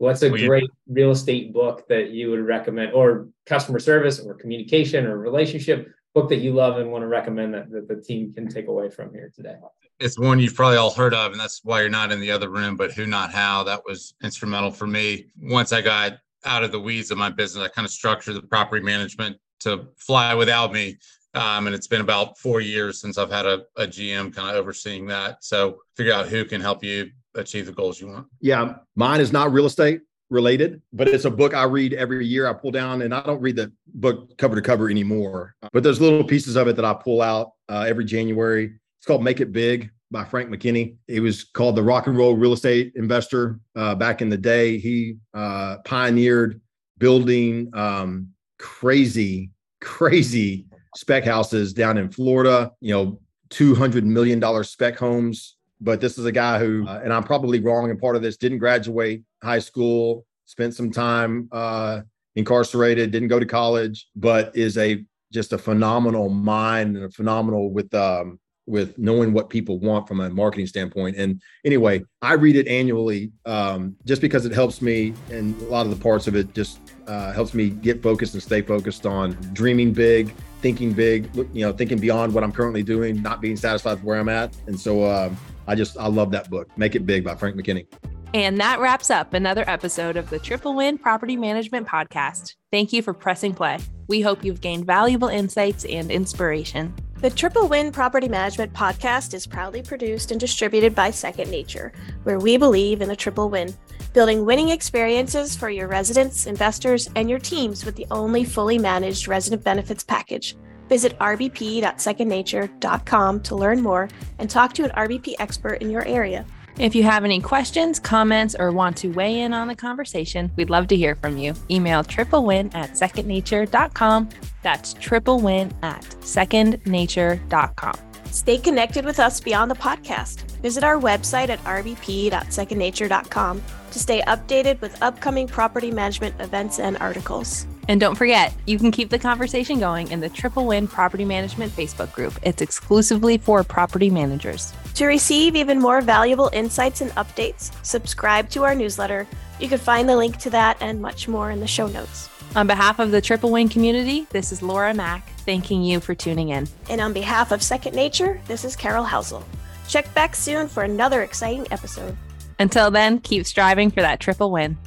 What's 0.00 0.22
a 0.22 0.30
great 0.30 0.70
real 0.88 1.10
estate 1.10 1.52
book 1.52 1.86
that 1.88 2.08
you 2.08 2.30
would 2.30 2.40
recommend 2.40 2.94
or 2.94 3.28
customer 3.44 3.78
service 3.78 4.18
or 4.18 4.32
communication 4.32 5.04
or 5.04 5.18
relationship 5.18 5.92
book 6.14 6.30
that 6.30 6.38
you 6.38 6.54
love 6.54 6.78
and 6.78 6.90
want 6.90 7.02
to 7.02 7.06
recommend 7.06 7.52
that, 7.52 7.70
that 7.70 7.86
the 7.86 7.96
team 8.00 8.32
can 8.32 8.48
take 8.48 8.68
away 8.68 8.88
from 8.88 9.12
here 9.12 9.30
today? 9.36 9.56
It's 9.98 10.18
one 10.18 10.40
you've 10.40 10.54
probably 10.54 10.78
all 10.78 10.90
heard 10.90 11.12
of 11.12 11.32
and 11.32 11.40
that's 11.40 11.60
why 11.64 11.80
you're 11.80 11.90
not 11.90 12.12
in 12.12 12.18
the 12.18 12.30
other 12.30 12.48
room 12.48 12.76
but 12.76 12.92
who 12.92 13.06
not 13.06 13.30
how 13.30 13.62
that 13.64 13.82
was 13.84 14.14
instrumental 14.22 14.70
for 14.70 14.86
me. 14.86 15.26
Once 15.38 15.70
i 15.70 15.82
got 15.82 16.14
out 16.44 16.64
of 16.64 16.72
the 16.72 16.80
weeds 16.80 17.10
of 17.10 17.18
my 17.18 17.30
business. 17.30 17.64
I 17.64 17.68
kind 17.68 17.86
of 17.86 17.92
structured 17.92 18.36
the 18.36 18.42
property 18.42 18.84
management 18.84 19.36
to 19.60 19.88
fly 19.96 20.34
without 20.34 20.72
me. 20.72 20.98
Um, 21.34 21.66
and 21.66 21.74
it's 21.74 21.86
been 21.86 22.00
about 22.00 22.38
four 22.38 22.60
years 22.60 23.00
since 23.00 23.16
I've 23.16 23.30
had 23.30 23.46
a, 23.46 23.62
a 23.76 23.86
GM 23.86 24.34
kind 24.34 24.50
of 24.50 24.56
overseeing 24.56 25.06
that. 25.06 25.44
So 25.44 25.78
figure 25.96 26.12
out 26.12 26.26
who 26.26 26.44
can 26.44 26.60
help 26.60 26.82
you 26.82 27.10
achieve 27.34 27.66
the 27.66 27.72
goals 27.72 28.00
you 28.00 28.08
want? 28.08 28.26
Yeah, 28.40 28.76
mine 28.96 29.20
is 29.20 29.32
not 29.32 29.52
real 29.52 29.66
estate 29.66 30.00
related, 30.30 30.80
but 30.92 31.08
it's 31.08 31.24
a 31.24 31.30
book 31.30 31.54
I 31.54 31.64
read 31.64 31.92
every 31.94 32.26
year. 32.26 32.48
I 32.48 32.52
pull 32.52 32.70
down, 32.70 33.02
and 33.02 33.14
I 33.14 33.22
don't 33.22 33.40
read 33.40 33.56
the 33.56 33.72
book 33.94 34.36
cover 34.38 34.56
to 34.56 34.62
cover 34.62 34.90
anymore. 34.90 35.54
But 35.72 35.82
there's 35.82 36.00
little 36.00 36.24
pieces 36.24 36.56
of 36.56 36.68
it 36.68 36.76
that 36.76 36.84
I 36.84 36.94
pull 36.94 37.22
out 37.22 37.52
uh, 37.68 37.84
every 37.88 38.04
January. 38.04 38.72
It's 38.98 39.06
called 39.06 39.22
Make 39.22 39.40
It 39.40 39.52
Big 39.52 39.90
by 40.10 40.24
Frank 40.24 40.50
McKinney. 40.50 40.96
He 41.06 41.20
was 41.20 41.44
called 41.44 41.76
the 41.76 41.82
rock 41.82 42.06
and 42.06 42.16
roll 42.16 42.36
real 42.36 42.52
estate 42.52 42.92
investor 42.96 43.60
uh, 43.76 43.94
back 43.94 44.22
in 44.22 44.28
the 44.28 44.36
day. 44.36 44.78
He 44.78 45.16
uh, 45.34 45.78
pioneered 45.84 46.60
building 46.98 47.70
um, 47.74 48.28
crazy, 48.58 49.50
crazy 49.80 50.66
spec 50.96 51.24
houses 51.24 51.72
down 51.72 51.96
in 51.96 52.10
Florida. 52.10 52.72
You 52.80 52.94
know, 52.94 53.20
two 53.50 53.74
hundred 53.74 54.04
million 54.04 54.40
dollar 54.40 54.64
spec 54.64 54.98
homes. 54.98 55.56
But 55.80 56.00
this 56.00 56.18
is 56.18 56.26
a 56.26 56.32
guy 56.32 56.58
who, 56.58 56.86
uh, 56.86 57.00
and 57.02 57.10
I'm 57.10 57.24
probably 57.24 57.58
wrong 57.58 57.88
in 57.88 57.98
part 57.98 58.14
of 58.14 58.20
this, 58.20 58.36
didn't 58.36 58.58
graduate 58.58 59.22
high 59.42 59.60
school, 59.60 60.26
spent 60.44 60.74
some 60.74 60.90
time 60.90 61.48
uh, 61.52 62.02
incarcerated, 62.36 63.10
didn't 63.10 63.28
go 63.28 63.38
to 63.38 63.46
college, 63.46 64.08
but 64.14 64.54
is 64.54 64.76
a 64.76 65.02
just 65.32 65.54
a 65.54 65.58
phenomenal 65.58 66.28
mind 66.28 66.96
and 66.96 67.06
a 67.06 67.10
phenomenal 67.10 67.70
with 67.70 67.94
um, 67.94 68.38
with 68.70 68.96
knowing 68.96 69.32
what 69.32 69.50
people 69.50 69.78
want 69.78 70.06
from 70.06 70.20
a 70.20 70.30
marketing 70.30 70.66
standpoint. 70.66 71.16
And 71.16 71.42
anyway, 71.64 72.04
I 72.22 72.34
read 72.34 72.56
it 72.56 72.68
annually 72.68 73.32
um, 73.44 73.96
just 74.06 74.22
because 74.22 74.46
it 74.46 74.52
helps 74.52 74.80
me, 74.80 75.12
and 75.30 75.60
a 75.62 75.64
lot 75.66 75.86
of 75.86 75.90
the 75.90 76.02
parts 76.02 76.26
of 76.26 76.36
it 76.36 76.54
just 76.54 76.78
uh, 77.06 77.32
helps 77.32 77.52
me 77.52 77.70
get 77.70 78.02
focused 78.02 78.34
and 78.34 78.42
stay 78.42 78.62
focused 78.62 79.06
on 79.06 79.32
dreaming 79.52 79.92
big, 79.92 80.32
thinking 80.62 80.92
big, 80.92 81.28
you 81.52 81.66
know, 81.66 81.72
thinking 81.72 81.98
beyond 81.98 82.32
what 82.32 82.44
I'm 82.44 82.52
currently 82.52 82.82
doing, 82.82 83.20
not 83.20 83.40
being 83.40 83.56
satisfied 83.56 83.94
with 83.94 84.04
where 84.04 84.18
I'm 84.18 84.28
at. 84.28 84.56
And 84.66 84.78
so 84.78 85.02
uh, 85.02 85.34
I 85.66 85.74
just 85.74 85.98
I 85.98 86.06
love 86.06 86.30
that 86.30 86.48
book, 86.48 86.68
Make 86.78 86.94
It 86.94 87.04
Big 87.06 87.24
by 87.24 87.34
Frank 87.34 87.56
McKinney. 87.56 87.86
And 88.32 88.60
that 88.60 88.78
wraps 88.78 89.10
up 89.10 89.34
another 89.34 89.64
episode 89.66 90.16
of 90.16 90.30
the 90.30 90.38
Triple 90.38 90.76
Win 90.76 90.98
Property 90.98 91.36
Management 91.36 91.88
Podcast. 91.88 92.54
Thank 92.70 92.92
you 92.92 93.02
for 93.02 93.12
pressing 93.12 93.54
play. 93.54 93.78
We 94.06 94.20
hope 94.20 94.44
you've 94.44 94.60
gained 94.60 94.86
valuable 94.86 95.26
insights 95.28 95.84
and 95.84 96.12
inspiration. 96.12 96.94
The 97.20 97.28
Triple 97.28 97.68
Win 97.68 97.92
Property 97.92 98.28
Management 98.28 98.72
Podcast 98.72 99.34
is 99.34 99.46
proudly 99.46 99.82
produced 99.82 100.30
and 100.30 100.40
distributed 100.40 100.94
by 100.94 101.10
Second 101.10 101.50
Nature, 101.50 101.92
where 102.22 102.38
we 102.38 102.56
believe 102.56 103.02
in 103.02 103.10
a 103.10 103.16
triple 103.16 103.50
win, 103.50 103.74
building 104.14 104.46
winning 104.46 104.70
experiences 104.70 105.54
for 105.54 105.68
your 105.68 105.86
residents, 105.86 106.46
investors, 106.46 107.10
and 107.16 107.28
your 107.28 107.38
teams 107.38 107.84
with 107.84 107.96
the 107.96 108.06
only 108.10 108.42
fully 108.42 108.78
managed 108.78 109.28
resident 109.28 109.62
benefits 109.62 110.02
package. 110.02 110.56
Visit 110.88 111.18
rbp.secondnature.com 111.18 113.40
to 113.42 113.54
learn 113.54 113.82
more 113.82 114.08
and 114.38 114.48
talk 114.48 114.72
to 114.72 114.84
an 114.84 114.90
RBP 114.92 115.34
expert 115.38 115.82
in 115.82 115.90
your 115.90 116.06
area. 116.06 116.46
If 116.80 116.94
you 116.94 117.02
have 117.02 117.26
any 117.26 117.40
questions, 117.42 117.98
comments, 117.98 118.56
or 118.58 118.72
want 118.72 118.96
to 118.98 119.08
weigh 119.08 119.40
in 119.40 119.52
on 119.52 119.68
the 119.68 119.74
conversation, 119.74 120.50
we'd 120.56 120.70
love 120.70 120.88
to 120.88 120.96
hear 120.96 121.14
from 121.14 121.36
you. 121.36 121.52
Email 121.70 122.02
triplewin 122.02 122.74
at 122.74 122.92
secondnature.com. 122.92 124.30
That's 124.62 124.94
triplewin 124.94 125.74
at 125.82 126.00
secondnature.com. 126.00 127.94
Stay 128.24 128.56
connected 128.56 129.04
with 129.04 129.20
us 129.20 129.40
beyond 129.40 129.70
the 129.70 129.74
podcast. 129.74 130.40
Visit 130.62 130.82
our 130.82 130.98
website 130.98 131.50
at 131.50 131.62
rbp.secondnature.com 131.64 133.62
to 133.90 133.98
stay 133.98 134.22
updated 134.22 134.80
with 134.80 135.02
upcoming 135.02 135.46
property 135.46 135.90
management 135.90 136.40
events 136.40 136.78
and 136.78 136.96
articles. 136.96 137.66
And 137.90 138.00
don't 138.00 138.14
forget, 138.14 138.54
you 138.68 138.78
can 138.78 138.92
keep 138.92 139.10
the 139.10 139.18
conversation 139.18 139.80
going 139.80 140.12
in 140.12 140.20
the 140.20 140.28
Triple 140.28 140.64
Win 140.64 140.86
Property 140.86 141.24
Management 141.24 141.72
Facebook 141.72 142.12
group. 142.12 142.32
It's 142.44 142.62
exclusively 142.62 143.36
for 143.36 143.64
property 143.64 144.10
managers. 144.10 144.72
To 144.94 145.06
receive 145.06 145.56
even 145.56 145.80
more 145.80 146.00
valuable 146.00 146.50
insights 146.52 147.00
and 147.00 147.10
updates, 147.16 147.72
subscribe 147.84 148.48
to 148.50 148.62
our 148.62 148.76
newsletter. 148.76 149.26
You 149.58 149.66
can 149.66 149.78
find 149.78 150.08
the 150.08 150.16
link 150.16 150.36
to 150.36 150.50
that 150.50 150.76
and 150.80 151.02
much 151.02 151.26
more 151.26 151.50
in 151.50 151.58
the 151.58 151.66
show 151.66 151.88
notes. 151.88 152.28
On 152.54 152.68
behalf 152.68 153.00
of 153.00 153.10
the 153.10 153.20
Triple 153.20 153.50
Win 153.50 153.68
community, 153.68 154.24
this 154.30 154.52
is 154.52 154.62
Laura 154.62 154.94
Mack 154.94 155.28
thanking 155.40 155.82
you 155.82 155.98
for 155.98 156.14
tuning 156.14 156.50
in. 156.50 156.68
And 156.88 157.00
on 157.00 157.12
behalf 157.12 157.50
of 157.50 157.60
Second 157.60 157.96
Nature, 157.96 158.40
this 158.46 158.64
is 158.64 158.76
Carol 158.76 159.04
Housel. 159.04 159.42
Check 159.88 160.14
back 160.14 160.36
soon 160.36 160.68
for 160.68 160.84
another 160.84 161.24
exciting 161.24 161.66
episode. 161.72 162.16
Until 162.60 162.92
then, 162.92 163.18
keep 163.18 163.46
striving 163.46 163.90
for 163.90 164.00
that 164.00 164.20
triple 164.20 164.52
win. 164.52 164.78